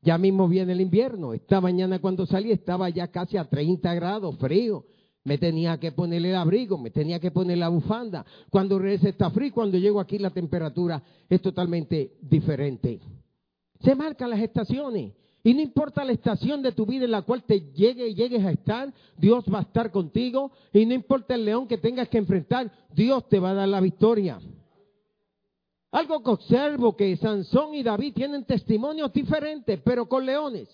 ya 0.00 0.16
mismo 0.16 0.48
viene 0.48 0.72
el 0.72 0.80
invierno. 0.80 1.34
Esta 1.34 1.60
mañana 1.60 1.98
cuando 1.98 2.24
salí 2.24 2.50
estaba 2.50 2.88
ya 2.88 3.08
casi 3.08 3.36
a 3.36 3.44
30 3.44 3.92
grados, 3.94 4.38
frío 4.38 4.84
me 5.28 5.36
tenía 5.36 5.78
que 5.78 5.92
poner 5.92 6.24
el 6.24 6.34
abrigo, 6.34 6.78
me 6.78 6.90
tenía 6.90 7.20
que 7.20 7.30
poner 7.30 7.58
la 7.58 7.68
bufanda. 7.68 8.24
Cuando 8.48 8.78
regrese 8.78 9.10
está 9.10 9.30
frío, 9.30 9.52
cuando 9.52 9.76
llego 9.76 10.00
aquí 10.00 10.18
la 10.18 10.30
temperatura 10.30 11.02
es 11.28 11.42
totalmente 11.42 12.14
diferente. 12.22 12.98
Se 13.80 13.94
marcan 13.94 14.30
las 14.30 14.40
estaciones. 14.40 15.12
Y 15.44 15.52
no 15.52 15.60
importa 15.60 16.02
la 16.02 16.12
estación 16.12 16.62
de 16.62 16.72
tu 16.72 16.86
vida 16.86 17.04
en 17.04 17.10
la 17.10 17.22
cual 17.22 17.42
te 17.42 17.60
llegue 17.72 18.08
y 18.08 18.14
llegues 18.14 18.42
a 18.42 18.52
estar, 18.52 18.92
Dios 19.18 19.44
va 19.52 19.58
a 19.58 19.62
estar 19.62 19.90
contigo. 19.90 20.50
Y 20.72 20.86
no 20.86 20.94
importa 20.94 21.34
el 21.34 21.44
león 21.44 21.68
que 21.68 21.76
tengas 21.76 22.08
que 22.08 22.18
enfrentar, 22.18 22.72
Dios 22.94 23.28
te 23.28 23.38
va 23.38 23.50
a 23.50 23.54
dar 23.54 23.68
la 23.68 23.80
victoria. 23.80 24.40
Algo 25.92 26.22
que 26.22 26.30
observo 26.30 26.96
que 26.96 27.14
Sansón 27.18 27.74
y 27.74 27.82
David 27.82 28.14
tienen 28.14 28.46
testimonios 28.46 29.12
diferentes, 29.12 29.78
pero 29.84 30.08
con 30.08 30.24
leones. 30.24 30.68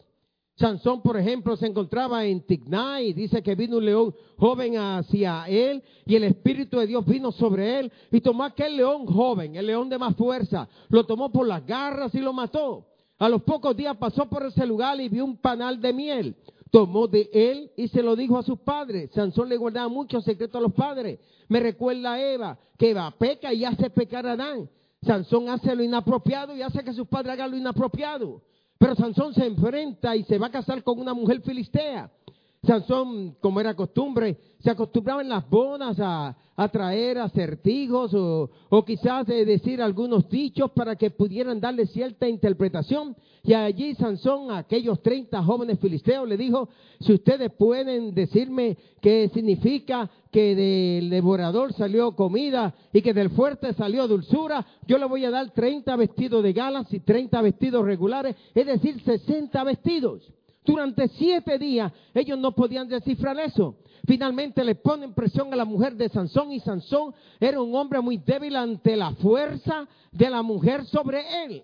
Sansón, 0.57 1.03
por 1.03 1.17
ejemplo, 1.17 1.57
se 1.57 1.67
encontraba 1.67 2.25
en 2.25 2.41
Tigná 2.47 2.99
dice 2.99 3.43
que 3.43 3.57
vino 3.57 3.79
un 3.79 3.85
león 3.85 4.15
joven 4.37 4.77
hacia 4.77 5.47
él 5.49 5.83
y 6.07 6.15
el 6.15 6.25
Espíritu 6.25 6.79
de 6.79 6.87
Dios 6.87 7.05
vino 7.05 7.33
sobre 7.33 7.81
él 7.81 7.93
y 8.13 8.21
tomó 8.21 8.45
aquel 8.45 8.77
león 8.77 9.05
joven, 9.07 9.57
el 9.57 9.67
león 9.67 9.89
de 9.89 9.99
más 9.99 10.15
fuerza, 10.15 10.69
lo 10.91 11.05
tomó 11.05 11.33
por 11.33 11.47
las 11.47 11.67
garras 11.67 12.15
y 12.15 12.21
lo 12.21 12.33
mató. 12.33 12.87
A 13.19 13.29
los 13.29 13.43
pocos 13.43 13.77
días 13.77 13.97
pasó 13.97 14.27
por 14.27 14.47
ese 14.47 14.65
lugar 14.65 15.01
y 15.01 15.09
vio 15.09 15.25
un 15.25 15.39
panal 15.39 15.81
de 15.81 15.93
miel. 15.93 16.37
Tomó 16.71 17.07
de 17.09 17.31
él 17.33 17.71
y 17.77 17.89
se 17.89 18.03
lo 18.03 18.17
dijo 18.17 18.39
a 18.39 18.43
sus 18.43 18.59
padres. 18.61 19.11
Sansón 19.13 19.49
le 19.49 19.57
guardaba 19.57 19.89
muchos 19.89 20.25
secretos 20.25 20.57
a 20.57 20.63
los 20.63 20.73
padres. 20.73 21.21
Me 21.49 21.61
recuerda 21.61 22.15
a 22.15 22.21
Eva, 22.21 22.59
que 22.77 22.91
Eva 22.91 23.13
peca 23.17 23.53
y 23.53 23.65
hace 23.65 23.91
pecar 23.91 24.27
a 24.27 24.33
Adán. 24.33 24.69
Sansón 25.03 25.49
hace 25.49 25.75
lo 25.75 25.83
inapropiado 25.83 26.57
y 26.57 26.63
hace 26.63 26.83
que 26.83 26.93
sus 26.93 27.07
padres 27.07 27.33
hagan 27.33 27.51
lo 27.51 27.57
inapropiado. 27.57 28.43
Pero 28.85 28.97
Sansón 28.97 29.33
se 29.33 29.47
enfrenta 29.47 30.15
y 30.15 30.25
se 30.25 30.37
va 30.37 30.49
a 30.49 30.51
casar 30.51 30.83
con 30.83 31.01
una 31.01 31.15
mujer 31.15 31.41
filistea. 31.41 32.11
Sansón, 32.65 33.37
como 33.41 33.61
era 33.61 33.75
costumbre, 33.75 34.37
se 34.61 34.71
acostumbraba 34.71 35.23
en 35.23 35.29
las 35.29 35.49
bodas 35.49 35.99
a, 36.01 36.37
traer 36.71 37.19
acertijos 37.19 38.15
o, 38.15 38.49
o 38.69 38.85
quizás 38.85 39.27
decir 39.27 39.83
algunos 39.83 40.29
dichos 40.29 40.71
para 40.71 40.95
que 40.95 41.11
pudieran 41.11 41.61
darle 41.61 41.87
cierta 41.87 42.29
interpretación. 42.29 43.17
Y 43.43 43.53
allí 43.53 43.95
Sansón 43.95 44.51
a 44.51 44.59
aquellos 44.59 45.03
30 45.03 45.43
jóvenes 45.43 45.79
filisteos 45.81 46.29
le 46.29 46.37
dijo, 46.37 46.69
si 47.01 47.13
ustedes 47.13 47.53
pueden 47.53 48.15
decirme 48.15 48.77
qué 49.03 49.31
significa 49.35 50.09
que 50.31 50.55
del 50.55 51.11
devorador 51.11 51.73
salió 51.75 52.17
comida 52.17 52.75
y 52.93 53.03
que 53.03 53.13
del 53.13 53.31
fuerte 53.31 53.75
salió 53.75 54.09
dulzura, 54.09 54.65
yo 54.87 54.97
le 54.97 55.07
voy 55.07 55.25
a 55.25 55.31
dar 55.31 55.51
30 55.51 55.95
vestidos 55.97 56.43
de 56.43 56.53
galas 56.53 56.93
y 56.95 57.01
30 57.01 57.43
vestidos 57.43 57.85
regulares, 57.85 58.35
es 58.55 58.67
decir, 58.67 59.03
60 59.03 59.63
vestidos. 59.65 60.33
Durante 60.65 61.09
siete 61.09 61.59
días 61.59 61.93
ellos 62.15 62.39
no 62.39 62.53
podían 62.53 62.89
descifrar 62.89 63.39
eso. 63.39 63.77
Finalmente 64.07 64.65
le 64.65 64.75
ponen 64.75 65.15
presión 65.15 65.53
a 65.53 65.57
la 65.57 65.65
mujer 65.65 65.95
de 65.97 66.09
Sansón 66.09 66.53
y 66.53 66.61
Sansón 66.61 67.15
era 67.41 67.61
un 67.61 67.75
hombre 67.75 68.01
muy 68.01 68.19
débil 68.19 68.57
ante 68.57 68.97
la 68.97 69.13
fuerza 69.13 69.87
de 70.13 70.31
la 70.31 70.43
mujer 70.43 70.85
sobre 70.87 71.45
él. 71.45 71.63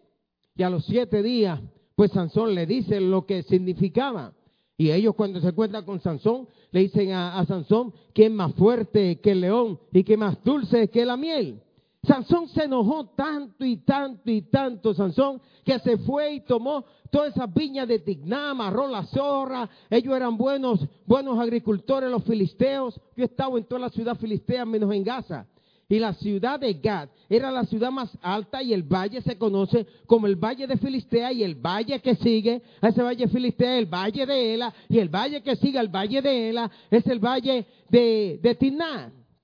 Y 0.54 0.62
a 0.62 0.70
los 0.70 0.84
siete 0.84 1.22
días, 1.22 1.60
pues 1.94 2.10
Sansón 2.12 2.54
le 2.54 2.66
dice 2.66 3.00
lo 3.00 3.26
que 3.26 3.42
significaba. 3.42 4.32
Y 4.76 4.90
ellos 4.90 5.14
cuando 5.14 5.40
se 5.40 5.48
encuentran 5.48 5.84
con 5.84 6.00
Sansón, 6.00 6.48
le 6.70 6.80
dicen 6.80 7.12
a, 7.12 7.38
a 7.38 7.44
Sansón 7.44 7.92
que 8.14 8.26
es 8.26 8.32
más 8.32 8.54
fuerte 8.54 9.20
que 9.20 9.32
el 9.32 9.42
león 9.42 9.78
y 9.92 10.04
que 10.04 10.16
más 10.16 10.42
dulce 10.42 10.88
que 10.88 11.04
la 11.04 11.16
miel. 11.16 11.60
Sansón 12.02 12.48
se 12.48 12.64
enojó 12.64 13.08
tanto 13.08 13.64
y 13.64 13.76
tanto 13.78 14.30
y 14.30 14.42
tanto, 14.42 14.94
Sansón, 14.94 15.40
que 15.64 15.78
se 15.80 15.98
fue 15.98 16.34
y 16.34 16.40
tomó 16.40 16.84
todas 17.10 17.36
esas 17.36 17.52
viñas 17.52 17.86
de 17.88 17.98
Tigná, 17.98 18.50
amarró 18.50 18.88
la 18.88 19.04
zorra. 19.04 19.68
Ellos 19.90 20.16
eran 20.16 20.38
buenos, 20.38 20.80
buenos 21.06 21.38
agricultores, 21.38 22.10
los 22.10 22.24
filisteos. 22.24 22.98
Yo 23.16 23.24
estaba 23.24 23.58
en 23.58 23.64
toda 23.64 23.82
la 23.82 23.90
ciudad 23.90 24.16
filistea, 24.16 24.64
menos 24.64 24.92
en 24.94 25.04
Gaza. 25.04 25.46
Y 25.90 25.98
la 25.98 26.14
ciudad 26.14 26.60
de 26.60 26.72
Gad 26.74 27.08
era 27.28 27.50
la 27.50 27.64
ciudad 27.64 27.90
más 27.90 28.16
alta 28.22 28.62
y 28.62 28.72
el 28.72 28.84
valle 28.84 29.20
se 29.22 29.36
conoce 29.36 29.86
como 30.06 30.28
el 30.28 30.36
valle 30.36 30.68
de 30.68 30.76
Filistea 30.76 31.32
y 31.32 31.42
el 31.42 31.56
valle 31.56 32.00
que 32.00 32.14
sigue 32.14 32.62
a 32.80 32.88
ese 32.88 33.02
valle 33.02 33.26
Filistea, 33.26 33.76
el 33.76 33.86
valle 33.86 34.24
de 34.24 34.54
Ela 34.54 34.72
y 34.88 35.00
el 35.00 35.08
valle 35.08 35.42
que 35.42 35.56
sigue 35.56 35.80
al 35.80 35.88
valle 35.88 36.22
de 36.22 36.48
Ela 36.48 36.70
es 36.92 37.04
el 37.08 37.18
valle 37.18 37.66
de, 37.88 38.38
de 38.40 38.54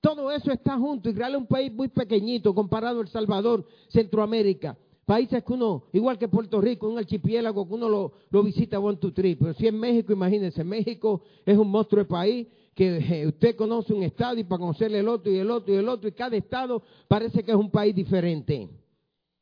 todo 0.07 0.31
eso 0.31 0.53
está 0.53 0.77
junto. 0.77 1.09
Israel 1.09 1.33
es 1.33 1.41
un 1.41 1.47
país 1.47 1.69
muy 1.73 1.89
pequeñito 1.89 2.55
comparado 2.55 2.99
a 2.99 3.01
El 3.01 3.09
Salvador, 3.09 3.65
Centroamérica. 3.89 4.77
Países 5.05 5.43
que 5.43 5.51
uno, 5.51 5.83
igual 5.91 6.17
que 6.17 6.29
Puerto 6.29 6.61
Rico, 6.61 6.87
un 6.87 6.97
archipiélago 6.97 7.67
que 7.67 7.73
uno 7.73 7.89
lo, 7.89 8.43
visita 8.43 8.79
one, 8.79 8.97
two, 8.97 9.11
three. 9.11 9.35
Pero 9.35 9.53
si 9.55 9.67
en 9.67 9.77
México, 9.77 10.13
imagínense, 10.13 10.63
México 10.63 11.23
es 11.45 11.57
un 11.57 11.69
monstruo 11.69 12.03
de 12.03 12.09
país 12.09 12.47
que 12.73 12.97
eh, 12.97 13.27
usted 13.27 13.57
conoce 13.57 13.93
un 13.93 14.03
estado 14.03 14.37
y 14.39 14.45
para 14.45 14.59
conocerle 14.59 14.99
el 14.99 15.09
otro 15.09 15.29
y 15.29 15.39
el 15.39 15.51
otro 15.51 15.73
y 15.73 15.77
el 15.77 15.89
otro 15.89 16.07
y 16.07 16.13
cada 16.13 16.37
estado 16.37 16.81
parece 17.09 17.43
que 17.43 17.51
es 17.51 17.57
un 17.57 17.69
país 17.69 17.93
diferente. 17.93 18.69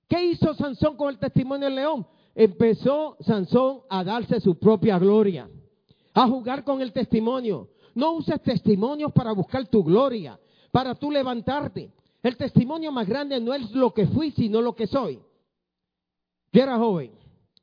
¿Qué 0.08 0.26
hizo 0.26 0.56
Sansón 0.56 0.98
con 0.98 1.10
el 1.10 1.20
testimonio 1.20 1.66
del 1.66 1.76
león? 1.76 2.08
Empezó 2.34 3.18
Sansón 3.20 3.82
a 3.88 4.04
darse 4.04 4.40
su 4.40 4.58
propia 4.58 4.98
gloria, 4.98 5.48
a 6.16 6.28
jugar 6.28 6.64
con 6.64 6.82
el 6.82 6.92
testimonio. 6.92 7.70
No 7.94 8.14
uses 8.14 8.42
testimonios 8.42 9.12
para 9.12 9.32
buscar 9.32 9.68
tu 9.68 9.84
gloria 9.84 10.40
para 10.76 10.94
tú 10.94 11.10
levantarte. 11.10 11.90
El 12.22 12.36
testimonio 12.36 12.92
más 12.92 13.08
grande 13.08 13.40
no 13.40 13.54
es 13.54 13.72
lo 13.72 13.94
que 13.94 14.08
fui, 14.08 14.32
sino 14.32 14.62
lo 14.62 14.76
que 14.76 14.88
soy. 14.88 15.22
Yo 16.52 16.62
era 16.62 16.78
joven. 16.78 17.14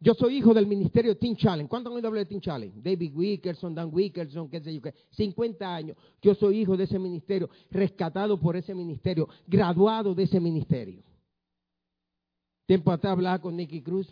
Yo 0.01 0.15
soy 0.15 0.39
hijo 0.39 0.55
del 0.55 0.67
ministerio 0.67 1.15
Team 1.19 1.37
Challenge. 1.37 1.69
¿Cuánto 1.69 1.91
han 1.91 1.97
oído 1.97 2.09
hablar 2.09 2.25
de 2.25 2.31
Team 2.31 2.41
Challenge? 2.41 2.81
David 2.81 3.15
Wickerson, 3.15 3.75
Dan 3.75 3.91
Wickerson, 3.93 4.49
qué 4.49 4.63
sé 4.63 4.75
yo 4.75 4.81
qué. 4.81 4.95
50 5.11 5.75
años. 5.75 5.99
Yo 6.23 6.35
soy 6.35 6.61
hijo 6.61 6.75
de 6.75 6.85
ese 6.85 6.99
ministerio, 6.99 7.51
rescatado 7.71 8.41
por 8.41 8.57
ese 8.57 8.75
ministerio, 8.75 9.29
graduado 9.47 10.15
de 10.15 10.23
ese 10.23 10.41
ministerio. 10.41 11.03
Tiempo 12.65 12.93
atrás 12.93 13.13
hablaba 13.13 13.43
con 13.43 13.55
Nicky 13.55 13.83
Cruz 13.83 14.09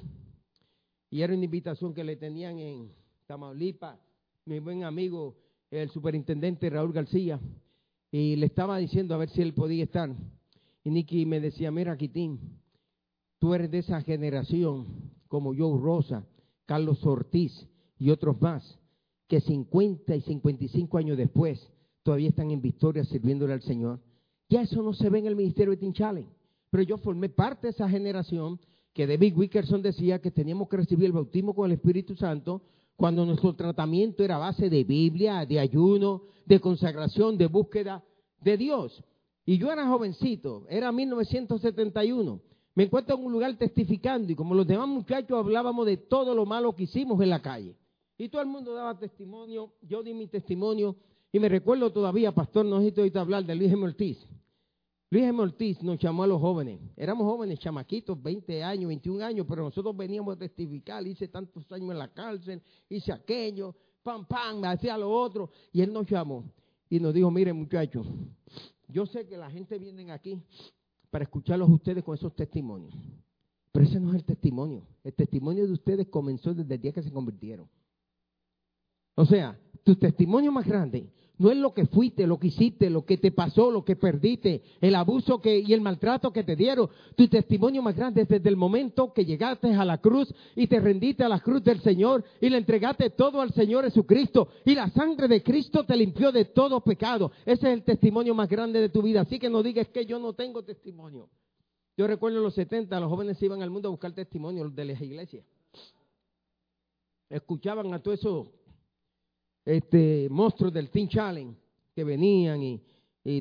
y 1.09 1.23
era 1.23 1.33
una 1.33 1.47
invitación 1.47 1.95
que 1.95 2.05
le 2.05 2.17
tenían 2.17 2.59
en 2.59 2.93
Tamaulipas. 3.27 3.99
Mi 4.45 4.59
buen 4.59 4.85
amigo, 4.85 5.39
el 5.71 5.89
superintendente 5.89 6.69
Raúl 6.69 6.93
García, 6.93 7.41
y 8.11 8.37
le 8.37 8.47
estaba 8.47 8.79
diciendo 8.79 9.15
a 9.15 9.19
ver 9.19 9.31
si 9.31 9.43
él 9.43 9.55
podía 9.55 9.85
estar. 9.85 10.15
Y 10.85 10.91
Nicky 10.91 11.27
me 11.27 11.41
decía, 11.41 11.71
mira, 11.71 11.97
Quitín, 11.97 12.61
tú 13.39 13.55
eres 13.55 13.71
de 13.71 13.79
esa 13.79 14.01
generación 14.03 14.87
como 15.29 15.55
yo, 15.55 15.77
Rosa, 15.77 16.27
Carlos 16.67 17.05
Ortiz 17.07 17.67
y 17.99 18.11
otros 18.11 18.41
más, 18.41 18.79
que 19.29 19.41
50 19.41 20.17
y 20.17 20.21
55 20.23 20.99
años 20.99 21.17
después 21.17 21.71
todavía 22.03 22.31
están 22.31 22.51
en 22.51 22.61
victoria 22.61 23.05
sirviéndole 23.05 23.53
al 23.53 23.63
Señor. 23.63 24.01
Ya 24.49 24.63
eso 24.63 24.83
no 24.83 24.93
se 24.93 25.09
ve 25.09 25.21
en 25.21 25.27
el 25.27 25.37
ministerio 25.37 25.71
de 25.71 25.77
Tinchalen. 25.77 26.27
Pero 26.71 26.83
yo 26.83 26.99
formé 26.99 27.29
parte 27.29 27.69
de 27.69 27.73
esa 27.73 27.89
generación 27.89 28.59
que 28.93 29.07
David 29.07 29.37
Wickerson 29.37 29.83
decía 29.83 30.21
que 30.21 30.31
teníamos 30.31 30.69
que 30.69 30.79
recibir 30.79 31.07
el 31.07 31.13
bautismo 31.13 31.55
con 31.55 31.67
el 31.67 31.77
Espíritu 31.77 32.17
Santo 32.17 32.63
cuando 33.01 33.25
nuestro 33.25 33.55
tratamiento 33.55 34.23
era 34.23 34.37
base 34.37 34.69
de 34.69 34.85
Biblia, 34.85 35.47
de 35.47 35.59
ayuno, 35.59 36.25
de 36.45 36.61
consagración, 36.61 37.39
de 37.39 37.47
búsqueda 37.47 38.05
de 38.43 38.59
Dios. 38.59 39.03
Y 39.47 39.57
yo 39.57 39.73
era 39.73 39.89
jovencito, 39.89 40.67
era 40.69 40.93
1971. 40.93 42.43
Me 42.75 42.85
encuentro 42.85 43.17
en 43.17 43.25
un 43.25 43.33
lugar 43.33 43.57
testificando 43.57 44.31
y 44.31 44.35
como 44.35 44.55
los 44.55 44.67
demás 44.67 44.87
muchachos 44.87 45.39
hablábamos 45.39 45.87
de 45.87 45.97
todo 45.97 46.35
lo 46.35 46.45
malo 46.45 46.77
que 46.77 46.83
hicimos 46.83 47.19
en 47.23 47.31
la 47.31 47.41
calle. 47.41 47.75
Y 48.19 48.29
todo 48.29 48.43
el 48.43 48.49
mundo 48.49 48.75
daba 48.75 48.99
testimonio, 48.99 49.73
yo 49.81 50.03
di 50.03 50.13
mi 50.13 50.27
testimonio 50.27 50.97
y 51.33 51.39
me 51.39 51.49
recuerdo 51.49 51.91
todavía, 51.91 52.33
pastor, 52.33 52.67
no 52.67 52.81
necesito 52.81 53.19
hablar 53.19 53.47
de 53.47 53.55
Luis 53.55 53.73
M. 53.73 53.95
Luis 55.13 55.25
M. 55.25 55.43
Ortiz 55.43 55.83
nos 55.83 55.99
llamó 55.99 56.23
a 56.23 56.27
los 56.29 56.41
jóvenes. 56.41 56.79
Éramos 56.97 57.25
jóvenes, 57.25 57.59
chamaquitos, 57.59 58.21
20 58.23 58.63
años, 58.63 58.87
21 58.87 59.25
años, 59.25 59.47
pero 59.49 59.65
nosotros 59.65 59.97
veníamos 59.97 60.37
a 60.37 60.39
testificar. 60.39 61.05
Hice 61.05 61.27
tantos 61.27 61.71
años 61.73 61.91
en 61.91 61.99
la 61.99 62.13
cárcel, 62.13 62.63
hice 62.89 63.13
aquello, 63.13 63.75
pam, 64.05 64.25
pam, 64.25 64.61
me 64.61 64.69
hacía 64.69 64.97
lo 64.97 65.11
otro. 65.11 65.51
Y 65.73 65.83
él 65.83 65.93
nos 65.93 66.09
llamó 66.09 66.45
y 66.89 67.01
nos 67.01 67.13
dijo, 67.13 67.29
miren 67.29 67.57
muchachos, 67.57 68.07
yo 68.89 69.05
sé 69.05 69.27
que 69.27 69.37
la 69.37 69.51
gente 69.51 69.79
viene 69.79 70.13
aquí 70.13 70.41
para 71.11 71.25
escucharlos 71.25 71.69
a 71.69 71.73
ustedes 71.73 72.05
con 72.05 72.15
esos 72.15 72.35
testimonios. 72.37 72.95
Pero 73.73 73.85
ese 73.85 73.99
no 73.99 74.11
es 74.11 74.17
el 74.17 74.25
testimonio. 74.25 74.87
El 75.03 75.15
testimonio 75.15 75.67
de 75.67 75.73
ustedes 75.73 76.07
comenzó 76.07 76.55
desde 76.55 76.73
el 76.73 76.81
día 76.81 76.93
que 76.93 77.03
se 77.03 77.11
convirtieron. 77.11 77.69
O 79.17 79.25
sea, 79.25 79.59
tu 79.83 79.97
testimonio 79.97 80.53
más 80.53 80.67
grande 80.67 81.11
no 81.41 81.51
es 81.51 81.57
lo 81.57 81.73
que 81.73 81.87
fuiste, 81.87 82.27
lo 82.27 82.39
que 82.39 82.49
hiciste, 82.49 82.91
lo 82.91 83.07
que 83.07 83.17
te 83.17 83.33
pasó, 83.33 83.71
lo 83.71 83.83
que 83.83 83.97
perdiste, 83.97 84.63
el 84.79 84.95
abuso 84.95 85.41
que, 85.41 85.59
y 85.59 85.73
el 85.73 85.81
maltrato 85.81 86.35
que 86.35 86.45
te 86.45 86.55
dieron. 86.55 86.91
Tu 87.17 87.29
testimonio 87.29 87.81
más 87.81 87.97
grande 87.97 88.23
es 88.23 88.29
desde 88.29 88.51
el 88.51 88.59
momento 88.59 89.15
que 89.15 89.25
llegaste 89.25 89.73
a 89.73 89.87
la 89.87 90.03
cruz 90.03 90.33
y 90.55 90.67
te 90.67 90.79
rendiste 90.79 91.25
a 91.25 91.31
la 91.31 91.41
cruz 91.41 91.65
del 91.65 91.81
Señor 91.81 92.23
y 92.43 92.51
le 92.51 92.59
entregaste 92.59 93.09
todo 93.09 93.41
al 93.41 93.55
Señor 93.55 93.85
Jesucristo 93.85 94.49
y 94.67 94.75
la 94.75 94.91
sangre 94.91 95.29
de 95.29 95.43
Cristo 95.43 95.85
te 95.85 95.97
limpió 95.97 96.31
de 96.31 96.45
todo 96.45 96.83
pecado. 96.83 97.33
Ese 97.47 97.69
es 97.69 97.73
el 97.73 97.85
testimonio 97.85 98.35
más 98.35 98.51
grande 98.51 98.79
de 98.79 98.91
tu 98.91 99.01
vida. 99.01 99.23
Así 99.23 99.39
que 99.39 99.49
no 99.49 99.63
digas 99.63 99.89
que 99.89 100.05
yo 100.05 100.19
no 100.19 100.35
tengo 100.35 100.63
testimonio. 100.63 101.31
Yo 101.97 102.07
recuerdo 102.07 102.37
en 102.37 102.45
los 102.45 102.55
70 102.55 103.01
los 103.01 103.09
jóvenes 103.09 103.43
iban 103.43 103.63
al 103.63 103.71
mundo 103.71 103.89
a 103.89 103.93
buscar 103.93 104.13
testimonio 104.13 104.69
de 104.69 104.85
las 104.85 105.01
iglesias. 105.01 105.47
Escuchaban 107.31 107.95
a 107.95 108.03
todo 108.03 108.13
eso 108.13 108.53
este, 109.65 110.29
monstruos 110.31 110.73
del 110.73 110.91
Team 110.91 111.09
Challenge 111.09 111.57
que 111.95 112.05
venían 112.05 112.63
y, 112.63 112.83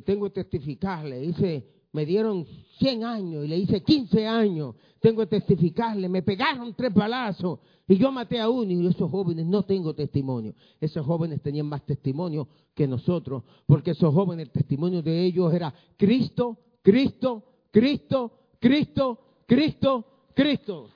tengo 0.06 0.26
que 0.26 0.44
testificarle. 0.44 1.20
Dice, 1.20 1.66
me 1.94 2.06
dieron 2.06 2.46
100 2.78 3.04
años 3.06 3.46
y 3.46 3.48
le 3.48 3.58
hice 3.58 3.82
15 3.82 4.28
años. 4.28 4.76
Tengo 5.00 5.22
que 5.22 5.40
testificarle. 5.40 6.10
Me 6.10 6.22
pegaron 6.22 6.74
tres 6.74 6.94
balazos 6.94 7.60
y 7.88 7.98
yo 7.98 8.12
maté 8.12 8.40
a 8.40 8.50
uno. 8.50 8.72
Y 8.72 8.86
esos 8.86 9.10
jóvenes 9.10 9.46
no 9.46 9.64
tengo 9.64 9.96
testimonio. 9.96 10.54
Esos 10.82 11.06
jóvenes 11.06 11.42
tenían 11.42 11.68
más 11.68 11.86
testimonio 11.86 12.48
que 12.76 12.88
nosotros, 12.88 13.44
porque 13.66 13.92
esos 13.92 14.14
jóvenes, 14.14 14.48
el 14.48 14.52
testimonio 14.52 15.02
de 15.02 15.26
ellos 15.26 15.54
era 15.54 15.74
Cristo, 15.98 16.58
Cristo, 16.82 17.44
Cristo, 17.72 18.32
Cristo, 18.60 19.20
Cristo, 19.48 20.06
Cristo. 20.36 20.90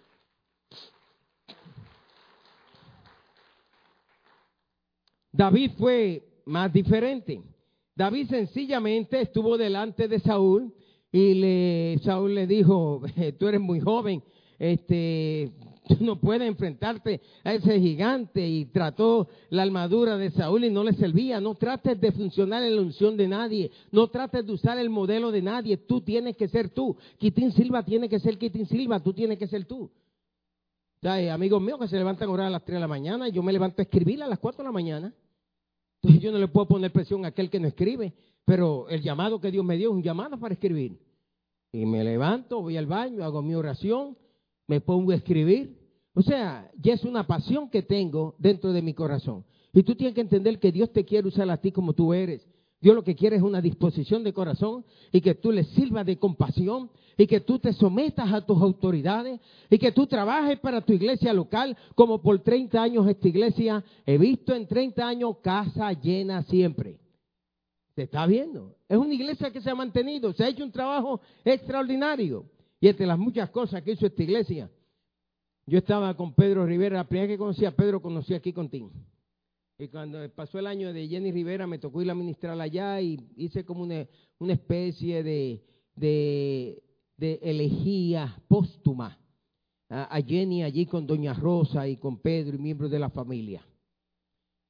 David 5.33 5.71
fue 5.79 6.23
más 6.45 6.71
diferente. 6.71 7.41
David 7.95 8.29
sencillamente 8.29 9.19
estuvo 9.19 9.57
delante 9.57 10.07
de 10.07 10.19
Saúl 10.19 10.71
y 11.11 11.33
le, 11.33 11.99
Saúl 12.03 12.35
le 12.35 12.47
dijo, 12.47 13.01
tú 13.39 13.47
eres 13.47 13.59
muy 13.59 13.79
joven, 13.79 14.23
este, 14.59 15.51
tú 15.87 15.97
no 16.01 16.19
puedes 16.19 16.47
enfrentarte 16.47 17.19
a 17.43 17.53
ese 17.53 17.79
gigante 17.79 18.47
y 18.47 18.65
trató 18.65 19.27
la 19.49 19.63
armadura 19.63 20.17
de 20.17 20.29
Saúl 20.31 20.65
y 20.65 20.69
no 20.69 20.83
le 20.83 20.93
servía. 20.93 21.41
No 21.41 21.55
trates 21.55 21.99
de 21.99 22.11
funcionar 22.11 22.63
en 22.63 22.75
la 22.75 22.81
unción 22.83 23.17
de 23.17 23.27
nadie, 23.27 23.71
no 23.91 24.07
trates 24.09 24.45
de 24.45 24.53
usar 24.53 24.77
el 24.77 24.91
modelo 24.91 25.31
de 25.31 25.41
nadie, 25.41 25.77
tú 25.77 26.01
tienes 26.01 26.37
que 26.37 26.47
ser 26.47 26.69
tú. 26.69 26.95
Quitín 27.17 27.51
Silva 27.51 27.83
tiene 27.83 28.07
que 28.07 28.19
ser 28.19 28.37
Quitín 28.37 28.67
Silva, 28.67 28.99
tú 28.99 29.13
tienes 29.13 29.39
que 29.39 29.47
ser 29.47 29.65
tú. 29.65 29.89
Hay 31.01 31.27
amigos 31.27 31.61
míos 31.61 31.79
que 31.79 31.87
se 31.87 31.97
levantan 31.97 32.29
a 32.29 32.31
orar 32.31 32.47
a 32.47 32.51
las 32.51 32.63
3 32.63 32.75
de 32.75 32.79
la 32.79 32.87
mañana, 32.87 33.27
yo 33.29 33.43
me 33.43 33.51
levanto 33.51 33.81
a 33.81 33.83
escribir 33.83 34.23
a 34.23 34.27
las 34.27 34.39
4 34.39 34.59
de 34.59 34.67
la 34.67 34.71
mañana. 34.71 35.13
Entonces 36.03 36.21
yo 36.21 36.33
no 36.33 36.37
le 36.37 36.49
puedo 36.49 36.67
poner 36.67 36.91
presión 36.91 37.23
a 37.23 37.29
aquel 37.29 37.49
que 37.49 37.61
no 37.61 37.67
escribe, 37.67 38.13
pero 38.43 38.89
el 38.89 39.01
llamado 39.01 39.39
que 39.39 39.51
Dios 39.51 39.63
me 39.63 39.77
dio 39.77 39.89
es 39.89 39.95
un 39.95 40.03
llamado 40.03 40.37
para 40.37 40.53
escribir. 40.53 40.99
Y 41.71 41.85
me 41.85 42.03
levanto, 42.03 42.61
voy 42.61 42.75
al 42.75 42.87
baño, 42.87 43.23
hago 43.23 43.41
mi 43.41 43.55
oración, 43.55 44.17
me 44.67 44.81
pongo 44.81 45.11
a 45.11 45.15
escribir. 45.15 45.79
O 46.13 46.21
sea, 46.21 46.69
ya 46.77 46.93
es 46.93 47.05
una 47.05 47.25
pasión 47.25 47.69
que 47.69 47.83
tengo 47.83 48.35
dentro 48.37 48.73
de 48.73 48.81
mi 48.81 48.93
corazón. 48.93 49.45
Y 49.71 49.81
tú 49.83 49.95
tienes 49.95 50.13
que 50.13 50.21
entender 50.21 50.59
que 50.59 50.73
Dios 50.73 50.91
te 50.91 51.05
quiere 51.05 51.27
usar 51.27 51.49
a 51.49 51.57
ti 51.57 51.71
como 51.71 51.93
tú 51.93 52.13
eres. 52.13 52.45
Dios 52.83 52.95
lo 52.95 53.03
que 53.05 53.15
quiere 53.15 53.37
es 53.37 53.41
una 53.41 53.61
disposición 53.61 54.25
de 54.25 54.33
corazón 54.33 54.83
y 55.09 55.21
que 55.21 55.35
tú 55.35 55.53
le 55.53 55.63
sirvas 55.63 56.05
de 56.05 56.19
compasión 56.19 56.89
y 57.17 57.27
que 57.27 57.39
tú 57.39 57.57
te 57.57 57.71
sometas 57.71 58.33
a 58.33 58.45
tus 58.45 58.61
autoridades 58.61 59.39
y 59.69 59.77
que 59.77 59.93
tú 59.93 60.05
trabajes 60.05 60.59
para 60.59 60.81
tu 60.81 60.91
iglesia 60.91 61.31
local 61.31 61.77
como 61.95 62.21
por 62.21 62.39
30 62.39 62.83
años 62.83 63.07
esta 63.07 63.29
iglesia 63.29 63.81
he 64.05 64.17
visto 64.17 64.53
en 64.53 64.67
30 64.67 65.07
años 65.07 65.37
casa 65.41 65.93
llena 65.93 66.43
siempre. 66.43 66.99
Se 67.95 68.03
está 68.03 68.25
viendo. 68.25 68.75
Es 68.89 68.97
una 68.97 69.13
iglesia 69.13 69.49
que 69.49 69.61
se 69.61 69.69
ha 69.69 69.75
mantenido, 69.75 70.33
se 70.33 70.43
ha 70.43 70.49
hecho 70.49 70.65
un 70.65 70.71
trabajo 70.73 71.21
extraordinario. 71.45 72.49
Y 72.81 72.89
entre 72.89 73.05
las 73.05 73.17
muchas 73.17 73.49
cosas 73.49 73.81
que 73.81 73.93
hizo 73.93 74.05
esta 74.05 74.23
iglesia, 74.23 74.69
yo 75.65 75.77
estaba 75.77 76.13
con 76.17 76.33
Pedro 76.33 76.65
Rivera, 76.65 76.97
la 76.97 77.07
primera 77.07 77.29
que 77.29 77.37
conocí 77.37 77.63
a 77.63 77.73
Pedro 77.73 78.01
conocí 78.01 78.33
aquí 78.33 78.51
con 78.51 78.67
Tim. 78.67 78.89
Y 79.77 79.87
cuando 79.87 80.29
pasó 80.29 80.59
el 80.59 80.67
año 80.67 80.93
de 80.93 81.07
Jenny 81.07 81.31
Rivera, 81.31 81.65
me 81.65 81.79
tocó 81.79 82.01
ir 82.01 82.11
a 82.11 82.15
ministrar 82.15 82.59
allá 82.59 83.01
y 83.01 83.19
hice 83.35 83.65
como 83.65 83.83
una, 83.83 84.05
especie 84.53 85.23
de, 85.23 85.63
de, 85.95 87.39
elegía 87.41 88.39
póstuma 88.47 89.17
a, 89.89 90.21
Jenny 90.21 90.63
allí 90.63 90.85
con 90.85 91.07
Doña 91.07 91.33
Rosa 91.33 91.87
y 91.87 91.97
con 91.97 92.19
Pedro 92.19 92.55
y 92.55 92.59
miembros 92.59 92.91
de 92.91 92.99
la 92.99 93.09
familia. 93.09 93.65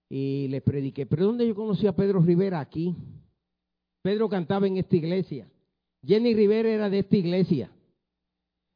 Y 0.10 0.48
le 0.50 0.62
prediqué. 0.62 1.06
¿Pero 1.06 1.26
dónde 1.26 1.48
yo 1.48 1.56
conocí 1.56 1.86
a 1.88 1.96
Pedro 1.96 2.22
Rivera? 2.22 2.60
Aquí. 2.60 2.96
Pedro 4.02 4.30
cantaba 4.30 4.68
en 4.68 4.78
esta 4.78 4.96
iglesia. 4.96 5.50
Jenny 6.06 6.34
Rivera 6.34 6.70
era 6.70 6.90
de 6.90 7.00
esta 7.00 7.18
iglesia. 7.18 7.72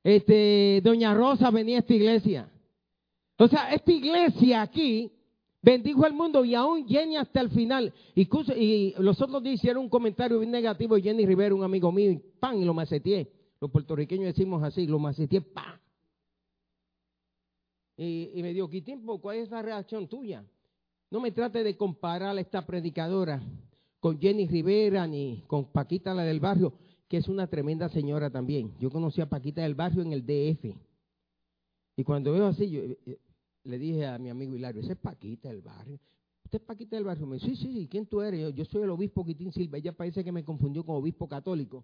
Este, 0.03 0.81
Doña 0.83 1.13
Rosa 1.13 1.51
venía 1.51 1.77
a 1.77 1.79
esta 1.79 1.93
iglesia. 1.93 2.49
O 3.37 3.47
sea, 3.47 3.73
esta 3.73 3.91
iglesia 3.91 4.61
aquí 4.61 5.11
bendijo 5.67 6.05
al 6.05 6.13
mundo 6.13 6.45
y 6.45 6.55
aún 6.55 6.87
Jenny 6.87 7.17
hasta 7.17 7.41
el 7.41 7.49
final. 7.49 7.93
Y, 8.15 8.93
los 8.99 9.21
otros 9.21 9.45
hicieron 9.45 9.83
un 9.83 9.89
comentario 9.89 10.39
bien 10.39 10.51
negativo 10.51 10.95
Jenny 10.95 11.25
Rivera, 11.25 11.53
un 11.53 11.63
amigo 11.63 11.91
mío, 11.91 12.11
y 12.11 12.17
pan, 12.39 12.57
y 12.57 12.63
lo 12.63 12.73
maceteé. 12.73 13.29
Los 13.59 13.69
puertorriqueños 13.69 14.27
decimos 14.27 14.63
así, 14.63 14.87
lo 14.87 14.97
maceteé, 14.97 15.41
pan. 15.41 15.79
Y, 17.97 18.39
me 18.41 18.53
dijo, 18.53 18.69
¿qué 18.69 18.81
tiempo? 18.81 19.19
¿Cuál 19.19 19.37
es 19.37 19.51
la 19.51 19.61
reacción 19.61 20.07
tuya? 20.07 20.45
No 21.11 21.19
me 21.19 21.31
trate 21.31 21.63
de 21.63 21.75
comparar 21.75 22.37
a 22.37 22.39
esta 22.39 22.65
predicadora 22.65 23.41
con 23.99 24.19
Jenny 24.19 24.47
Rivera 24.47 25.05
ni 25.05 25.43
con 25.47 25.65
Paquita 25.65 26.13
la 26.13 26.23
del 26.23 26.39
barrio, 26.39 26.73
que 27.09 27.17
es 27.17 27.27
una 27.27 27.47
tremenda 27.47 27.89
señora 27.89 28.29
también. 28.29 28.73
Yo 28.79 28.89
conocí 28.89 29.19
a 29.19 29.29
Paquita 29.29 29.63
del 29.63 29.75
barrio 29.75 30.01
en 30.01 30.13
el 30.13 30.25
DF. 30.25 30.77
Y 31.97 32.03
cuando 32.03 32.31
veo 32.31 32.45
así, 32.45 32.69
yo, 32.69 32.81
eh, 32.81 33.17
le 33.67 33.77
dije 33.77 34.05
a 34.05 34.17
mi 34.17 34.29
amigo 34.29 34.55
Hilario, 34.55 34.81
ese 34.81 34.93
es 34.93 34.97
Paquita 34.97 35.49
del 35.49 35.61
barrio. 35.61 35.99
¿Usted 36.45 36.59
es 36.59 36.65
Paquita 36.65 36.95
del 36.95 37.03
barrio? 37.03 37.27
Me 37.27 37.35
dice, 37.35 37.47
sí, 37.47 37.55
sí, 37.57 37.73
sí, 37.73 37.87
¿quién 37.89 38.05
tú 38.05 38.21
eres? 38.21 38.55
Yo, 38.55 38.63
soy 38.65 38.83
el 38.83 38.89
obispo 38.89 39.25
Quitín 39.25 39.51
Silva. 39.51 39.77
Ella 39.77 39.91
parece 39.91 40.23
que 40.23 40.31
me 40.31 40.45
confundió 40.45 40.85
con 40.85 40.95
obispo 40.95 41.27
católico. 41.27 41.83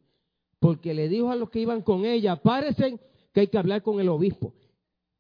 Porque 0.60 0.93
le 0.93 1.10
dijo 1.10 1.30
a 1.30 1.36
los 1.36 1.50
que 1.50 1.60
iban 1.60 1.82
con 1.82 2.06
ella, 2.06 2.41
parecen 2.41 3.00
que 3.34 3.41
hay 3.41 3.48
que 3.48 3.58
hablar 3.58 3.84
con 3.84 4.00
el 4.00 4.08
obispo. 4.08 4.54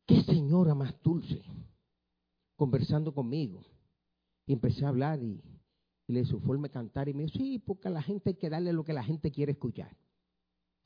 Qué 0.05 0.23
señora 0.23 0.73
más 0.73 0.95
dulce. 1.03 1.41
Conversando 2.55 3.13
conmigo. 3.13 3.61
Y 4.45 4.53
empecé 4.53 4.85
a 4.85 4.89
hablar 4.89 5.21
y, 5.21 5.41
le 6.07 6.23
su 6.23 6.39
forma 6.39 6.69
cantar. 6.69 7.09
Y 7.09 7.13
me 7.13 7.23
dijo, 7.23 7.37
sí, 7.37 7.59
porque 7.59 7.89
la 7.89 8.01
gente 8.01 8.29
hay 8.29 8.35
que 8.35 8.49
darle 8.49 8.71
lo 8.71 8.85
que 8.85 8.93
la 8.93 9.03
gente 9.03 9.31
quiere 9.31 9.51
escuchar. 9.51 9.93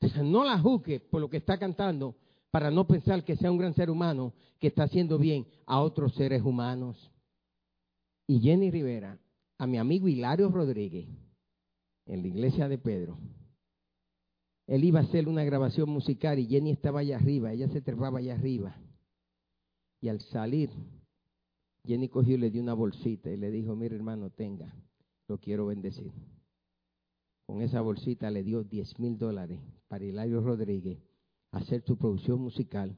Entonces, 0.00 0.24
no 0.24 0.44
la 0.44 0.58
juzgue 0.58 0.98
por 0.98 1.20
lo 1.20 1.30
que 1.30 1.36
está 1.36 1.56
cantando, 1.56 2.16
para 2.50 2.70
no 2.70 2.86
pensar 2.86 3.24
que 3.24 3.36
sea 3.36 3.50
un 3.50 3.58
gran 3.58 3.74
ser 3.74 3.90
humano 3.90 4.32
que 4.58 4.68
está 4.68 4.84
haciendo 4.84 5.18
bien 5.18 5.46
a 5.66 5.80
otros 5.80 6.14
seres 6.14 6.42
humanos. 6.42 7.10
Y 8.26 8.40
Jenny 8.40 8.70
Rivera, 8.70 9.18
a 9.58 9.66
mi 9.66 9.78
amigo 9.78 10.08
Hilario 10.08 10.48
Rodríguez, 10.48 11.08
en 12.06 12.22
la 12.22 12.28
iglesia 12.28 12.68
de 12.68 12.78
Pedro, 12.78 13.18
él 14.66 14.84
iba 14.84 15.00
a 15.00 15.02
hacer 15.02 15.28
una 15.28 15.44
grabación 15.44 15.88
musical 15.88 16.38
y 16.38 16.46
Jenny 16.46 16.72
estaba 16.72 17.00
allá 17.00 17.16
arriba, 17.16 17.52
ella 17.52 17.68
se 17.68 17.80
trepaba 17.80 18.18
allá 18.18 18.34
arriba. 18.34 18.76
Y 20.00 20.08
al 20.08 20.20
salir, 20.20 20.70
Jenny 21.84 22.08
cogió 22.08 22.34
y 22.34 22.38
le 22.38 22.50
dio 22.50 22.62
una 22.62 22.74
bolsita 22.74 23.30
y 23.30 23.36
le 23.36 23.50
dijo, 23.50 23.74
mire 23.74 23.96
hermano, 23.96 24.30
tenga, 24.30 24.74
lo 25.26 25.38
quiero 25.38 25.66
bendecir. 25.66 26.12
Con 27.46 27.62
esa 27.62 27.80
bolsita 27.80 28.30
le 28.30 28.42
dio 28.42 28.62
10 28.62 29.00
mil 29.00 29.16
dólares 29.16 29.58
para 29.88 30.04
Hilario 30.04 30.42
Rodríguez 30.42 30.98
hacer 31.50 31.82
su 31.82 31.96
producción 31.96 32.40
musical, 32.40 32.96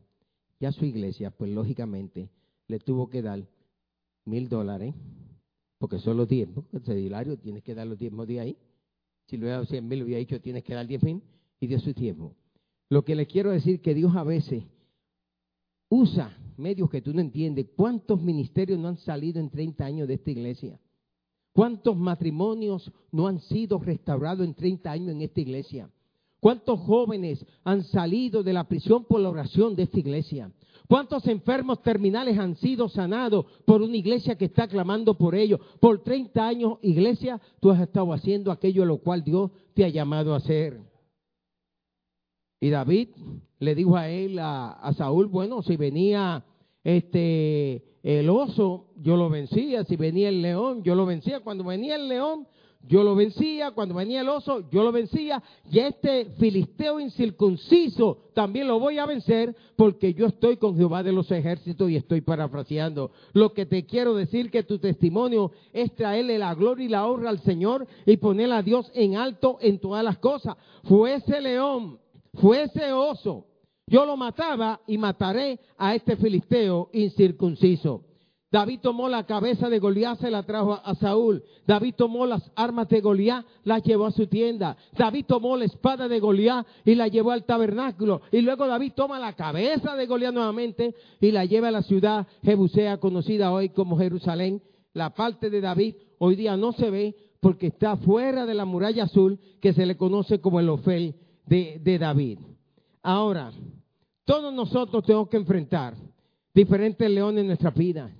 y 0.59 0.67
a 0.67 0.73
su 0.73 0.85
iglesia, 0.85 1.31
pues 1.31 1.51
lógicamente, 1.51 2.29
le 2.69 2.79
tuvo 2.79 3.09
que 3.09 3.23
dar 3.23 3.43
mil 4.27 4.49
dólares, 4.49 4.95
porque 5.79 5.99
son 5.99 6.19
los 6.19 6.29
diezmos, 6.29 6.67
el 6.73 6.99
Hilario 6.99 7.39
tienes 7.39 7.63
que 7.63 7.75
dar 7.75 7.87
los 7.87 7.99
diezmos 7.99 8.27
de 8.27 8.41
ahí. 8.41 8.57
Si 9.27 9.37
lo 9.37 9.43
hubiera 9.43 9.57
dado 9.57 9.67
cien 9.67 9.89
mil, 9.89 10.03
hubiera 10.03 10.19
dicho, 10.19 10.41
tienes 10.41 10.63
que 10.65 10.75
dar 10.75 10.87
diez 10.87 11.03
mil 11.03 11.23
y 11.61 11.67
de 11.67 11.79
su 11.79 11.95
tiempo. 11.95 12.35
Lo 12.91 13.05
que 13.05 13.15
le 13.15 13.27
quiero 13.27 13.51
decir 13.51 13.81
que 13.81 13.95
Dios 13.95 14.15
a 14.15 14.25
veces 14.25 14.65
usa 15.89 16.37
medios 16.57 16.91
que 16.91 17.03
tú 17.03 17.13
no 17.13 17.21
entiendes. 17.21 17.67
¿Cuántos 17.75 18.21
ministerios 18.21 18.79
no 18.79 18.89
han 18.89 18.99
salido 18.99 19.41
en 19.41 19.51
30 19.51 19.85
años 19.85 20.09
de 20.09 20.15
esta 20.15 20.31
iglesia? 20.31 20.79
¿Cuántos 21.53 21.97
matrimonios 21.97 22.93
no 23.11 23.27
han 23.27 23.41
sido 23.41 23.79
restaurados 23.79 24.47
en 24.47 24.55
30 24.55 24.91
años 24.91 25.11
en 25.11 25.23
esta 25.23 25.41
iglesia? 25.41 25.91
¿Cuántos 26.41 26.81
jóvenes 26.81 27.45
han 27.65 27.85
salido 27.85 28.43
de 28.43 28.55
la 28.55 28.65
prisión 28.65 29.05
por 29.05 29.21
la 29.21 29.29
oración 29.29 29.77
de 29.77 29.85
esta 29.85 29.99
iglesia? 29.99 30.51
¿Cuántos 30.89 31.27
enfermos 31.29 31.83
terminales 31.83 32.37
han 32.39 32.57
sido 32.57 32.89
sanados 32.89 33.47
por 33.65 33.81
una 33.81 33.97
iglesia 33.97 34.37
que 34.37 34.47
está 34.47 34.67
clamando 34.67 35.17
por 35.17 35.37
ellos? 35.37 35.61
Por 35.79 36.03
30 36.03 36.45
años, 36.45 36.79
iglesia, 36.83 37.41
tú 37.61 37.71
has 37.71 37.81
estado 37.81 38.13
haciendo 38.13 38.51
aquello 38.51 38.83
a 38.83 38.87
lo 38.87 38.99
cual 38.99 39.23
Dios 39.23 39.53
te 39.75 39.85
ha 39.85 39.89
llamado 39.89 40.35
a 40.35 40.39
hacer. 40.39 40.81
Y 42.59 42.71
David 42.71 43.11
le 43.61 43.75
dijo 43.75 43.97
a 43.97 44.09
él, 44.09 44.39
a, 44.41 44.93
Saúl, 44.97 45.27
bueno, 45.27 45.63
si 45.63 45.77
venía 45.77 46.45
este 46.83 47.85
el 48.03 48.31
oso, 48.31 48.87
yo 48.97 49.17
lo 49.17 49.29
vencía. 49.29 49.85
Si 49.85 49.97
venía 49.97 50.29
el 50.31 50.43
león, 50.43 50.83
yo 50.83 50.95
lo 50.95 51.07
vencía. 51.07 51.41
Cuando 51.41 51.65
venía 51.65 51.97
el 51.97 52.09
león, 52.09 52.47
yo 52.89 53.03
lo 53.05 53.15
vencía, 53.15 53.73
cuando 53.73 53.95
venía 53.95 54.23
el 54.23 54.29
oso, 54.29 54.69
yo 54.71 54.83
lo 54.83 54.91
vencía, 54.91 55.43
y 55.71 55.79
este 55.79 56.27
filisteo 56.39 56.99
incircunciso 56.99 58.31
también 58.35 58.67
lo 58.67 58.81
voy 58.81 58.99
a 58.99 59.07
vencer, 59.07 59.55
porque 59.77 60.15
yo 60.15 60.27
estoy 60.27 60.57
con 60.57 60.77
Jehová 60.77 61.03
de 61.03 61.13
los 61.13 61.31
ejércitos 61.31 61.91
y 61.91 61.97
estoy 61.97 62.21
parafraseando. 62.21 63.11
Lo 63.33 63.53
que 63.53 63.67
te 63.67 63.85
quiero 63.85 64.15
decir 64.15 64.51
que 64.51 64.63
tu 64.63 64.79
testimonio 64.79 65.53
es 65.73 65.95
traerle 65.95 66.39
la 66.39 66.55
gloria 66.55 66.87
y 66.87 66.89
la 66.89 67.07
honra 67.07 67.31
al 67.31 67.41
Señor 67.41 67.87
y 68.07 68.17
poner 68.17 68.51
a 68.53 68.63
Dios 68.63 68.91
en 68.95 69.17
alto 69.17 69.59
en 69.61 69.79
todas 69.79 70.03
las 70.03 70.19
cosas. 70.19 70.57
Fue 70.85 71.15
ese 71.15 71.41
león, 71.41 71.99
fue 72.35 72.63
ese 72.63 72.93
oso, 72.93 73.47
yo 73.87 74.07
lo 74.07 74.17
mataba 74.17 74.81
y 74.87 74.97
mataré 74.97 75.59
a 75.77 75.95
este 75.95 76.17
filisteo 76.17 76.91
incircunciso. 76.93 78.05
David 78.51 78.81
tomó 78.81 79.09
la 79.09 79.27
cabeza 79.27 79.69
de 79.69 79.79
Goliat, 79.79 80.19
se 80.19 80.31
la 80.31 80.43
trajo 80.43 80.81
a 80.83 80.95
Saúl. 80.97 81.45
David 81.67 81.95
tomó 81.97 82.27
las 82.27 82.51
armas 82.57 82.89
de 82.89 83.01
Goliat, 83.01 83.47
las 83.63 83.83
llevó 83.85 84.07
a 84.07 84.11
su 84.11 84.27
tienda. 84.27 84.77
David 84.99 85.27
tomó 85.29 85.57
la 85.57 85.67
espada 85.67 86.09
de 86.09 86.19
Goliat 86.19 86.67
y 86.85 86.97
la 86.97 87.07
llevó 87.07 87.31
al 87.31 87.45
tabernáculo. 87.45 88.23
Y 88.33 88.41
luego 88.41 88.67
David 88.67 88.93
toma 88.97 89.21
la 89.21 89.35
cabeza 89.35 89.95
de 89.95 90.07
Goliat 90.07 90.35
nuevamente 90.35 90.97
y 91.21 91.31
la 91.31 91.45
lleva 91.45 91.69
a 91.69 91.73
la 91.73 91.83
ciudad 91.83 92.27
Jebusea, 92.43 92.99
conocida 92.99 93.53
hoy 93.53 93.69
como 93.69 93.97
Jerusalén. 93.99 94.61
La 94.95 95.11
parte 95.11 95.49
de 95.49 95.61
David 95.61 95.95
hoy 96.19 96.35
día 96.35 96.57
no 96.57 96.73
se 96.73 96.91
ve 96.91 97.15
porque 97.39 97.69
está 97.69 97.97
fuera 97.99 98.47
de 98.47 98.55
la 98.55 98.65
muralla 98.65 99.05
azul 99.05 99.39
que 99.61 99.73
se 99.73 99.87
le 99.87 99.97
conoce 99.97 100.41
como 100.41 100.59
el 100.59 100.69
Ofel 100.69 101.15
de, 101.47 101.81
de 101.85 101.99
David. 102.01 102.41
Ahora, 103.01 103.53
todos 104.25 104.53
nosotros 104.53 105.05
tenemos 105.05 105.29
que 105.29 105.37
enfrentar 105.37 105.95
diferentes 106.53 107.09
leones 107.09 107.43
en 107.43 107.47
nuestra 107.47 107.71
vida. 107.71 108.11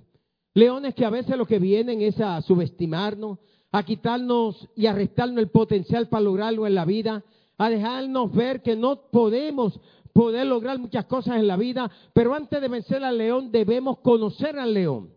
Leones 0.53 0.95
que 0.95 1.05
a 1.05 1.09
veces 1.09 1.37
lo 1.37 1.45
que 1.45 1.59
vienen 1.59 2.01
es 2.01 2.19
a 2.19 2.41
subestimarnos, 2.41 3.39
a 3.71 3.83
quitarnos 3.83 4.67
y 4.75 4.85
a 4.85 4.93
restarnos 4.93 5.39
el 5.39 5.49
potencial 5.49 6.09
para 6.09 6.23
lograrlo 6.23 6.67
en 6.67 6.75
la 6.75 6.85
vida, 6.85 7.23
a 7.57 7.69
dejarnos 7.69 8.33
ver 8.33 8.61
que 8.61 8.75
no 8.75 9.09
podemos 9.11 9.79
poder 10.13 10.47
lograr 10.47 10.77
muchas 10.77 11.05
cosas 11.05 11.37
en 11.37 11.47
la 11.47 11.55
vida, 11.55 11.89
pero 12.13 12.33
antes 12.33 12.59
de 12.59 12.67
vencer 12.67 13.03
al 13.03 13.17
león 13.17 13.51
debemos 13.51 13.99
conocer 13.99 14.59
al 14.59 14.73
león. 14.73 15.13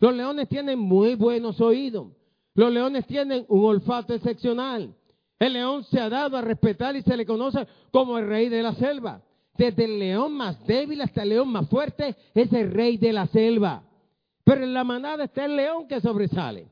Los 0.00 0.14
leones 0.14 0.48
tienen 0.48 0.78
muy 0.78 1.14
buenos 1.14 1.60
oídos. 1.60 2.08
Los 2.54 2.72
leones 2.72 3.06
tienen 3.06 3.44
un 3.48 3.64
olfato 3.64 4.12
excepcional. 4.12 4.94
El 5.38 5.52
león 5.52 5.84
se 5.84 6.00
ha 6.00 6.08
dado 6.08 6.36
a 6.36 6.42
respetar 6.42 6.96
y 6.96 7.02
se 7.02 7.16
le 7.16 7.26
conoce 7.26 7.66
como 7.92 8.18
el 8.18 8.26
rey 8.26 8.48
de 8.48 8.62
la 8.62 8.74
selva. 8.74 9.22
Desde 9.56 9.84
el 9.84 9.98
león 9.98 10.32
más 10.32 10.64
débil 10.66 11.00
hasta 11.00 11.22
el 11.22 11.28
león 11.28 11.48
más 11.48 11.68
fuerte 11.68 12.16
es 12.34 12.52
el 12.52 12.72
rey 12.72 12.96
de 12.96 13.12
la 13.12 13.26
selva. 13.26 13.84
Pero 14.44 14.62
en 14.62 14.74
la 14.74 14.84
manada 14.84 15.24
está 15.24 15.46
el 15.46 15.56
león 15.56 15.88
que 15.88 16.00
sobresale. 16.00 16.68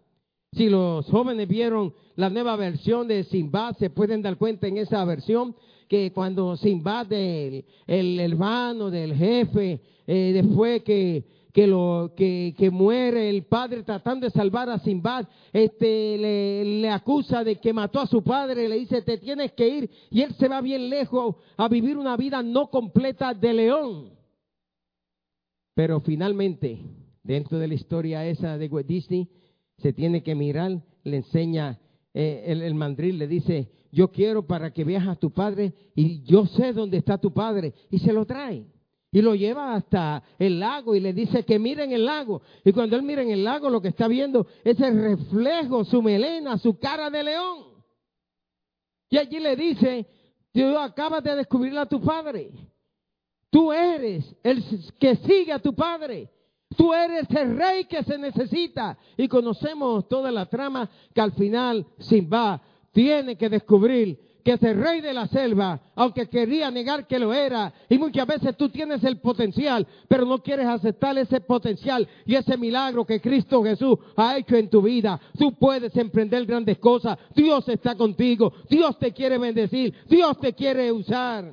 Si 0.53 0.69
los 0.69 1.07
jóvenes 1.07 1.49
vieron 1.49 1.95
la 2.15 2.29
nueva 2.29 2.57
versión 2.57 3.09
de 3.09 3.25
Simba, 3.25 3.73
se 3.79 3.89
pueden 3.89 4.21
dar 4.21 4.37
cuenta 4.37 4.67
en 4.67 4.77
esa 4.77 5.03
versión 5.07 5.57
que 5.89 6.13
cuando 6.13 6.57
Simba, 6.57 7.07
el, 7.09 7.65
el 7.87 8.21
hermano 8.21 8.91
del 8.91 9.15
jefe, 9.15 9.81
eh, 10.07 10.33
después 10.35 10.83
que, 10.83 11.25
que, 11.53 11.67
lo, 11.67 12.13
que, 12.15 12.55
que, 12.59 12.71
muere 12.71 13.31
el 13.31 13.45
padre 13.45 13.83
tratando 13.83 14.27
de 14.27 14.31
salvar 14.31 14.69
a 14.69 14.79
Simbad, 14.79 15.27
este, 15.53 16.19
le, 16.19 16.65
le, 16.81 16.91
acusa 16.91 17.45
de 17.45 17.57
que 17.57 17.73
mató 17.73 18.01
a 18.01 18.07
su 18.07 18.23
padre, 18.23 18.69
le 18.69 18.79
dice, 18.79 19.01
te 19.03 19.17
tienes 19.19 19.53
que 19.53 19.69
ir, 19.69 19.91
y 20.11 20.23
él 20.23 20.35
se 20.35 20.49
va 20.49 20.61
bien 20.61 20.91
lejos 20.91 21.37
a 21.57 21.69
vivir 21.69 21.97
una 21.97 22.17
vida 22.17 22.43
no 22.43 22.69
completa 22.69 23.33
de 23.33 23.53
león. 23.55 24.11
Pero 25.75 26.01
finalmente, 26.01 26.79
dentro 27.23 27.59
de 27.59 27.69
la 27.69 27.75
historia 27.75 28.27
esa 28.27 28.59
de 28.59 28.69
Disney, 28.85 29.29
se 29.79 29.93
tiene 29.93 30.23
que 30.23 30.35
mirar, 30.35 30.83
le 31.05 31.17
enseña 31.17 31.79
eh, 32.15 32.45
el, 32.47 32.63
el 32.63 32.75
mandril, 32.75 33.19
le 33.19 33.27
dice, 33.27 33.71
yo 33.91 34.11
quiero 34.11 34.47
para 34.47 34.73
que 34.73 34.85
veas 34.85 35.07
a 35.07 35.17
tu 35.17 35.31
padre 35.31 35.75
y 35.95 36.23
yo 36.23 36.47
sé 36.47 36.73
dónde 36.73 36.99
está 36.99 37.19
tu 37.19 37.33
padre 37.33 37.75
y 37.91 37.99
se 37.99 38.13
lo 38.13 38.25
trae. 38.25 38.67
Y 39.15 39.21
lo 39.21 39.35
lleva 39.35 39.75
hasta 39.75 40.23
el 40.39 40.59
lago 40.59 40.95
y 40.95 41.01
le 41.01 41.13
dice 41.13 41.45
que 41.45 41.59
miren 41.59 41.93
el 41.93 42.07
lago. 42.07 42.41
Y 42.65 42.73
cuando 42.73 42.97
él 42.97 43.03
mira 43.03 43.21
en 43.21 43.31
el 43.31 43.45
lago 43.45 43.69
lo 43.69 43.83
que 43.83 43.89
está 43.89 44.09
viendo 44.09 44.47
es 44.65 44.81
el 44.81 44.99
reflejo, 44.99 45.85
su 45.85 46.01
melena, 46.01 46.57
su 46.57 46.79
cara 46.79 47.11
de 47.11 47.23
león. 47.23 47.73
Y 49.11 49.19
allí 49.19 49.39
le 49.39 49.55
dice, 49.55 50.07
tú 50.55 50.79
acabas 50.79 51.23
de 51.23 51.37
descubrir 51.37 51.77
a 51.77 51.85
tu 51.85 52.01
padre. 52.01 52.51
Tú 53.51 53.71
eres 53.71 54.35
el 54.43 54.65
que 54.99 55.17
sigue 55.17 55.53
a 55.53 55.59
tu 55.59 55.75
padre. 55.75 56.31
Tú 56.77 56.93
eres 56.93 57.29
el 57.31 57.57
rey 57.57 57.85
que 57.85 58.03
se 58.05 58.19
necesita. 58.19 58.97
Y 59.17 59.29
conocemos 59.29 60.09
toda 60.09 60.31
la 60.31 60.47
trama 60.47 60.89
que 61.15 61.21
al 61.21 61.33
final 61.33 61.87
Simba 61.99 62.61
tiene 62.93 63.37
que 63.37 63.49
descubrir 63.49 64.19
que 64.45 64.53
es 64.53 64.63
el 64.63 64.83
rey 64.83 65.01
de 65.01 65.13
la 65.13 65.27
selva, 65.29 65.81
aunque 65.95 66.29
quería 66.29 66.71
negar 66.71 67.07
que 67.07 67.19
lo 67.19 67.33
era. 67.33 67.73
Y 67.89 67.99
muchas 67.99 68.27
veces 68.27 68.57
tú 68.57 68.69
tienes 68.69 69.03
el 69.05 69.19
potencial, 69.19 69.87
pero 70.09 70.25
no 70.25 70.39
quieres 70.39 70.67
aceptar 70.67 71.17
ese 71.19 71.41
potencial 71.41 72.09
y 72.27 72.35
ese 72.35 72.57
milagro 72.57 73.05
que 73.05 73.21
Cristo 73.21 73.63
Jesús 73.63 73.99
ha 74.17 74.37
hecho 74.37 74.57
en 74.57 74.69
tu 74.69 74.83
vida. 74.83 75.21
Tú 75.39 75.53
puedes 75.55 75.95
emprender 75.97 76.45
grandes 76.45 76.79
cosas. 76.79 77.19
Dios 77.35 77.69
está 77.69 77.95
contigo. 77.95 78.53
Dios 78.69 78.99
te 78.99 79.13
quiere 79.13 79.39
bendecir. 79.39 79.95
Dios 80.09 80.39
te 80.41 80.53
quiere 80.53 80.91
usar. 80.91 81.53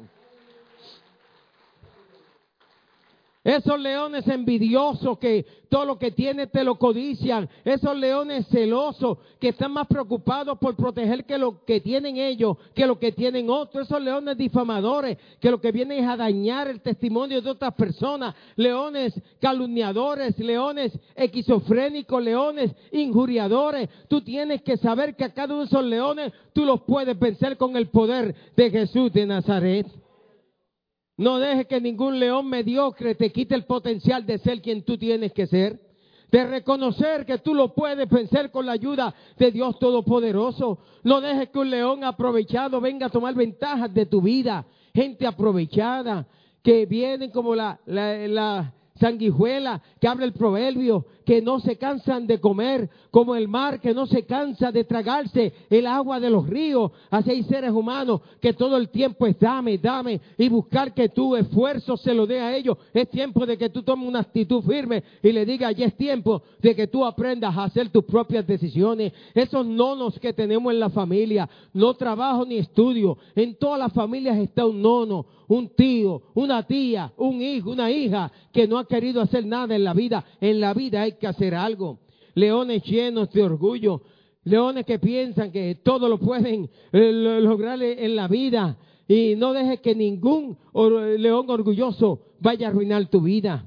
Esos 3.42 3.80
leones 3.80 4.28
envidiosos 4.28 5.18
que 5.18 5.46
todo 5.70 5.86
lo 5.86 5.98
que 5.98 6.12
tienen 6.12 6.50
te 6.50 6.62
lo 6.62 6.76
codician. 6.76 7.48
Esos 7.64 7.96
leones 7.96 8.46
celosos 8.48 9.18
que 9.40 9.50
están 9.50 9.72
más 9.72 9.88
preocupados 9.88 10.58
por 10.58 10.76
proteger 10.76 11.24
que 11.24 11.38
lo 11.38 11.64
que 11.64 11.80
tienen 11.80 12.18
ellos, 12.18 12.58
que 12.76 12.86
lo 12.86 13.00
que 13.00 13.14
tienen 13.14 13.50
otros. 13.50 13.88
Esos 13.88 14.02
leones 14.02 14.38
difamadores 14.38 15.18
que 15.40 15.52
lo 15.52 15.62
que 15.62 15.72
vienen 15.72 16.04
es 16.04 16.10
a 16.10 16.18
dañar 16.18 16.68
el 16.68 16.82
testimonio 16.82 17.42
de 17.42 17.52
otras 17.52 17.74
personas. 17.76 18.36
Leones 18.58 19.14
calumniadores, 19.40 20.38
leones 20.38 20.92
esquizofrénicos, 21.16 22.22
leones 22.22 22.76
injuriadores. 22.92 23.88
Tú 24.10 24.20
tienes 24.20 24.64
que 24.64 24.76
saber 24.76 25.16
que 25.16 25.24
a 25.24 25.34
cada 25.34 25.54
uno 25.54 25.62
de 25.64 25.68
esos 25.68 25.86
leones 25.86 26.34
tú 26.52 26.66
los 26.66 26.82
puedes 26.82 27.18
vencer 27.18 27.56
con 27.56 27.78
el 27.78 27.88
poder 27.88 28.36
de 28.58 28.70
Jesús 28.70 29.14
de 29.14 29.26
Nazaret. 29.26 29.88
No 31.20 31.38
dejes 31.38 31.68
que 31.68 31.82
ningún 31.82 32.18
león 32.18 32.48
mediocre 32.48 33.14
te 33.14 33.30
quite 33.30 33.54
el 33.54 33.66
potencial 33.66 34.26
de 34.26 34.38
ser 34.38 34.62
quien 34.62 34.84
tú 34.84 34.98
tienes 34.98 35.34
que 35.34 35.48
ser. 35.48 35.78
De 36.32 36.48
reconocer 36.48 37.26
que 37.26 37.40
tú 37.40 37.54
lo 37.54 37.74
puedes 37.74 38.10
vencer 38.10 38.52
con 38.52 38.66
la 38.66 38.72
ayuda 38.72 39.14
de 39.38 39.52
Dios 39.52 39.78
Todopoderoso. 39.80 40.80
No 41.04 41.20
dejes 41.20 41.50
que 41.50 41.60
un 41.60 41.70
león 41.72 42.06
aprovechado 42.06 42.80
venga 42.80 43.08
a 43.08 43.10
tomar 43.10 43.36
ventajas 43.36 43.94
de 43.94 44.06
tu 44.06 44.22
vida. 44.22 44.66
Gente 44.94 45.28
aprovechada 45.28 46.26
que 46.64 46.86
vienen 46.86 47.32
como 47.32 47.54
la, 47.54 47.78
la, 47.86 48.16
la 48.26 48.74
sanguijuela 48.96 49.82
que 50.00 50.08
habla 50.08 50.24
el 50.24 50.32
proverbio, 50.32 51.06
que 51.30 51.44
no 51.44 51.60
se 51.60 51.76
cansan 51.76 52.26
de 52.26 52.40
comer, 52.40 52.90
como 53.12 53.36
el 53.36 53.48
mar 53.48 53.80
que 53.80 53.94
no 53.94 54.08
se 54.08 54.24
cansa 54.24 54.72
de 54.72 54.84
tragarse 54.84 55.54
el 55.70 55.86
agua 55.86 56.20
de 56.20 56.28
los 56.28 56.50
ríos. 56.50 56.92
Así 57.12 57.30
hay 57.30 57.44
seres 57.44 57.70
humanos 57.70 58.22
que 58.42 58.54
todo 58.54 58.76
el 58.78 58.90
tiempo 58.90 59.28
es 59.28 59.40
dame, 59.40 59.78
dame 59.78 60.20
y 60.40 60.50
buscar 60.50 60.92
que 60.92 61.10
tu 61.10 61.36
esfuerzo 61.36 61.98
se 61.98 62.16
lo 62.16 62.26
dé 62.26 62.40
a 62.40 62.58
ellos. 62.58 62.80
Es 62.96 63.12
tiempo 63.12 63.46
de 63.46 63.60
que 63.60 63.70
tú 63.70 63.84
tomes 63.84 64.08
una 64.08 64.22
actitud 64.22 64.64
firme 64.64 65.04
y 65.22 65.32
le 65.32 65.46
digas, 65.46 65.76
ya 65.76 65.86
es 65.86 65.96
tiempo 65.96 66.42
de 66.64 66.76
que 66.76 66.88
tú 66.88 67.06
aprendas 67.06 67.56
a 67.56 67.66
hacer 67.66 67.90
tus 67.90 68.06
propias 68.06 68.48
decisiones. 68.48 69.14
Esos 69.36 69.64
nonos 69.68 70.18
que 70.18 70.34
tenemos 70.34 70.74
en 70.74 70.80
la 70.80 70.90
familia, 70.90 71.48
no 71.76 71.94
trabajo 71.94 72.44
ni 72.44 72.58
estudio. 72.58 73.20
En 73.36 73.54
todas 73.54 73.78
las 73.78 73.94
familias 73.94 74.36
está 74.40 74.66
un 74.66 74.82
nono, 74.82 75.28
un 75.50 75.70
tío, 75.76 76.22
una 76.36 76.64
tía, 76.66 77.12
un 77.18 77.42
hijo, 77.42 77.72
una 77.72 77.92
hija 77.92 78.32
que 78.54 78.68
no 78.68 78.78
ha 78.78 78.88
querido 78.88 79.22
hacer 79.22 79.46
nada 79.46 79.76
en 79.76 79.84
la 79.84 79.94
vida. 79.94 80.24
En 80.40 80.60
la 80.60 80.74
vida 80.74 81.02
hay 81.02 81.14
que 81.20 81.28
hacer 81.28 81.54
algo. 81.54 82.00
Leones 82.34 82.84
llenos 82.84 83.32
de 83.32 83.44
orgullo, 83.44 84.02
leones 84.44 84.86
que 84.86 85.00
piensan 85.00 85.52
que 85.52 85.76
todo 85.84 86.10
lo 86.10 86.18
pueden 86.18 86.70
eh, 86.92 87.12
lograr 87.42 87.82
en 87.82 88.16
la 88.16 88.28
vida. 88.28 88.78
Y 89.08 89.36
no 89.36 89.54
dejes 89.54 89.80
que 89.82 89.96
ningún 89.96 90.58
león 91.18 91.50
orgulloso 91.50 92.22
vaya 92.40 92.68
a 92.68 92.70
arruinar 92.70 93.08
tu 93.10 93.22
vida. 93.22 93.66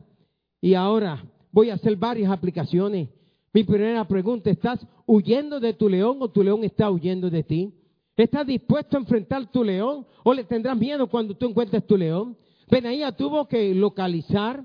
Y 0.60 0.74
ahora 0.74 1.24
voy 1.50 1.70
a 1.70 1.74
hacer 1.74 1.96
varias 1.96 2.30
aplicaciones. 2.30 3.08
Mi 3.52 3.64
primera 3.64 4.06
pregunta, 4.06 4.50
¿estás 4.50 4.86
huyendo 5.06 5.60
de 5.60 5.74
tu 5.74 5.88
león 5.88 6.18
o 6.20 6.30
tu 6.30 6.42
león 6.42 6.64
está 6.64 6.90
huyendo 6.90 7.28
de 7.28 7.42
ti? 7.42 7.74
¿Estás 8.16 8.46
dispuesto 8.46 8.96
a 8.96 9.00
enfrentar 9.00 9.50
tu 9.50 9.64
león 9.64 10.06
o 10.22 10.32
le 10.32 10.44
tendrás 10.44 10.76
miedo 10.76 11.08
cuando 11.08 11.34
tú 11.34 11.46
encuentres 11.46 11.86
tu 11.86 11.96
león? 11.96 12.36
Benaía 12.70 13.12
tuvo 13.12 13.46
que 13.48 13.74
localizar, 13.74 14.64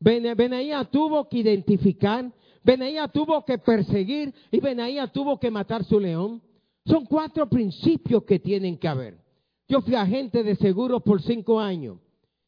Benaía 0.00 0.84
tuvo 0.84 1.28
que 1.28 1.38
identificar, 1.38 2.32
Benaía 2.64 3.08
tuvo 3.08 3.44
que 3.44 3.58
perseguir 3.58 4.32
y 4.50 4.60
Benaía 4.60 5.06
tuvo 5.08 5.38
que 5.38 5.50
matar 5.50 5.84
su 5.84 6.00
león. 6.00 6.42
Son 6.86 7.04
cuatro 7.04 7.48
principios 7.48 8.24
que 8.24 8.38
tienen 8.38 8.78
que 8.78 8.88
haber. 8.88 9.18
Yo 9.68 9.82
fui 9.82 9.94
agente 9.94 10.42
de 10.42 10.56
seguros 10.56 11.02
por 11.02 11.22
cinco 11.22 11.60
años. 11.60 11.98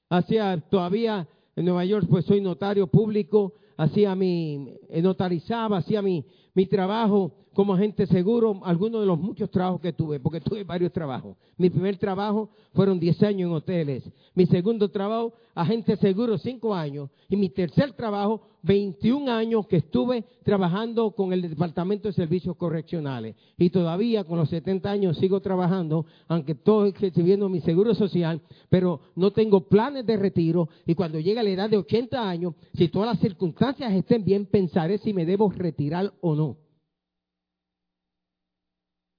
Hacía 0.09 0.61
todavía 0.71 1.29
en 1.55 1.65
Nueva 1.67 1.85
York, 1.85 2.07
pues 2.09 2.25
soy 2.25 2.41
notario 2.41 2.87
público, 2.87 3.55
hacía 3.77 4.15
mi, 4.15 4.75
notarizaba, 4.91 5.79
hacía 5.79 6.03
mi, 6.03 6.25
mi 6.55 6.67
trabajo 6.67 7.33
como 7.53 7.75
agente 7.75 8.07
seguro, 8.07 8.61
algunos 8.65 9.03
de 9.03 9.07
los 9.07 9.19
muchos 9.19 9.51
trabajos 9.51 9.81
que 9.81 9.93
tuve, 9.93 10.21
porque 10.21 10.41
tuve 10.41 10.65
varios 10.65 10.93
trabajos. 10.93 11.37
Mi 11.59 11.69
primer 11.69 11.97
trabajo 11.99 12.51
fueron 12.73 12.99
10 12.99 13.23
años 13.25 13.49
en 13.49 13.55
hoteles. 13.55 14.11
Mi 14.35 14.47
segundo 14.47 14.91
trabajo, 14.91 15.35
agente 15.55 15.97
seguro, 15.97 16.39
5 16.39 16.75
años. 16.75 17.11
Y 17.29 17.37
mi 17.37 17.51
tercer 17.51 17.93
trabajo, 17.93 18.41
21 18.63 19.31
años 19.31 19.67
que 19.67 19.77
estuve 19.77 20.25
trabajando 20.45 21.11
con 21.11 21.33
el 21.33 21.43
Departamento 21.43 22.09
de 22.09 22.15
Servicios 22.15 22.57
Correccionales. 22.57 23.37
Y 23.59 23.71
todavía 23.71 24.25
con 24.25 24.39
los 24.39 24.49
70 24.49 24.91
años 24.91 25.19
sigo 25.19 25.41
trabajando, 25.41 26.07
aunque 26.29 26.53
estoy 26.53 26.93
recibiendo 26.93 27.49
mi 27.49 27.61
seguro 27.61 27.95
social, 27.95 28.41
pero 28.71 29.01
no 29.15 29.31
tengo 29.31 29.69
planes 29.69 30.07
de 30.07 30.17
retiro. 30.17 30.69
Y 30.87 30.95
cuando 30.95 31.21
llegue 31.21 31.43
la 31.43 31.51
edad 31.51 31.71
de 31.71 31.77
80 31.77 32.29
años, 32.29 32.55
si 32.75 32.89
todas 32.89 33.09
las 33.09 33.21
circunstancias 33.21 33.93
estén 33.93 34.25
bien, 34.25 34.47
pensaré 34.47 34.99
si 34.99 35.13
me 35.13 35.27
debo 35.27 35.51
retirar 35.51 36.13
o 36.23 36.35
no. 36.35 36.41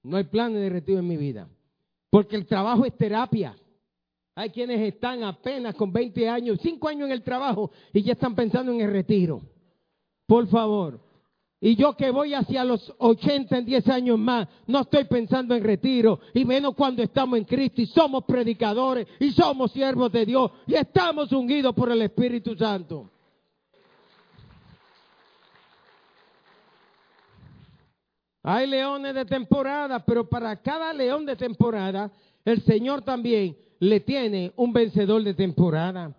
No 0.03 0.17
hay 0.17 0.25
planes 0.25 0.61
de 0.61 0.69
retiro 0.69 0.99
en 0.99 1.07
mi 1.07 1.17
vida. 1.17 1.47
Porque 2.09 2.35
el 2.35 2.45
trabajo 2.45 2.85
es 2.85 2.95
terapia. 2.95 3.55
Hay 4.35 4.49
quienes 4.49 4.79
están 4.81 5.23
apenas 5.23 5.75
con 5.75 5.93
20 5.93 6.27
años, 6.27 6.59
5 6.61 6.87
años 6.87 7.05
en 7.05 7.11
el 7.11 7.23
trabajo 7.23 7.71
y 7.93 8.01
ya 8.01 8.13
están 8.13 8.35
pensando 8.35 8.71
en 8.71 8.81
el 8.81 8.91
retiro. 8.91 9.41
Por 10.25 10.47
favor. 10.47 10.99
Y 11.61 11.75
yo 11.75 11.95
que 11.95 12.11
voy 12.11 12.33
hacia 12.33 12.65
los 12.65 12.93
80 12.97 13.59
en 13.59 13.65
10 13.65 13.87
años 13.87 14.19
más, 14.19 14.49
no 14.67 14.81
estoy 14.81 15.05
pensando 15.05 15.55
en 15.55 15.63
retiro. 15.63 16.19
Y 16.33 16.43
menos 16.43 16.75
cuando 16.75 17.01
estamos 17.01 17.37
en 17.37 17.45
Cristo 17.45 17.81
y 17.81 17.85
somos 17.85 18.25
predicadores 18.25 19.07
y 19.19 19.31
somos 19.31 19.71
siervos 19.71 20.11
de 20.11 20.25
Dios 20.25 20.51
y 20.67 20.75
estamos 20.75 21.31
ungidos 21.31 21.73
por 21.73 21.89
el 21.91 22.01
Espíritu 22.01 22.55
Santo. 22.55 23.09
Hay 28.43 28.67
leones 28.67 29.15
de 29.15 29.23
temporada, 29.23 30.05
pero 30.05 30.27
para 30.27 30.61
cada 30.61 30.91
león 30.91 31.25
de 31.25 31.37
temporada, 31.37 32.11
el 32.43 32.61
Señor 32.63 33.01
también 33.01 33.55
le 33.79 34.01
tiene 34.01 34.51
un 34.57 34.73
vencedor 34.73 35.23
de 35.23 35.33
temporada. 35.33 36.13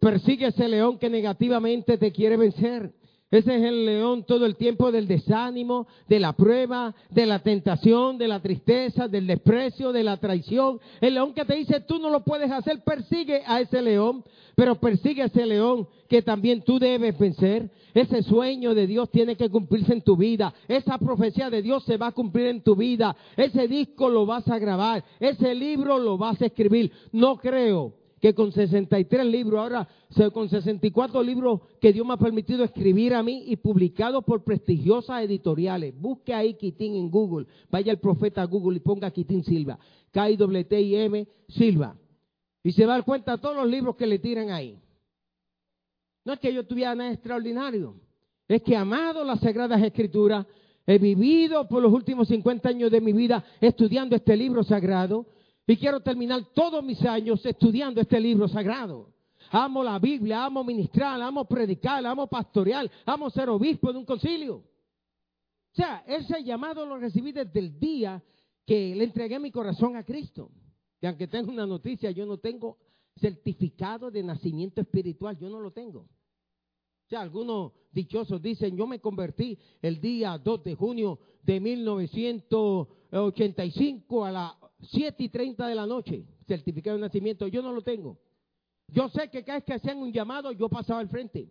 Persigue 0.00 0.46
ese 0.46 0.68
león 0.68 0.98
que 0.98 1.10
negativamente 1.10 1.98
te 1.98 2.12
quiere 2.12 2.38
vencer. 2.38 2.92
Ese 3.28 3.56
es 3.56 3.62
el 3.64 3.84
león 3.84 4.24
todo 4.24 4.46
el 4.46 4.54
tiempo 4.54 4.92
del 4.92 5.08
desánimo, 5.08 5.88
de 6.08 6.20
la 6.20 6.32
prueba, 6.34 6.94
de 7.10 7.26
la 7.26 7.40
tentación, 7.40 8.18
de 8.18 8.28
la 8.28 8.40
tristeza, 8.40 9.08
del 9.08 9.26
desprecio, 9.26 9.90
de 9.90 10.04
la 10.04 10.16
traición. 10.18 10.78
El 11.00 11.14
león 11.14 11.34
que 11.34 11.44
te 11.44 11.56
dice 11.56 11.80
tú 11.80 11.98
no 11.98 12.08
lo 12.08 12.22
puedes 12.22 12.52
hacer, 12.52 12.84
persigue 12.84 13.42
a 13.44 13.60
ese 13.60 13.82
león, 13.82 14.22
pero 14.54 14.76
persigue 14.76 15.22
a 15.22 15.26
ese 15.26 15.44
león 15.44 15.88
que 16.08 16.22
también 16.22 16.62
tú 16.62 16.78
debes 16.78 17.18
vencer. 17.18 17.68
Ese 17.94 18.22
sueño 18.22 18.74
de 18.74 18.86
Dios 18.86 19.10
tiene 19.10 19.34
que 19.34 19.50
cumplirse 19.50 19.92
en 19.92 20.02
tu 20.02 20.16
vida. 20.16 20.54
Esa 20.68 20.96
profecía 20.98 21.50
de 21.50 21.62
Dios 21.62 21.82
se 21.84 21.96
va 21.96 22.08
a 22.08 22.12
cumplir 22.12 22.46
en 22.46 22.62
tu 22.62 22.76
vida. 22.76 23.16
Ese 23.36 23.66
disco 23.66 24.08
lo 24.08 24.24
vas 24.24 24.46
a 24.48 24.58
grabar. 24.60 25.02
Ese 25.18 25.52
libro 25.52 25.98
lo 25.98 26.16
vas 26.16 26.40
a 26.40 26.46
escribir. 26.46 26.92
No 27.10 27.38
creo 27.38 28.05
que 28.26 28.34
con 28.34 28.50
63 28.50 29.24
libros, 29.24 29.60
ahora 29.60 29.88
con 30.32 30.48
64 30.48 31.22
libros 31.22 31.60
que 31.80 31.92
Dios 31.92 32.04
me 32.04 32.14
ha 32.14 32.16
permitido 32.16 32.64
escribir 32.64 33.14
a 33.14 33.22
mí 33.22 33.44
y 33.46 33.54
publicados 33.54 34.24
por 34.24 34.42
prestigiosas 34.42 35.22
editoriales. 35.22 35.94
Busque 35.96 36.34
ahí 36.34 36.54
Quitín 36.54 36.96
en 36.96 37.08
Google, 37.08 37.46
vaya 37.70 37.92
el 37.92 38.00
profeta 38.00 38.42
a 38.42 38.46
Google 38.46 38.78
y 38.78 38.80
ponga 38.80 39.12
Quitín 39.12 39.44
Silva, 39.44 39.78
K-I-T-I-M 40.10 41.28
Silva. 41.46 41.96
Y 42.64 42.72
se 42.72 42.84
va 42.84 42.94
a 42.94 42.96
dar 42.96 43.04
cuenta 43.04 43.36
de 43.36 43.38
todos 43.38 43.54
los 43.54 43.68
libros 43.68 43.94
que 43.94 44.08
le 44.08 44.18
tiran 44.18 44.50
ahí. 44.50 44.76
No 46.24 46.32
es 46.32 46.40
que 46.40 46.52
yo 46.52 46.66
tuviera 46.66 46.96
nada 46.96 47.12
extraordinario, 47.12 47.94
es 48.48 48.60
que 48.60 48.74
amado 48.76 49.22
las 49.22 49.38
Sagradas 49.38 49.80
Escrituras, 49.84 50.46
he 50.84 50.98
vivido 50.98 51.68
por 51.68 51.80
los 51.80 51.92
últimos 51.92 52.26
50 52.26 52.70
años 52.70 52.90
de 52.90 53.00
mi 53.00 53.12
vida 53.12 53.44
estudiando 53.60 54.16
este 54.16 54.36
libro 54.36 54.64
sagrado, 54.64 55.26
y 55.66 55.76
quiero 55.76 56.00
terminar 56.00 56.44
todos 56.54 56.82
mis 56.84 57.04
años 57.04 57.44
estudiando 57.44 58.00
este 58.00 58.20
libro 58.20 58.48
sagrado. 58.48 59.12
Amo 59.50 59.82
la 59.82 59.98
Biblia, 59.98 60.44
amo 60.44 60.62
ministrar, 60.64 61.20
amo 61.20 61.44
predicar, 61.44 62.04
amo 62.06 62.28
pastorear, 62.28 62.90
amo 63.04 63.30
ser 63.30 63.48
obispo 63.48 63.92
de 63.92 63.98
un 63.98 64.04
concilio. 64.04 64.56
O 64.56 65.74
sea, 65.74 66.04
ese 66.06 66.42
llamado 66.42 66.86
lo 66.86 66.98
recibí 66.98 67.32
desde 67.32 67.58
el 67.58 67.78
día 67.78 68.22
que 68.64 68.94
le 68.94 69.04
entregué 69.04 69.38
mi 69.38 69.50
corazón 69.50 69.96
a 69.96 70.04
Cristo. 70.04 70.50
Y 71.00 71.06
aunque 71.06 71.28
tengo 71.28 71.50
una 71.50 71.66
noticia, 71.66 72.10
yo 72.10 72.26
no 72.26 72.38
tengo 72.38 72.78
certificado 73.16 74.10
de 74.10 74.22
nacimiento 74.22 74.80
espiritual, 74.80 75.38
yo 75.38 75.48
no 75.48 75.60
lo 75.60 75.72
tengo. 75.72 76.00
O 76.00 77.08
sea, 77.08 77.20
algunos 77.20 77.72
dichosos 77.92 78.42
dicen, 78.42 78.76
yo 78.76 78.86
me 78.86 79.00
convertí 79.00 79.58
el 79.80 80.00
día 80.00 80.38
2 80.38 80.64
de 80.64 80.74
junio 80.74 81.20
de 81.42 81.60
1985 81.60 84.24
a 84.24 84.32
la 84.32 84.58
7 84.80 85.22
y 85.22 85.28
30 85.28 85.66
de 85.66 85.74
la 85.74 85.86
noche, 85.86 86.24
certificado 86.46 86.96
de 86.96 87.02
nacimiento, 87.02 87.46
yo 87.48 87.62
no 87.62 87.72
lo 87.72 87.82
tengo. 87.82 88.18
Yo 88.88 89.08
sé 89.08 89.28
que 89.30 89.42
cada 89.42 89.58
vez 89.58 89.64
que 89.64 89.74
hacían 89.74 89.98
un 89.98 90.12
llamado, 90.12 90.52
yo 90.52 90.68
pasaba 90.68 91.00
al 91.00 91.08
frente. 91.08 91.50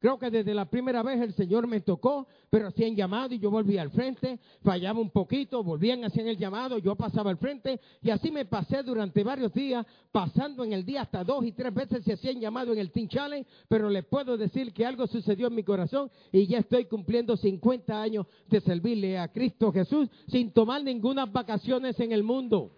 Creo 0.00 0.18
que 0.18 0.30
desde 0.30 0.54
la 0.54 0.64
primera 0.64 1.02
vez 1.02 1.20
el 1.20 1.34
Señor 1.34 1.66
me 1.66 1.82
tocó, 1.82 2.26
pero 2.48 2.68
hacían 2.68 2.96
llamado 2.96 3.34
y 3.34 3.38
yo 3.38 3.50
volvía 3.50 3.82
al 3.82 3.90
frente, 3.90 4.38
fallaba 4.64 4.98
un 4.98 5.10
poquito, 5.10 5.62
volvían, 5.62 6.02
hacían 6.04 6.26
el 6.26 6.38
llamado, 6.38 6.78
yo 6.78 6.96
pasaba 6.96 7.30
al 7.30 7.36
frente 7.36 7.78
y 8.00 8.08
así 8.08 8.30
me 8.30 8.46
pasé 8.46 8.82
durante 8.82 9.22
varios 9.22 9.52
días, 9.52 9.86
pasando 10.10 10.64
en 10.64 10.72
el 10.72 10.86
día 10.86 11.02
hasta 11.02 11.22
dos 11.22 11.44
y 11.44 11.52
tres 11.52 11.74
veces 11.74 12.02
se 12.02 12.14
hacían 12.14 12.40
llamado 12.40 12.72
en 12.72 12.78
el 12.78 12.90
Team 12.90 13.08
Challenge, 13.08 13.46
pero 13.68 13.90
les 13.90 14.06
puedo 14.06 14.38
decir 14.38 14.72
que 14.72 14.86
algo 14.86 15.06
sucedió 15.06 15.48
en 15.48 15.54
mi 15.54 15.64
corazón 15.64 16.10
y 16.32 16.46
ya 16.46 16.60
estoy 16.60 16.86
cumpliendo 16.86 17.36
50 17.36 18.00
años 18.00 18.26
de 18.48 18.62
servirle 18.62 19.18
a 19.18 19.28
Cristo 19.28 19.70
Jesús 19.70 20.08
sin 20.28 20.50
tomar 20.50 20.82
ninguna 20.82 21.26
vacaciones 21.26 22.00
en 22.00 22.12
el 22.12 22.22
mundo. 22.22 22.72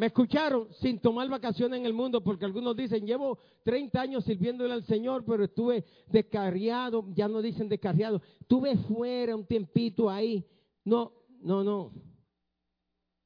Me 0.00 0.06
escucharon 0.06 0.72
sin 0.80 0.98
tomar 0.98 1.28
vacaciones 1.28 1.78
en 1.78 1.84
el 1.84 1.92
mundo, 1.92 2.24
porque 2.24 2.46
algunos 2.46 2.74
dicen, 2.74 3.04
llevo 3.04 3.38
30 3.64 4.00
años 4.00 4.24
sirviéndole 4.24 4.72
al 4.72 4.82
Señor, 4.84 5.26
pero 5.26 5.44
estuve 5.44 5.84
descarriado, 6.06 7.04
ya 7.12 7.28
no 7.28 7.42
dicen 7.42 7.68
descarriado, 7.68 8.22
estuve 8.40 8.78
fuera 8.78 9.36
un 9.36 9.44
tiempito 9.44 10.08
ahí. 10.08 10.42
No, 10.86 11.12
no, 11.42 11.62
no. 11.62 11.92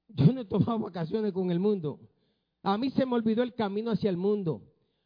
Yo 0.09 0.33
no 0.33 0.41
he 0.41 0.45
tomado 0.47 0.81
vacaciones 0.81 1.33
con 1.33 1.53
el 1.53 1.61
mundo. 1.61 2.01
A 2.65 2.77
mí 2.77 2.91
se 2.91 3.07
me 3.07 3.15
olvidó 3.15 3.45
el 3.45 3.55
camino 3.55 3.93
hacia 3.93 4.11
el 4.11 4.17
mundo. 4.17 4.61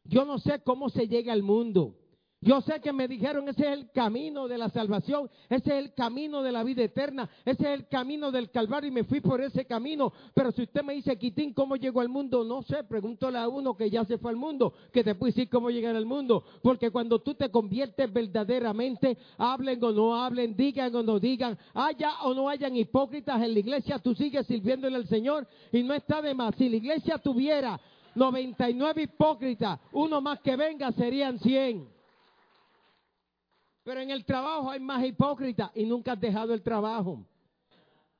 Yo 0.04 0.24
no 0.24 0.38
sé 0.38 0.62
cómo 0.64 0.88
se 0.88 1.06
llega 1.06 1.34
al 1.34 1.42
mundo. 1.42 1.98
Yo 2.40 2.60
sé 2.60 2.80
que 2.80 2.92
me 2.92 3.08
dijeron, 3.08 3.48
ese 3.48 3.62
es 3.62 3.72
el 3.78 3.90
camino 3.90 4.46
de 4.46 4.58
la 4.58 4.68
salvación, 4.68 5.28
ese 5.50 5.70
es 5.70 5.84
el 5.84 5.92
camino 5.92 6.40
de 6.40 6.52
la 6.52 6.62
vida 6.62 6.84
eterna, 6.84 7.28
ese 7.44 7.64
es 7.64 7.80
el 7.80 7.88
camino 7.88 8.30
del 8.30 8.52
Calvario 8.52 8.88
y 8.88 8.92
me 8.92 9.02
fui 9.02 9.20
por 9.20 9.40
ese 9.40 9.64
camino. 9.64 10.12
Pero 10.34 10.52
si 10.52 10.62
usted 10.62 10.84
me 10.84 10.94
dice, 10.94 11.18
Quitín, 11.18 11.52
¿cómo 11.52 11.74
llegó 11.74 12.00
al 12.00 12.08
mundo? 12.08 12.44
No 12.44 12.62
sé, 12.62 12.84
pregúntale 12.84 13.38
a 13.38 13.48
uno 13.48 13.76
que 13.76 13.90
ya 13.90 14.04
se 14.04 14.18
fue 14.18 14.30
al 14.30 14.36
mundo, 14.36 14.72
que 14.92 15.02
te 15.02 15.16
puede 15.16 15.32
decir 15.32 15.50
cómo 15.50 15.68
llegar 15.68 15.96
al 15.96 16.06
mundo. 16.06 16.44
Porque 16.62 16.92
cuando 16.92 17.18
tú 17.18 17.34
te 17.34 17.50
conviertes 17.50 18.12
verdaderamente, 18.12 19.18
hablen 19.36 19.82
o 19.82 19.90
no 19.90 20.14
hablen, 20.14 20.56
digan 20.56 20.94
o 20.94 21.02
no 21.02 21.18
digan, 21.18 21.58
haya 21.74 22.22
o 22.22 22.34
no 22.34 22.48
hayan 22.48 22.76
hipócritas 22.76 23.42
en 23.42 23.52
la 23.52 23.58
iglesia, 23.58 23.98
tú 23.98 24.14
sigues 24.14 24.46
sirviéndole 24.46 24.94
al 24.94 25.08
Señor 25.08 25.44
y 25.72 25.82
no 25.82 25.92
está 25.92 26.22
de 26.22 26.34
más. 26.34 26.54
Si 26.54 26.68
la 26.68 26.76
iglesia 26.76 27.18
tuviera 27.18 27.80
99 28.14 29.02
hipócritas, 29.02 29.80
uno 29.90 30.20
más 30.20 30.38
que 30.38 30.54
venga 30.54 30.92
serían 30.92 31.40
100. 31.40 31.97
Pero 33.88 34.02
en 34.02 34.10
el 34.10 34.22
trabajo 34.26 34.70
hay 34.70 34.80
más 34.80 35.02
hipócritas 35.02 35.70
y 35.74 35.86
nunca 35.86 36.12
has 36.12 36.20
dejado 36.20 36.52
el 36.52 36.60
trabajo. 36.60 37.24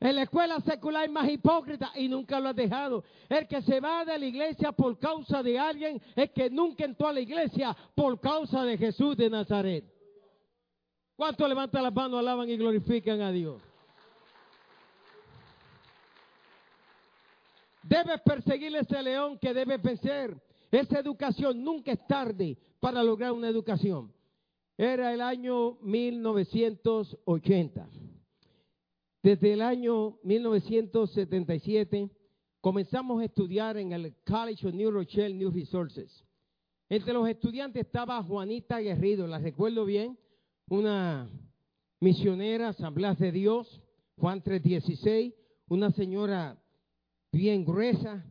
En 0.00 0.16
la 0.16 0.22
escuela 0.22 0.58
secular 0.60 1.02
hay 1.02 1.10
más 1.10 1.28
hipócritas 1.28 1.90
y 1.94 2.08
nunca 2.08 2.40
lo 2.40 2.48
has 2.48 2.56
dejado. 2.56 3.04
El 3.28 3.46
que 3.46 3.60
se 3.60 3.78
va 3.78 4.02
de 4.02 4.18
la 4.18 4.24
iglesia 4.24 4.72
por 4.72 4.98
causa 4.98 5.42
de 5.42 5.58
alguien 5.58 6.00
es 6.16 6.30
que 6.30 6.48
nunca 6.48 6.86
entró 6.86 7.08
a 7.08 7.12
la 7.12 7.20
iglesia 7.20 7.76
por 7.94 8.18
causa 8.18 8.64
de 8.64 8.78
Jesús 8.78 9.14
de 9.14 9.28
Nazaret. 9.28 9.84
¿Cuántos 11.14 11.46
levantan 11.46 11.82
las 11.82 11.92
manos, 11.92 12.18
alaban 12.18 12.48
y 12.48 12.56
glorifican 12.56 13.20
a 13.20 13.30
Dios? 13.30 13.60
Debes 17.82 18.22
perseguir 18.22 18.74
ese 18.74 19.02
león 19.02 19.38
que 19.38 19.52
debes 19.52 19.82
vencer. 19.82 20.34
Esa 20.70 20.98
educación 20.98 21.62
nunca 21.62 21.92
es 21.92 22.06
tarde 22.06 22.56
para 22.80 23.02
lograr 23.02 23.32
una 23.32 23.50
educación. 23.50 24.16
Era 24.80 25.12
el 25.12 25.20
año 25.20 25.76
1980. 25.82 27.88
Desde 29.24 29.52
el 29.52 29.60
año 29.60 30.20
1977 30.22 32.08
comenzamos 32.60 33.20
a 33.20 33.24
estudiar 33.24 33.76
en 33.76 33.90
el 33.90 34.14
College 34.24 34.68
of 34.68 34.74
New 34.74 34.92
Rochelle 34.92 35.34
New 35.34 35.50
Resources. 35.50 36.24
Entre 36.88 37.12
los 37.12 37.28
estudiantes 37.28 37.86
estaba 37.86 38.22
Juanita 38.22 38.78
Guerrido, 38.78 39.26
la 39.26 39.40
recuerdo 39.40 39.84
bien, 39.84 40.16
una 40.68 41.28
misionera, 41.98 42.68
Asamblea 42.68 43.14
de 43.14 43.32
Dios, 43.32 43.82
Juan 44.16 44.44
316, 44.44 45.34
una 45.66 45.90
señora 45.90 46.56
bien 47.32 47.64
gruesa, 47.64 48.24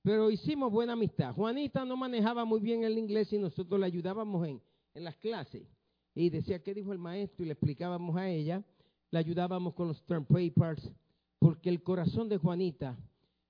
pero 0.00 0.30
hicimos 0.30 0.72
buena 0.72 0.94
amistad. 0.94 1.34
Juanita 1.34 1.84
no 1.84 1.98
manejaba 1.98 2.46
muy 2.46 2.60
bien 2.60 2.84
el 2.84 2.96
inglés 2.96 3.30
y 3.34 3.38
nosotros 3.38 3.78
le 3.78 3.84
ayudábamos 3.84 4.48
en, 4.48 4.62
en 4.94 5.04
las 5.04 5.18
clases 5.18 5.68
y 6.14 6.30
decía 6.30 6.62
qué 6.62 6.74
dijo 6.74 6.92
el 6.92 6.98
maestro 6.98 7.44
y 7.44 7.46
le 7.46 7.52
explicábamos 7.52 8.16
a 8.16 8.28
ella, 8.28 8.62
le 9.10 9.18
ayudábamos 9.18 9.74
con 9.74 9.88
los 9.88 10.02
term 10.06 10.24
papers, 10.24 10.90
porque 11.38 11.68
el 11.68 11.82
corazón 11.82 12.28
de 12.28 12.36
Juanita 12.36 12.98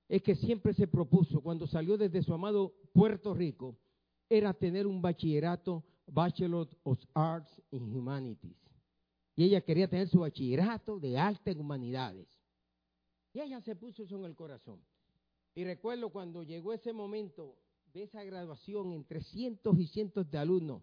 es 0.08 0.22
que 0.22 0.34
siempre 0.34 0.74
se 0.74 0.88
propuso, 0.88 1.40
cuando 1.40 1.66
salió 1.66 1.96
desde 1.96 2.22
su 2.22 2.34
amado 2.34 2.74
Puerto 2.92 3.34
Rico, 3.34 3.76
era 4.28 4.52
tener 4.54 4.86
un 4.86 5.00
bachillerato, 5.00 5.84
Bachelor 6.06 6.68
of 6.82 6.98
Arts 7.14 7.50
in 7.70 7.94
Humanities. 7.96 8.56
Y 9.36 9.44
ella 9.44 9.60
quería 9.60 9.88
tener 9.88 10.08
su 10.08 10.20
bachillerato 10.20 10.98
de 10.98 11.16
arte 11.16 11.52
en 11.52 11.60
humanidades. 11.60 12.26
Y 13.32 13.40
ella 13.40 13.60
se 13.60 13.76
puso 13.76 14.02
eso 14.02 14.16
en 14.16 14.24
el 14.24 14.34
corazón. 14.34 14.80
Y 15.54 15.64
recuerdo 15.64 16.10
cuando 16.10 16.42
llegó 16.42 16.72
ese 16.72 16.92
momento 16.92 17.56
de 17.92 18.04
esa 18.04 18.24
graduación 18.24 18.92
entre 18.92 19.22
cientos 19.22 19.78
y 19.78 19.86
cientos 19.86 20.30
de 20.30 20.38
alumnos, 20.38 20.82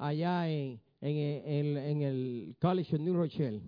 allá 0.00 0.48
en, 0.48 0.80
en, 1.02 2.02
el 2.02 2.56
College 2.58 2.96
of 2.96 3.02
New 3.02 3.14
Rochelle. 3.14 3.60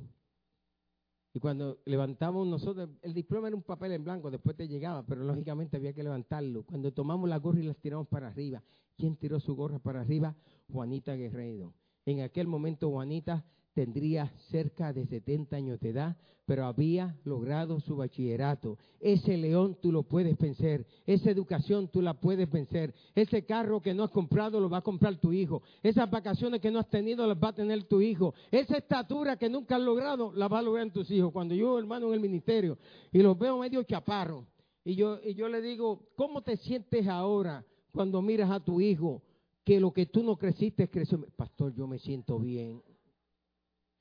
Y 1.35 1.41
cuando 1.41 1.79
levantamos 1.85 2.47
nosotros, 2.47 2.91
el 3.03 3.15
diploma 3.15 3.49
era 3.49 3.57
un 3.57 3.63
papel 3.63 3.93
en 3.93 4.05
blanco, 4.05 4.31
después 4.31 4.57
te 4.57 4.67
llegaba, 4.69 5.05
pero 5.05 5.25
lógicamente 5.25 5.77
había 5.77 5.93
que 5.93 6.03
levantarlo. 6.03 6.65
Cuando 6.65 6.93
tomamos 6.93 7.29
la 7.29 7.39
gorra 7.39 7.61
y 7.61 7.65
las 7.65 7.77
tiramos 7.79 8.09
para 8.09 8.29
arriba, 8.29 8.63
¿quién 8.97 9.17
tiró 9.17 9.41
su 9.41 9.55
gorra 9.55 9.79
para 9.79 10.01
arriba? 10.01 10.35
Juanita 10.71 11.15
Guerrero. 11.15 11.75
En 12.05 12.21
aquel 12.21 12.47
momento 12.47 12.91
Juanita 12.91 13.45
tendría 13.75 14.33
cerca 14.51 14.93
de 14.93 15.07
70 15.07 15.57
años 15.57 15.81
de 15.81 15.91
edad, 15.91 16.17
pero 16.45 16.65
había 16.65 17.17
logrado 17.25 17.81
su 17.81 17.97
bachillerato. 17.97 18.79
Ese 19.01 19.37
león 19.37 19.79
tú 19.81 19.93
lo 19.93 20.03
puedes 20.03 20.37
vencer, 20.39 20.87
esa 21.07 21.31
educación 21.31 21.89
tú 21.89 22.03
la 22.03 22.15
puedes 22.15 22.51
vencer, 22.51 22.95
ese 23.15 23.45
carro 23.45 23.81
que 23.81 23.95
no 23.95 24.05
has 24.05 24.11
comprado 24.11 24.61
lo 24.61 24.69
va 24.69 24.79
a 24.79 24.83
comprar 24.83 25.17
tu 25.17 25.33
hijo, 25.33 25.63
esas 25.83 26.11
vacaciones 26.11 26.61
que 26.61 26.71
no 26.71 26.79
has 26.79 26.91
tenido 26.91 27.27
las 27.27 27.39
va 27.39 27.49
a 27.49 27.55
tener 27.55 27.85
tu 27.85 28.01
hijo, 28.01 28.35
esa 28.51 28.77
estatura 28.77 29.37
que 29.37 29.49
nunca 29.49 29.77
has 29.77 29.83
logrado 29.83 30.33
la 30.35 30.49
va 30.49 30.59
a 30.59 30.63
lograr 30.63 30.91
tus 30.91 31.11
hijos. 31.11 31.33
Cuando 31.33 31.55
yo, 31.55 31.79
hermano, 31.79 32.09
en 32.09 32.15
el 32.15 32.21
ministerio 32.21 32.79
y 33.11 33.19
los 33.21 33.39
veo 33.39 33.59
medio 33.59 33.83
chaparro, 33.83 34.47
y 34.85 34.97
yo, 34.97 35.21
y 35.25 35.35
yo 35.35 35.49
le 35.49 35.63
digo, 35.63 36.09
¿cómo 36.17 36.43
te 36.43 36.57
sientes 36.57 37.07
ahora 37.07 37.65
cuando 37.93 38.21
miras 38.21 38.51
a 38.51 38.59
tu 38.59 38.81
hijo 38.81 39.23
que 39.65 39.79
lo 39.79 39.93
que 39.93 40.07
tú 40.07 40.23
no 40.23 40.37
creciste 40.37 40.89
creció. 40.89 41.25
Pastor, 41.37 41.75
yo 41.75 41.87
me 41.87 41.99
siento 41.99 42.39
bien. 42.39 42.83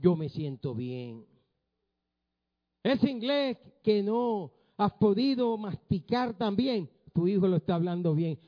Yo 0.01 0.15
me 0.15 0.29
siento 0.29 0.73
bien. 0.73 1.25
Ese 2.83 3.09
inglés 3.09 3.57
que 3.83 4.01
no 4.01 4.51
has 4.75 4.91
podido 4.93 5.55
masticar 5.57 6.33
también, 6.33 6.89
tu 7.13 7.27
hijo 7.27 7.47
lo 7.47 7.57
está 7.57 7.75
hablando 7.75 8.15
bien. 8.15 8.39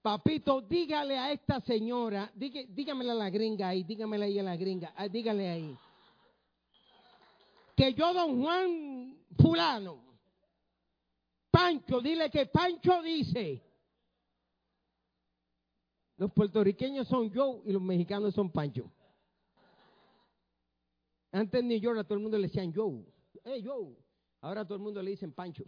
Papito, 0.00 0.62
dígale 0.62 1.18
a 1.18 1.30
esta 1.32 1.60
señora, 1.60 2.32
dígamela 2.34 3.12
a 3.12 3.16
la 3.16 3.28
gringa 3.28 3.68
ahí, 3.68 3.84
dígamela 3.84 4.24
ahí 4.24 4.38
a 4.38 4.42
la 4.42 4.56
gringa, 4.56 4.94
ah, 4.96 5.08
dígale 5.08 5.48
ahí. 5.50 5.76
Que 7.76 7.92
yo, 7.92 8.14
don 8.14 8.40
Juan 8.40 9.18
fulano, 9.36 10.02
Pancho, 11.50 12.00
dile 12.00 12.30
que 12.30 12.46
Pancho 12.46 13.02
dice. 13.02 13.62
Los 16.16 16.32
puertorriqueños 16.32 17.06
son 17.06 17.30
yo 17.30 17.60
y 17.64 17.72
los 17.72 17.82
mexicanos 17.82 18.34
son 18.34 18.50
Pancho. 18.50 18.90
Antes 21.30 21.60
en 21.60 21.68
New 21.68 21.78
York 21.78 21.98
a 21.98 22.04
todo 22.04 22.14
el 22.14 22.22
mundo 22.22 22.38
le 22.38 22.48
decían 22.48 22.72
yo. 22.72 23.04
Hey, 23.44 23.62
yo. 23.62 23.96
Ahora 24.40 24.62
a 24.62 24.64
todo 24.64 24.76
el 24.76 24.82
mundo 24.82 25.02
le 25.02 25.10
dicen 25.10 25.32
Pancho. 25.32 25.64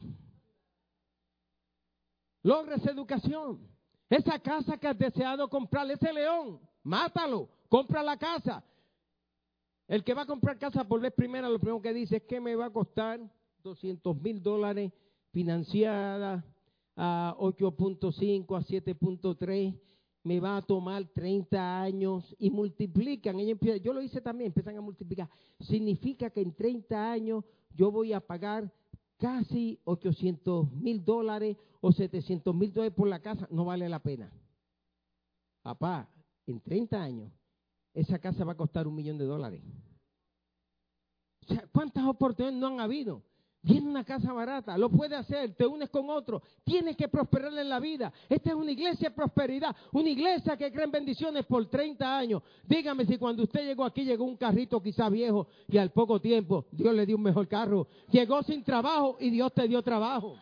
Logres 2.42 2.84
educación. 2.86 3.68
Esa 4.08 4.38
casa 4.38 4.76
que 4.76 4.88
has 4.88 4.98
deseado 4.98 5.48
comprar, 5.48 5.88
ese 5.90 6.12
león, 6.12 6.60
mátalo, 6.82 7.48
compra 7.68 8.02
la 8.02 8.16
casa. 8.16 8.64
El 9.86 10.02
que 10.02 10.14
va 10.14 10.22
a 10.22 10.26
comprar 10.26 10.58
casa 10.58 10.84
por 10.84 11.00
vez 11.00 11.12
primera, 11.12 11.48
lo 11.48 11.58
primero 11.58 11.82
que 11.82 11.92
dice 11.92 12.16
es 12.16 12.22
que 12.22 12.40
me 12.40 12.56
va 12.56 12.66
a 12.66 12.72
costar 12.72 13.20
200 13.62 14.20
mil 14.20 14.42
dólares 14.42 14.92
financiada 15.30 16.44
a 16.96 17.36
8.5, 17.38 18.56
a 18.56 18.62
7.3, 18.62 19.80
me 20.22 20.38
va 20.38 20.58
a 20.58 20.62
tomar 20.62 21.04
30 21.06 21.82
años 21.82 22.34
y 22.38 22.50
multiplican. 22.50 23.38
yo 23.82 23.92
lo 23.92 24.02
hice 24.02 24.20
también, 24.20 24.48
empiezan 24.48 24.76
a 24.76 24.80
multiplicar. 24.80 25.28
Significa 25.60 26.30
que 26.30 26.42
en 26.42 26.54
30 26.54 27.12
años 27.12 27.44
yo 27.74 27.90
voy 27.90 28.12
a 28.12 28.20
pagar 28.20 28.70
casi 29.16 29.78
800 29.84 30.72
mil 30.72 31.04
dólares 31.04 31.56
o 31.80 31.92
700 31.92 32.54
mil 32.54 32.72
dólares 32.72 32.94
por 32.94 33.08
la 33.08 33.20
casa, 33.20 33.46
no 33.50 33.64
vale 33.64 33.88
la 33.88 34.02
pena. 34.02 34.32
Papá, 35.62 36.08
en 36.46 36.60
30 36.60 37.02
años, 37.02 37.32
esa 37.92 38.18
casa 38.18 38.44
va 38.44 38.52
a 38.52 38.56
costar 38.56 38.86
un 38.86 38.94
millón 38.94 39.18
de 39.18 39.24
dólares. 39.24 39.62
O 41.42 41.54
sea, 41.54 41.66
¿cuántas 41.72 42.04
oportunidades 42.04 42.58
no 42.58 42.66
han 42.68 42.80
habido? 42.80 43.22
Viene 43.62 43.90
una 43.90 44.04
casa 44.04 44.32
barata, 44.32 44.78
lo 44.78 44.88
puede 44.88 45.14
hacer, 45.14 45.54
te 45.54 45.66
unes 45.66 45.90
con 45.90 46.08
otro, 46.08 46.42
tienes 46.64 46.96
que 46.96 47.08
prosperar 47.08 47.52
en 47.52 47.68
la 47.68 47.78
vida. 47.78 48.10
Esta 48.26 48.50
es 48.50 48.56
una 48.56 48.70
iglesia 48.70 49.10
de 49.10 49.14
prosperidad, 49.14 49.76
una 49.92 50.08
iglesia 50.08 50.56
que 50.56 50.72
cree 50.72 50.84
en 50.84 50.90
bendiciones 50.90 51.44
por 51.44 51.68
30 51.68 52.18
años. 52.18 52.42
Dígame 52.66 53.04
si 53.04 53.18
cuando 53.18 53.42
usted 53.42 53.66
llegó 53.66 53.84
aquí 53.84 54.04
llegó 54.04 54.24
un 54.24 54.38
carrito 54.38 54.82
quizá 54.82 55.10
viejo 55.10 55.48
y 55.68 55.76
al 55.76 55.90
poco 55.90 56.20
tiempo 56.20 56.64
Dios 56.72 56.94
le 56.94 57.04
dio 57.04 57.16
un 57.16 57.22
mejor 57.22 57.48
carro. 57.48 57.86
Llegó 58.10 58.42
sin 58.42 58.64
trabajo 58.64 59.18
y 59.20 59.28
Dios 59.28 59.52
te 59.52 59.68
dio 59.68 59.82
trabajo. 59.82 60.36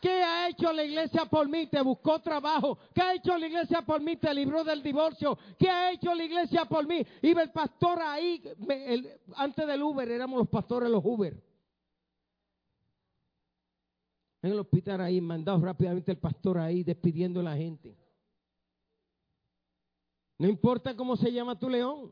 ¿Qué 0.00 0.22
ha 0.22 0.48
hecho 0.48 0.72
la 0.72 0.82
iglesia 0.82 1.26
por 1.26 1.46
mí? 1.46 1.66
Te 1.66 1.82
buscó 1.82 2.20
trabajo. 2.20 2.78
¿Qué 2.94 3.02
ha 3.02 3.14
hecho 3.14 3.36
la 3.36 3.46
iglesia 3.46 3.82
por 3.82 4.00
mí? 4.00 4.16
Te 4.16 4.32
libró 4.32 4.64
del 4.64 4.82
divorcio. 4.82 5.36
¿Qué 5.58 5.68
ha 5.68 5.92
hecho 5.92 6.14
la 6.14 6.24
iglesia 6.24 6.64
por 6.64 6.86
mí? 6.86 7.06
Iba 7.20 7.42
el 7.42 7.50
pastor 7.50 8.00
ahí. 8.00 8.42
antes 9.36 9.66
del 9.66 9.82
Uber 9.82 10.10
éramos 10.10 10.38
los 10.38 10.48
pastores 10.48 10.88
los 10.88 11.04
Uber. 11.04 11.36
En 14.42 14.52
el 14.52 14.58
hospital 14.58 15.02
ahí, 15.02 15.20
mandado 15.20 15.60
rápidamente 15.60 16.10
el 16.10 16.18
pastor 16.18 16.56
ahí, 16.56 16.82
despidiendo 16.82 17.40
a 17.40 17.42
la 17.42 17.56
gente. 17.56 17.94
No 20.38 20.48
importa 20.48 20.96
cómo 20.96 21.14
se 21.16 21.30
llama 21.30 21.58
tu 21.58 21.68
león. 21.68 22.10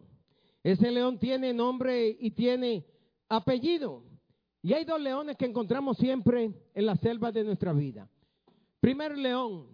Ese 0.63 0.91
león 0.91 1.19
tiene 1.19 1.55
nombre 1.55 2.15
y 2.21 2.33
tiene 2.33 2.85
apellido. 3.31 4.05
Y 4.63 4.73
hay 4.73 4.85
dos 4.85 5.01
leones 5.01 5.37
que 5.37 5.47
encontramos 5.47 5.97
siempre 5.99 6.53
en 6.75 6.87
la 6.87 6.97
selva 6.97 7.31
de 7.31 7.45
nuestra 7.45 7.73
vida. 7.73 8.09
Primer 8.81 9.17
león, 9.17 9.67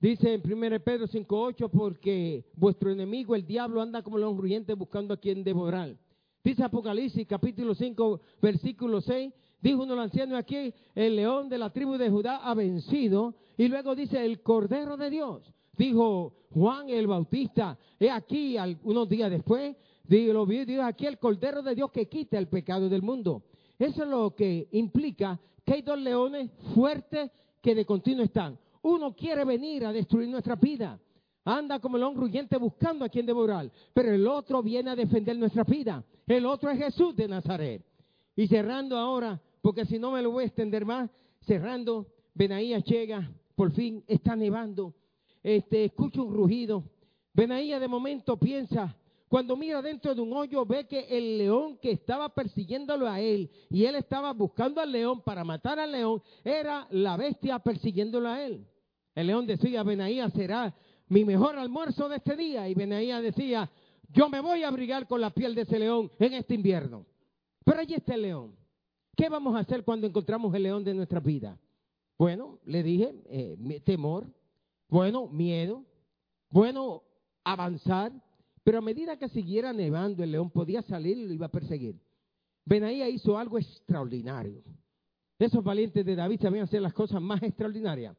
dice 0.00 0.34
en 0.34 0.42
1 0.44 0.80
Pedro 0.80 1.06
5.8, 1.06 1.70
porque 1.70 2.44
vuestro 2.54 2.90
enemigo, 2.90 3.34
el 3.34 3.46
diablo, 3.46 3.82
anda 3.82 4.02
como 4.02 4.18
león 4.18 4.36
rugiente 4.38 4.74
buscando 4.74 5.14
a 5.14 5.16
quien 5.16 5.42
devorar. 5.42 5.96
Dice 6.42 6.64
Apocalipsis 6.64 7.26
capítulo 7.26 7.74
5, 7.74 8.20
versículo 8.40 9.00
6, 9.00 9.32
dijo 9.60 9.82
uno 9.82 9.92
de 9.92 9.96
los 9.96 10.04
ancianos 10.04 10.38
aquí, 10.38 10.72
el 10.94 11.16
león 11.16 11.48
de 11.48 11.58
la 11.58 11.70
tribu 11.70 11.98
de 11.98 12.08
Judá 12.08 12.36
ha 12.36 12.54
vencido. 12.54 13.34
Y 13.56 13.68
luego 13.68 13.94
dice, 13.94 14.24
el 14.24 14.42
cordero 14.42 14.96
de 14.96 15.10
Dios. 15.10 15.52
Dijo 15.76 16.34
Juan 16.50 16.88
el 16.88 17.06
Bautista, 17.06 17.78
he 17.98 18.10
aquí, 18.10 18.56
unos 18.84 19.08
días 19.08 19.30
después, 19.30 19.76
dijo, 20.04 20.46
dijo 20.46 20.82
aquí 20.82 21.06
el 21.06 21.18
cordero 21.18 21.62
de 21.62 21.74
Dios 21.74 21.90
que 21.90 22.08
quita 22.08 22.38
el 22.38 22.48
pecado 22.48 22.88
del 22.88 23.02
mundo. 23.02 23.42
Eso 23.80 24.02
es 24.02 24.08
lo 24.10 24.34
que 24.34 24.68
implica 24.72 25.40
que 25.64 25.72
hay 25.72 25.82
dos 25.82 25.98
leones 25.98 26.50
fuertes 26.74 27.30
que 27.62 27.74
de 27.74 27.86
continuo 27.86 28.24
están. 28.24 28.58
Uno 28.82 29.16
quiere 29.16 29.42
venir 29.46 29.86
a 29.86 29.92
destruir 29.92 30.28
nuestra 30.28 30.54
vida. 30.54 31.00
Anda 31.46 31.80
como 31.80 31.96
león 31.96 32.14
ruyente 32.14 32.58
buscando 32.58 33.06
a 33.06 33.08
quien 33.08 33.24
devorar. 33.24 33.72
Pero 33.94 34.12
el 34.12 34.26
otro 34.28 34.62
viene 34.62 34.90
a 34.90 34.96
defender 34.96 35.38
nuestra 35.38 35.64
vida. 35.64 36.04
El 36.26 36.44
otro 36.44 36.68
es 36.70 36.78
Jesús 36.78 37.16
de 37.16 37.26
Nazaret. 37.26 37.82
Y 38.36 38.46
cerrando 38.48 38.98
ahora, 38.98 39.40
porque 39.62 39.86
si 39.86 39.98
no 39.98 40.10
me 40.10 40.20
lo 40.20 40.30
voy 40.30 40.44
a 40.44 40.46
extender 40.48 40.84
más, 40.84 41.08
cerrando, 41.46 42.06
Benaías 42.34 42.84
llega, 42.84 43.32
por 43.54 43.72
fin 43.72 44.04
está 44.06 44.36
nevando. 44.36 44.92
Este, 45.42 45.86
escucha 45.86 46.20
un 46.20 46.34
rugido. 46.34 46.84
Benaías 47.32 47.80
de 47.80 47.88
momento 47.88 48.36
piensa, 48.36 48.94
cuando 49.30 49.56
mira 49.56 49.80
dentro 49.80 50.12
de 50.12 50.20
un 50.20 50.32
hoyo, 50.32 50.66
ve 50.66 50.88
que 50.88 51.06
el 51.08 51.38
león 51.38 51.78
que 51.78 51.92
estaba 51.92 52.34
persiguiéndolo 52.34 53.06
a 53.06 53.20
él 53.20 53.48
y 53.70 53.84
él 53.84 53.94
estaba 53.94 54.32
buscando 54.32 54.80
al 54.80 54.90
león 54.90 55.22
para 55.22 55.44
matar 55.44 55.78
al 55.78 55.92
león, 55.92 56.20
era 56.42 56.88
la 56.90 57.16
bestia 57.16 57.60
persiguiéndolo 57.60 58.28
a 58.28 58.44
él. 58.44 58.66
El 59.14 59.28
león 59.28 59.46
decía, 59.46 59.84
Benaía 59.84 60.28
será 60.30 60.74
mi 61.06 61.24
mejor 61.24 61.56
almuerzo 61.56 62.08
de 62.08 62.16
este 62.16 62.34
día. 62.34 62.68
Y 62.68 62.74
Benaía 62.74 63.20
decía, 63.20 63.70
yo 64.08 64.28
me 64.28 64.40
voy 64.40 64.64
a 64.64 64.68
abrigar 64.68 65.06
con 65.06 65.20
la 65.20 65.30
piel 65.30 65.54
de 65.54 65.62
ese 65.62 65.78
león 65.78 66.10
en 66.18 66.34
este 66.34 66.54
invierno. 66.54 67.06
Pero 67.64 67.78
allí 67.78 67.94
está 67.94 68.14
el 68.14 68.22
león. 68.22 68.56
¿Qué 69.16 69.28
vamos 69.28 69.54
a 69.54 69.60
hacer 69.60 69.84
cuando 69.84 70.08
encontramos 70.08 70.52
el 70.56 70.64
león 70.64 70.82
de 70.82 70.92
nuestra 70.92 71.20
vida? 71.20 71.56
Bueno, 72.18 72.58
le 72.64 72.82
dije, 72.82 73.14
eh, 73.26 73.80
temor, 73.84 74.26
bueno, 74.88 75.28
miedo, 75.28 75.84
bueno, 76.48 77.04
avanzar, 77.44 78.12
pero 78.62 78.78
a 78.78 78.82
medida 78.82 79.18
que 79.18 79.28
siguiera 79.28 79.72
nevando, 79.72 80.22
el 80.22 80.32
león 80.32 80.50
podía 80.50 80.82
salir 80.82 81.16
y 81.18 81.26
lo 81.26 81.32
iba 81.32 81.46
a 81.46 81.50
perseguir. 81.50 82.00
Benaía 82.64 83.08
hizo 83.08 83.38
algo 83.38 83.58
extraordinario. 83.58 84.62
Esos 85.38 85.64
valientes 85.64 86.04
de 86.04 86.14
David 86.14 86.40
sabían 86.40 86.64
hacer 86.64 86.82
las 86.82 86.92
cosas 86.92 87.22
más 87.22 87.42
extraordinarias. 87.42 88.16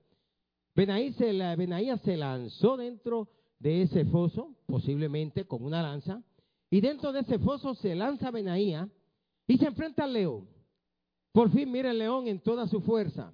Benaí 0.74 1.14
se, 1.14 2.18
lanzó 2.18 2.78
dentro 2.78 3.30
de 3.60 3.84
ese 3.84 4.06
foso, 4.06 4.56
posiblemente 4.66 5.46
con 5.46 5.64
una 5.64 5.84
lanza, 5.84 6.24
y 6.70 6.82
dentro 6.82 7.12
de 7.12 7.20
ese 7.20 7.38
foso 7.38 7.76
se 7.76 7.94
lanza 7.94 8.32
Benaía 8.32 8.90
y 9.46 9.58
se 9.58 9.68
enfrenta 9.68 10.06
al 10.06 10.14
león. 10.14 10.48
Por 11.32 11.52
fin 11.52 11.72
mira 11.72 11.92
el 11.92 12.00
león 12.00 12.28
en 12.28 12.40
toda 12.40 12.68
su 12.68 12.82
fuerza. 12.82 13.34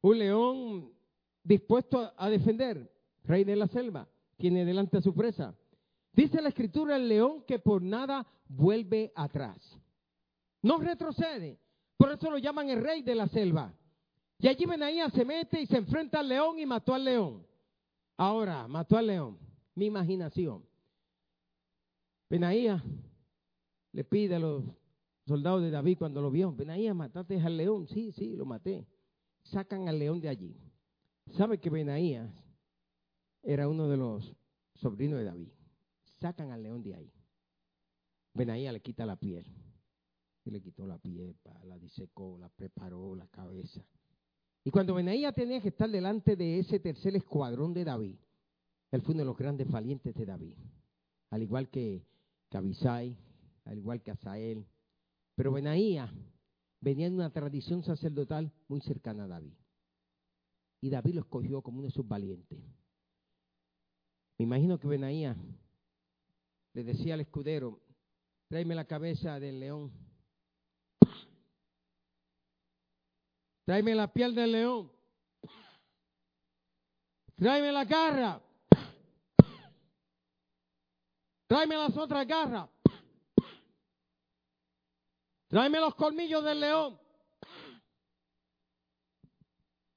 Un 0.00 0.18
león 0.18 0.92
dispuesto 1.44 2.12
a 2.16 2.28
defender, 2.28 2.90
rey 3.24 3.44
de 3.44 3.56
la 3.56 3.68
selva, 3.68 4.08
tiene 4.36 4.64
delante 4.64 4.96
a 4.96 5.02
su 5.02 5.14
presa. 5.14 5.54
Dice 6.12 6.42
la 6.42 6.50
escritura 6.50 6.96
el 6.96 7.08
león 7.08 7.44
que 7.46 7.58
por 7.58 7.82
nada 7.82 8.26
vuelve 8.46 9.12
atrás. 9.14 9.78
No 10.60 10.78
retrocede. 10.78 11.58
Por 11.96 12.12
eso 12.12 12.30
lo 12.30 12.38
llaman 12.38 12.68
el 12.68 12.82
rey 12.82 13.02
de 13.02 13.14
la 13.14 13.28
selva. 13.28 13.74
Y 14.38 14.48
allí 14.48 14.66
Benaía 14.66 15.08
se 15.10 15.24
mete 15.24 15.60
y 15.60 15.66
se 15.66 15.76
enfrenta 15.76 16.20
al 16.20 16.28
león 16.28 16.58
y 16.58 16.66
mató 16.66 16.94
al 16.94 17.04
león. 17.04 17.46
Ahora, 18.16 18.66
mató 18.68 18.96
al 18.96 19.06
león. 19.06 19.38
Mi 19.74 19.86
imaginación. 19.86 20.64
Benaía 22.28 22.82
le 23.92 24.04
pide 24.04 24.34
a 24.34 24.38
los 24.38 24.64
soldados 25.26 25.62
de 25.62 25.70
David 25.70 25.98
cuando 25.98 26.20
lo 26.20 26.30
vio, 26.30 26.52
Benaía, 26.52 26.94
mataste 26.94 27.40
al 27.40 27.56
león. 27.56 27.86
Sí, 27.88 28.12
sí, 28.12 28.36
lo 28.36 28.44
maté. 28.44 28.86
Sacan 29.44 29.88
al 29.88 29.98
león 29.98 30.20
de 30.20 30.28
allí. 30.28 30.56
¿Sabe 31.36 31.58
que 31.58 31.70
Benaías 31.70 32.30
era 33.42 33.68
uno 33.68 33.88
de 33.88 33.96
los 33.96 34.34
sobrinos 34.74 35.18
de 35.18 35.24
David? 35.24 35.48
Sacan 36.22 36.50
al 36.50 36.62
león 36.62 36.82
de 36.82 36.94
ahí. 36.94 37.12
Benaía 38.34 38.72
le 38.72 38.80
quita 38.80 39.04
la 39.04 39.16
piel. 39.16 39.44
Y 40.44 40.50
le 40.50 40.60
quitó 40.60 40.86
la 40.86 40.98
piel, 40.98 41.36
la 41.64 41.78
disecó, 41.78 42.36
la 42.38 42.48
preparó, 42.48 43.14
la 43.14 43.28
cabeza. 43.28 43.84
Y 44.64 44.70
cuando 44.70 44.94
Benaía 44.94 45.32
tenía 45.32 45.60
que 45.60 45.68
estar 45.68 45.88
delante 45.88 46.34
de 46.34 46.58
ese 46.58 46.80
tercer 46.80 47.14
escuadrón 47.14 47.72
de 47.74 47.84
David, 47.84 48.16
él 48.90 49.02
fue 49.02 49.14
uno 49.14 49.20
de 49.20 49.26
los 49.26 49.36
grandes 49.36 49.70
valientes 49.70 50.14
de 50.14 50.26
David. 50.26 50.56
Al 51.30 51.42
igual 51.42 51.68
que, 51.68 52.04
Abisai, 52.50 53.16
al 53.64 53.78
igual 53.78 54.02
que 54.02 54.10
Asael. 54.10 54.66
Pero 55.34 55.52
Benaía 55.52 56.12
venía 56.80 57.08
de 57.08 57.14
una 57.14 57.30
tradición 57.30 57.82
sacerdotal 57.82 58.52
muy 58.68 58.80
cercana 58.80 59.24
a 59.24 59.28
David. 59.28 59.54
Y 60.80 60.90
David 60.90 61.14
lo 61.14 61.20
escogió 61.20 61.62
como 61.62 61.78
uno 61.78 61.86
de 61.86 61.94
sus 61.94 62.06
valientes. 62.06 62.58
Me 64.38 64.44
imagino 64.44 64.78
que 64.78 64.88
Benaía 64.88 65.36
le 66.74 66.84
decía 66.84 67.14
al 67.14 67.20
escudero, 67.20 67.80
tráeme 68.48 68.74
la 68.74 68.86
cabeza 68.86 69.38
del 69.38 69.60
león. 69.60 69.92
Tráeme 73.64 73.94
la 73.94 74.12
piel 74.12 74.34
del 74.34 74.52
león. 74.52 74.92
Tráeme 77.36 77.72
la 77.72 77.84
garra. 77.84 78.42
Tráeme 81.46 81.76
las 81.76 81.96
otras 81.96 82.26
garras. 82.26 82.68
Tráeme 85.48 85.80
los 85.80 85.94
colmillos 85.94 86.42
del 86.42 86.60
león. 86.60 86.98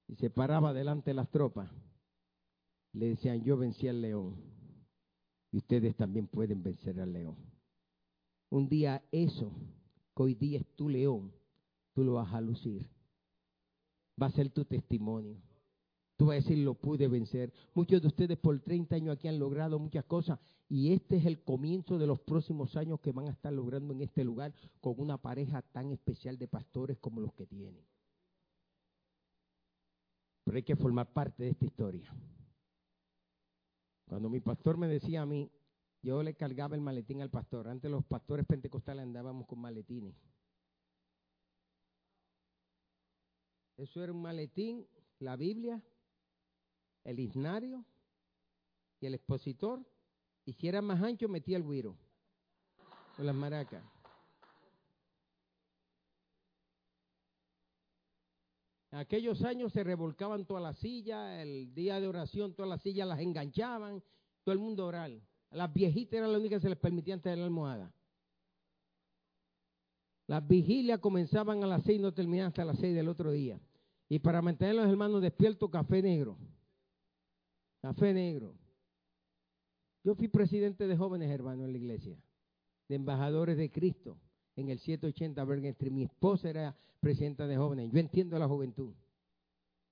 Y 0.08 0.16
se 0.16 0.30
paraba 0.30 0.74
delante 0.74 1.12
de 1.12 1.16
las 1.16 1.30
tropas. 1.30 1.72
Le 2.92 3.08
decían, 3.08 3.42
yo 3.44 3.58
vencí 3.58 3.88
al 3.88 4.02
león. 4.02 4.55
Y 5.56 5.60
ustedes 5.60 5.96
también 5.96 6.28
pueden 6.28 6.62
vencer 6.62 7.00
al 7.00 7.14
león. 7.14 7.38
Un 8.50 8.68
día 8.68 9.02
eso, 9.10 9.54
que 10.14 10.24
hoy 10.24 10.36
día 10.36 10.60
es 10.60 10.66
tu 10.76 10.90
león, 10.90 11.32
tú 11.94 12.04
lo 12.04 12.16
vas 12.16 12.34
a 12.34 12.42
lucir. 12.42 12.86
Va 14.22 14.28
a 14.28 14.32
ser 14.32 14.50
tu 14.50 14.66
testimonio. 14.66 15.38
Tú 16.18 16.26
vas 16.26 16.34
a 16.34 16.42
decir, 16.42 16.58
lo 16.58 16.74
pude 16.74 17.08
vencer. 17.08 17.54
Muchos 17.74 18.02
de 18.02 18.08
ustedes 18.10 18.38
por 18.38 18.60
30 18.60 18.98
años 18.98 19.16
aquí 19.16 19.30
han 19.30 19.40
logrado 19.40 19.80
muchas 19.80 20.04
cosas 20.04 20.40
y 20.68 20.92
este 20.92 21.16
es 21.16 21.26
el 21.26 21.42
comienzo 21.42 21.98
de 21.98 22.08
los 22.08 22.20
próximos 22.20 22.76
años 22.76 23.00
que 23.00 23.14
van 23.14 23.30
a 23.30 23.32
estar 23.32 23.54
logrando 23.54 23.94
en 23.94 24.02
este 24.02 24.26
lugar 24.26 24.54
con 24.82 24.96
una 24.98 25.18
pareja 25.18 25.62
tan 25.62 25.90
especial 25.90 26.38
de 26.38 26.50
pastores 26.50 26.98
como 26.98 27.22
los 27.22 27.32
que 27.32 27.46
tienen. 27.46 27.86
Pero 30.44 30.58
hay 30.58 30.64
que 30.64 30.76
formar 30.76 31.14
parte 31.14 31.44
de 31.44 31.52
esta 31.52 31.64
historia. 31.64 32.14
Cuando 34.06 34.30
mi 34.30 34.40
pastor 34.40 34.78
me 34.78 34.88
decía 34.88 35.22
a 35.22 35.26
mí, 35.26 35.52
yo 36.02 36.22
le 36.22 36.36
cargaba 36.36 36.76
el 36.76 36.82
maletín 36.82 37.22
al 37.22 37.32
pastor. 37.32 37.68
Antes 37.68 37.90
los 37.90 38.06
pastores 38.06 38.46
pentecostales 38.46 39.04
andábamos 39.04 39.48
con 39.48 39.60
maletines. 39.60 40.16
Eso 43.78 44.04
era 44.04 44.14
un 44.14 44.22
maletín, 44.22 44.88
la 45.20 45.36
Biblia, 45.36 45.82
el 47.04 47.20
isnario 47.20 47.86
y 49.00 49.08
el 49.08 49.16
expositor. 49.16 49.86
Y 50.46 50.54
si 50.54 50.68
era 50.68 50.82
más 50.82 51.02
ancho, 51.02 51.28
metía 51.28 51.58
el 51.58 51.64
guiro 51.64 51.98
o 53.18 53.24
las 53.24 53.36
maracas. 53.36 53.95
En 58.96 59.02
aquellos 59.02 59.44
años 59.44 59.74
se 59.74 59.84
revolcaban 59.84 60.46
todas 60.46 60.64
las 60.64 60.78
sillas, 60.78 61.42
el 61.42 61.74
día 61.74 62.00
de 62.00 62.08
oración 62.08 62.54
todas 62.54 62.70
las 62.70 62.82
sillas 62.82 63.06
las 63.06 63.20
enganchaban, 63.20 64.02
todo 64.42 64.54
el 64.54 64.60
mundo 64.60 64.86
oral. 64.86 65.22
las 65.52 65.74
viejitas 65.74 66.14
eran 66.14 66.32
las 66.32 66.40
únicas 66.40 66.60
que 66.60 66.62
se 66.62 66.70
les 66.70 66.78
permitían 66.78 67.20
tener 67.20 67.40
la 67.40 67.44
almohada. 67.44 67.94
Las 70.28 70.48
vigilias 70.48 71.00
comenzaban 71.00 71.62
a 71.62 71.68
las 71.68 71.84
seis 71.84 72.00
y 72.00 72.02
no 72.02 72.14
terminaban 72.14 72.48
hasta 72.48 72.64
las 72.64 72.80
seis 72.80 72.96
del 72.96 73.10
otro 73.10 73.34
día. 73.34 73.60
Y 74.08 74.20
para 74.20 74.42
mantener 74.42 74.76
los 74.76 74.88
hermanos 74.88 75.22
despiertos, 75.22 75.70
café 75.70 76.02
negro. 76.02 76.38
Café 77.82 78.14
negro. 78.14 78.56
Yo 80.06 80.16
fui 80.16 80.30
presidente 80.30 80.88
de 80.88 80.96
jóvenes 80.96 81.30
hermanos 81.32 81.66
en 81.66 81.74
la 81.74 81.78
iglesia, 81.78 82.18
de 82.88 82.96
embajadores 82.96 83.58
de 83.58 83.70
Cristo 83.70 84.18
en 84.56 84.70
el 84.70 84.80
780 84.80 85.44
Bergen 85.44 85.72
Street. 85.72 85.92
Mi 85.92 86.04
esposa 86.04 86.50
era 86.50 86.76
presidenta 87.00 87.48
de 87.48 87.58
jóvenes. 87.58 87.92
Yo 87.92 88.00
entiendo 88.00 88.38
la 88.40 88.48
juventud. 88.48 88.94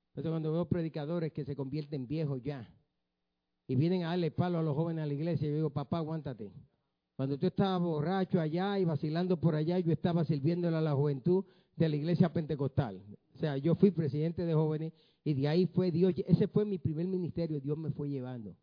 Entonces 0.09 0.29
cuando 0.29 0.51
veo 0.51 0.65
predicadores 0.65 1.31
que 1.31 1.43
se 1.43 1.55
convierten 1.55 2.07
viejos 2.07 2.41
ya 2.43 2.69
y 3.67 3.75
vienen 3.75 4.03
a 4.03 4.09
darle 4.09 4.29
palo 4.31 4.59
a 4.59 4.63
los 4.63 4.75
jóvenes 4.75 5.03
a 5.03 5.07
la 5.07 5.13
iglesia, 5.13 5.47
yo 5.47 5.55
digo, 5.55 5.69
papá, 5.69 5.97
aguántate. 5.97 6.51
Cuando 7.15 7.37
tú 7.37 7.47
estabas 7.47 7.81
borracho 7.81 8.39
allá 8.39 8.77
y 8.79 8.85
vacilando 8.85 9.39
por 9.39 9.55
allá, 9.55 9.79
yo 9.79 9.91
estaba 9.91 10.23
sirviéndole 10.23 10.77
a 10.77 10.81
la 10.81 10.93
juventud 10.93 11.45
de 11.75 11.89
la 11.89 11.95
iglesia 11.95 12.31
pentecostal. 12.31 13.01
O 13.33 13.37
sea, 13.37 13.57
yo 13.57 13.75
fui 13.75 13.91
presidente 13.91 14.45
de 14.45 14.53
jóvenes 14.53 14.93
y 15.23 15.33
de 15.33 15.47
ahí 15.47 15.65
fue 15.67 15.91
Dios, 15.91 16.13
ese 16.27 16.47
fue 16.47 16.65
mi 16.65 16.77
primer 16.77 17.07
ministerio, 17.07 17.59
Dios 17.59 17.77
me 17.77 17.91
fue 17.91 18.09
llevando. 18.09 18.55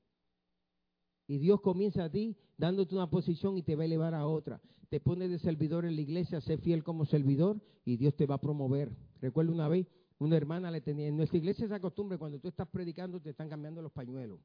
Y 1.31 1.39
Dios 1.39 1.61
comienza 1.61 2.03
a 2.03 2.11
ti 2.11 2.37
dándote 2.59 2.97
una 2.97 3.09
posición 3.09 3.57
y 3.57 3.63
te 3.63 3.77
va 3.77 3.83
a 3.83 3.85
elevar 3.85 4.15
a 4.15 4.27
otra. 4.27 4.61
Te 4.89 4.99
pone 4.99 5.29
de 5.29 5.39
servidor 5.39 5.85
en 5.85 5.95
la 5.95 6.01
iglesia, 6.01 6.41
sé 6.41 6.59
fiel 6.59 6.83
como 6.83 7.05
servidor 7.05 7.63
y 7.85 7.99
Dios 7.99 8.17
te 8.17 8.27
va 8.27 8.35
a 8.35 8.41
promover. 8.41 8.91
Recuerdo 9.21 9.53
una 9.53 9.69
vez, 9.69 9.87
una 10.19 10.37
hermana 10.37 10.73
le 10.73 10.81
tenía, 10.81 11.07
en 11.07 11.17
nuestra 11.17 11.39
iglesia 11.39 11.67
esa 11.67 11.79
costumbre, 11.79 12.19
cuando 12.19 12.41
tú 12.41 12.49
estás 12.49 12.67
predicando 12.67 13.21
te 13.21 13.31
están 13.31 13.49
cambiando 13.49 13.81
los 13.81 13.93
pañuelos, 13.93 14.41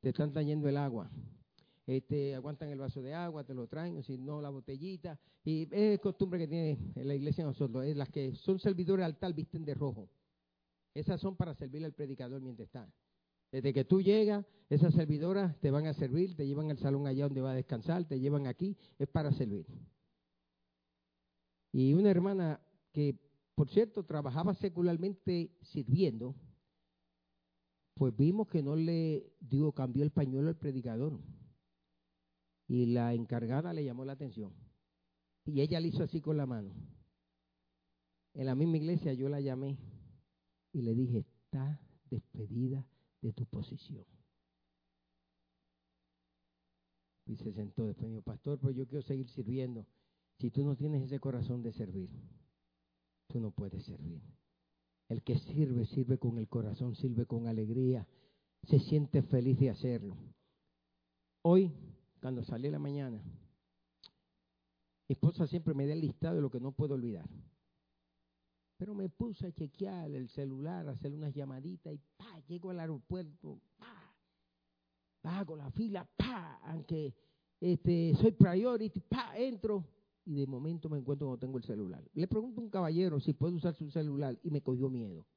te 0.00 0.08
están 0.08 0.32
trayendo 0.32 0.68
el 0.68 0.76
agua. 0.76 1.08
Este, 1.86 2.34
aguantan 2.34 2.70
el 2.70 2.80
vaso 2.80 3.00
de 3.00 3.14
agua, 3.14 3.44
te 3.44 3.54
lo 3.54 3.68
traen, 3.68 4.02
si 4.02 4.18
no 4.18 4.42
la 4.42 4.50
botellita. 4.50 5.16
Y 5.44 5.68
es 5.70 6.00
costumbre 6.00 6.40
que 6.40 6.48
tiene 6.48 6.92
en 6.96 7.06
la 7.06 7.14
iglesia 7.14 7.44
nosotros. 7.44 7.84
Es 7.84 7.96
las 7.96 8.08
que 8.08 8.34
son 8.34 8.58
servidores 8.58 9.06
al 9.06 9.16
tal 9.16 9.32
visten 9.32 9.64
de 9.64 9.74
rojo. 9.74 10.10
Esas 10.92 11.20
son 11.20 11.36
para 11.36 11.54
servir 11.54 11.84
al 11.84 11.92
predicador 11.92 12.40
mientras 12.40 12.66
está. 12.66 12.92
Desde 13.52 13.74
que 13.74 13.84
tú 13.84 14.00
llegas, 14.00 14.46
esas 14.70 14.94
servidoras 14.94 15.60
te 15.60 15.70
van 15.70 15.86
a 15.86 15.92
servir, 15.92 16.34
te 16.34 16.46
llevan 16.46 16.70
al 16.70 16.78
salón 16.78 17.06
allá 17.06 17.24
donde 17.24 17.42
va 17.42 17.52
a 17.52 17.54
descansar, 17.54 18.08
te 18.08 18.18
llevan 18.18 18.46
aquí, 18.46 18.74
es 18.98 19.06
para 19.06 19.30
servir. 19.30 19.66
Y 21.70 21.92
una 21.92 22.10
hermana 22.10 22.60
que, 22.92 23.14
por 23.54 23.68
cierto, 23.68 24.04
trabajaba 24.04 24.54
secularmente 24.54 25.54
sirviendo, 25.60 26.34
pues 27.94 28.16
vimos 28.16 28.48
que 28.48 28.62
no 28.62 28.74
le 28.74 29.34
dio, 29.38 29.72
cambió 29.72 30.02
el 30.02 30.10
pañuelo 30.10 30.48
al 30.48 30.56
predicador. 30.56 31.20
Y 32.66 32.86
la 32.86 33.12
encargada 33.12 33.74
le 33.74 33.84
llamó 33.84 34.06
la 34.06 34.14
atención. 34.14 34.54
Y 35.44 35.60
ella 35.60 35.78
le 35.78 35.88
hizo 35.88 36.04
así 36.04 36.22
con 36.22 36.38
la 36.38 36.46
mano. 36.46 36.74
En 38.32 38.46
la 38.46 38.54
misma 38.54 38.78
iglesia 38.78 39.12
yo 39.12 39.28
la 39.28 39.42
llamé 39.42 39.76
y 40.72 40.80
le 40.80 40.94
dije, 40.94 41.18
está 41.18 41.78
despedida 42.08 42.86
de 43.22 43.32
tu 43.32 43.46
posición. 43.46 44.04
Y 47.26 47.36
se 47.36 47.52
sentó 47.52 47.86
después 47.86 48.08
me 48.08 48.16
dijo, 48.16 48.22
pastor, 48.22 48.58
pues 48.58 48.76
yo 48.76 48.86
quiero 48.86 49.02
seguir 49.02 49.28
sirviendo. 49.30 49.86
Si 50.38 50.50
tú 50.50 50.64
no 50.64 50.76
tienes 50.76 51.04
ese 51.04 51.20
corazón 51.20 51.62
de 51.62 51.72
servir, 51.72 52.10
tú 53.28 53.40
no 53.40 53.52
puedes 53.52 53.84
servir. 53.84 54.20
El 55.08 55.22
que 55.22 55.38
sirve, 55.38 55.86
sirve 55.86 56.18
con 56.18 56.38
el 56.38 56.48
corazón, 56.48 56.96
sirve 56.96 57.26
con 57.26 57.46
alegría, 57.46 58.06
se 58.64 58.80
siente 58.80 59.22
feliz 59.22 59.58
de 59.58 59.70
hacerlo. 59.70 60.16
Hoy, 61.42 61.72
cuando 62.20 62.42
salí 62.44 62.70
la 62.70 62.78
mañana, 62.78 63.22
mi 65.08 65.14
esposa 65.14 65.46
siempre 65.46 65.74
me 65.74 65.86
da 65.86 65.92
el 65.92 66.00
listado 66.00 66.36
de 66.36 66.42
lo 66.42 66.50
que 66.50 66.60
no 66.60 66.72
puedo 66.72 66.94
olvidar. 66.94 67.28
Pero 68.82 68.96
me 68.96 69.08
puse 69.08 69.46
a 69.46 69.52
chequear 69.52 70.10
el 70.10 70.28
celular, 70.28 70.88
a 70.88 70.90
hacer 70.90 71.12
unas 71.12 71.32
llamaditas 71.32 71.94
y 71.94 72.00
pa, 72.16 72.40
llego 72.48 72.70
al 72.70 72.80
aeropuerto, 72.80 73.60
pa, 73.76 75.38
hago 75.38 75.54
la 75.54 75.70
fila, 75.70 76.04
pa, 76.16 76.58
aunque 76.64 77.14
este, 77.60 78.12
soy 78.16 78.32
priority, 78.32 78.98
pa, 78.98 79.38
entro 79.38 79.86
y 80.24 80.34
de 80.34 80.48
momento 80.48 80.88
me 80.88 80.98
encuentro 80.98 81.28
cuando 81.28 81.38
tengo 81.38 81.58
el 81.58 81.62
celular. 81.62 82.02
Le 82.12 82.26
pregunto 82.26 82.60
a 82.60 82.64
un 82.64 82.70
caballero 82.70 83.20
si 83.20 83.34
puede 83.34 83.54
usar 83.54 83.72
su 83.72 83.88
celular 83.88 84.36
y 84.42 84.50
me 84.50 84.62
cogió 84.62 84.90
miedo. 84.90 85.28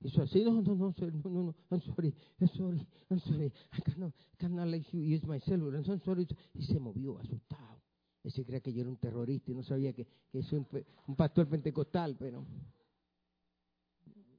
Dice 0.00 0.22
así, 0.22 0.42
no, 0.44 0.60
no, 0.62 0.74
no, 0.74 0.92
no, 0.98 1.30
no, 1.30 1.42
no, 1.44 1.54
I'm 1.70 1.80
sorry, 1.82 2.12
I'm 2.40 2.48
sorry, 2.48 2.88
I'm 3.10 3.20
sorry, 3.20 3.52
I 3.70 3.80
cannot, 3.82 4.12
cannot 4.38 4.66
let 4.66 4.82
you 4.92 5.02
use 5.02 5.24
my 5.24 5.38
cellular, 5.38 5.84
I'm 5.86 6.00
sorry. 6.00 6.26
Y 6.52 6.64
se 6.64 6.80
movió 6.80 7.16
asustado. 7.20 7.85
Ese 8.26 8.44
creía 8.44 8.60
que 8.60 8.72
yo 8.72 8.80
era 8.80 8.90
un 8.90 8.96
terrorista 8.96 9.52
y 9.52 9.54
no 9.54 9.62
sabía 9.62 9.92
que, 9.92 10.04
que 10.32 10.42
soy 10.42 10.66
un, 11.06 11.14
pastor 11.14 11.48
pentecostal, 11.48 12.16
pero 12.18 12.44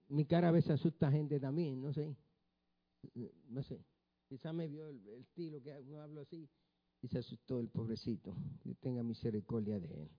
mi 0.10 0.26
cara 0.26 0.50
a 0.50 0.52
veces 0.52 0.72
asusta 0.72 1.08
a 1.08 1.12
gente 1.12 1.40
también, 1.40 1.82
no 1.82 1.94
sé. 1.94 2.14
No 3.48 3.64
sé. 3.64 3.82
Quizá 4.28 4.52
me 4.52 4.68
vio 4.68 4.90
el, 4.90 5.08
estilo 5.08 5.64
que 5.64 5.82
no 5.86 6.02
hablo 6.02 6.20
así 6.20 6.50
y 7.02 7.08
se 7.08 7.20
asustó 7.20 7.62
el 7.62 7.70
pobrecito. 7.70 8.36
Que 8.62 8.76
tenga 8.76 9.04
misericordia 9.04 9.80
de 9.80 10.02
él. 10.02 10.10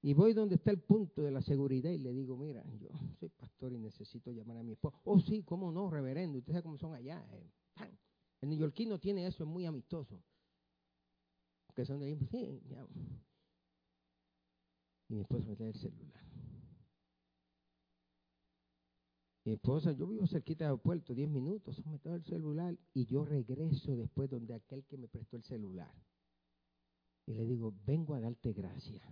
Y 0.00 0.14
voy 0.14 0.32
donde 0.32 0.54
está 0.54 0.70
el 0.70 0.80
punto 0.80 1.20
de 1.20 1.30
la 1.30 1.42
seguridad 1.42 1.90
y 1.90 1.98
le 1.98 2.14
digo, 2.14 2.38
mira, 2.38 2.64
yo 2.78 2.88
soy 3.20 3.28
pastor 3.28 3.70
y 3.74 3.78
necesito 3.78 4.30
llamar 4.30 4.56
a 4.56 4.62
mi 4.62 4.72
esposo. 4.72 4.98
Oh, 5.04 5.20
sí, 5.20 5.42
cómo 5.42 5.70
no, 5.70 5.90
reverendo. 5.90 6.38
Ustedes 6.38 6.54
saben 6.54 6.62
cómo 6.62 6.78
son 6.78 6.94
allá. 6.94 7.22
Eh. 7.32 7.98
El 8.40 8.48
neoyorquino 8.48 8.98
tiene 8.98 9.26
eso, 9.26 9.44
es 9.44 9.48
muy 9.48 9.66
amistoso 9.66 10.22
que 11.74 11.84
son 11.84 12.00
de 12.00 12.06
ahí, 12.06 12.14
pues, 12.14 12.30
sí, 12.30 12.60
ya. 12.68 12.86
Y 15.08 15.14
mi 15.14 15.20
esposa 15.20 15.46
me 15.46 15.56
trae 15.56 15.68
el 15.68 15.76
celular. 15.76 16.24
Mi 19.44 19.52
esposa, 19.52 19.92
yo 19.92 20.06
vivo 20.06 20.26
cerquita 20.26 20.64
del 20.64 20.72
aeropuerto, 20.72 21.14
10 21.14 21.28
minutos, 21.28 21.84
me 21.84 21.98
trae 21.98 22.16
el 22.16 22.24
celular 22.24 22.78
y 22.94 23.04
yo 23.04 23.26
regreso 23.26 23.94
después 23.94 24.30
donde 24.30 24.54
aquel 24.54 24.84
que 24.86 24.96
me 24.96 25.06
prestó 25.06 25.36
el 25.36 25.44
celular. 25.44 25.94
Y 27.26 27.34
le 27.34 27.44
digo, 27.44 27.74
vengo 27.84 28.14
a 28.14 28.20
darte 28.20 28.52
gracias 28.52 29.02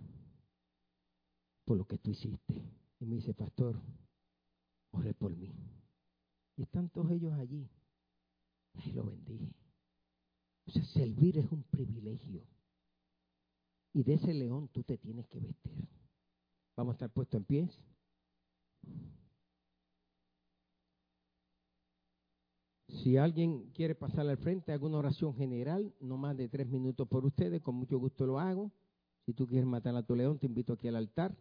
por 1.65 1.77
lo 1.77 1.85
que 1.85 1.97
tú 1.99 2.11
hiciste. 2.11 2.63
Y 2.99 3.05
me 3.05 3.15
dice, 3.15 3.33
pastor, 3.33 3.79
ore 4.91 5.13
por 5.13 5.35
mí. 5.35 5.53
Y 6.55 6.63
están 6.63 6.89
todos 6.89 7.11
ellos 7.11 7.33
allí. 7.33 7.69
Y 8.85 8.91
lo 8.91 9.03
bendije. 9.05 9.53
O 10.65 10.71
sea, 10.71 10.83
servir 10.83 11.37
es 11.37 11.51
un 11.51 11.63
privilegio. 11.63 12.47
Y 13.93 14.03
de 14.03 14.15
ese 14.15 14.33
león 14.33 14.69
tú 14.69 14.83
te 14.83 14.97
tienes 14.97 15.27
que 15.27 15.39
vestir. 15.39 15.87
Vamos 16.75 16.93
a 16.93 16.95
estar 16.95 17.11
puestos 17.11 17.39
en 17.39 17.45
pies. 17.45 17.79
Si 22.87 23.17
alguien 23.17 23.69
quiere 23.71 23.95
pasar 23.95 24.27
al 24.27 24.37
frente, 24.37 24.71
hago 24.71 24.87
una 24.87 24.97
oración 24.97 25.35
general, 25.35 25.93
no 25.99 26.17
más 26.17 26.37
de 26.37 26.49
tres 26.49 26.67
minutos 26.67 27.07
por 27.07 27.25
ustedes, 27.25 27.61
con 27.61 27.75
mucho 27.75 27.97
gusto 27.99 28.25
lo 28.25 28.39
hago. 28.39 28.71
Si 29.25 29.33
tú 29.33 29.47
quieres 29.47 29.65
matar 29.67 29.95
a 29.95 30.03
tu 30.03 30.15
león, 30.15 30.39
te 30.39 30.47
invito 30.47 30.73
aquí 30.73 30.87
al 30.87 30.95
altar. 30.95 31.35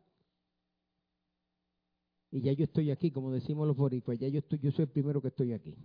Y 2.31 2.41
ya 2.41 2.53
yo 2.53 2.65
estoy 2.65 2.91
aquí, 2.91 3.11
como 3.11 3.31
decimos 3.31 3.67
los 3.67 3.77
boricuas, 3.77 4.19
ya 4.19 4.29
yo, 4.29 4.39
estoy, 4.39 4.59
yo 4.59 4.71
soy 4.73 4.85
el 4.85 4.91
primero 4.91 5.21
que 5.21 5.29
estoy 5.29 5.53
aquí. 5.53 5.77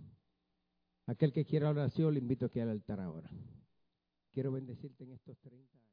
Aquel 1.06 1.32
que 1.32 1.44
quiera 1.44 1.70
oración, 1.70 2.12
le 2.14 2.20
invito 2.20 2.46
aquí 2.46 2.60
al 2.60 2.70
altar 2.70 3.00
ahora. 3.00 3.30
Quiero 4.32 4.52
bendecirte 4.52 5.04
en 5.04 5.12
estos 5.12 5.38
30 5.38 5.78
años. 5.78 5.87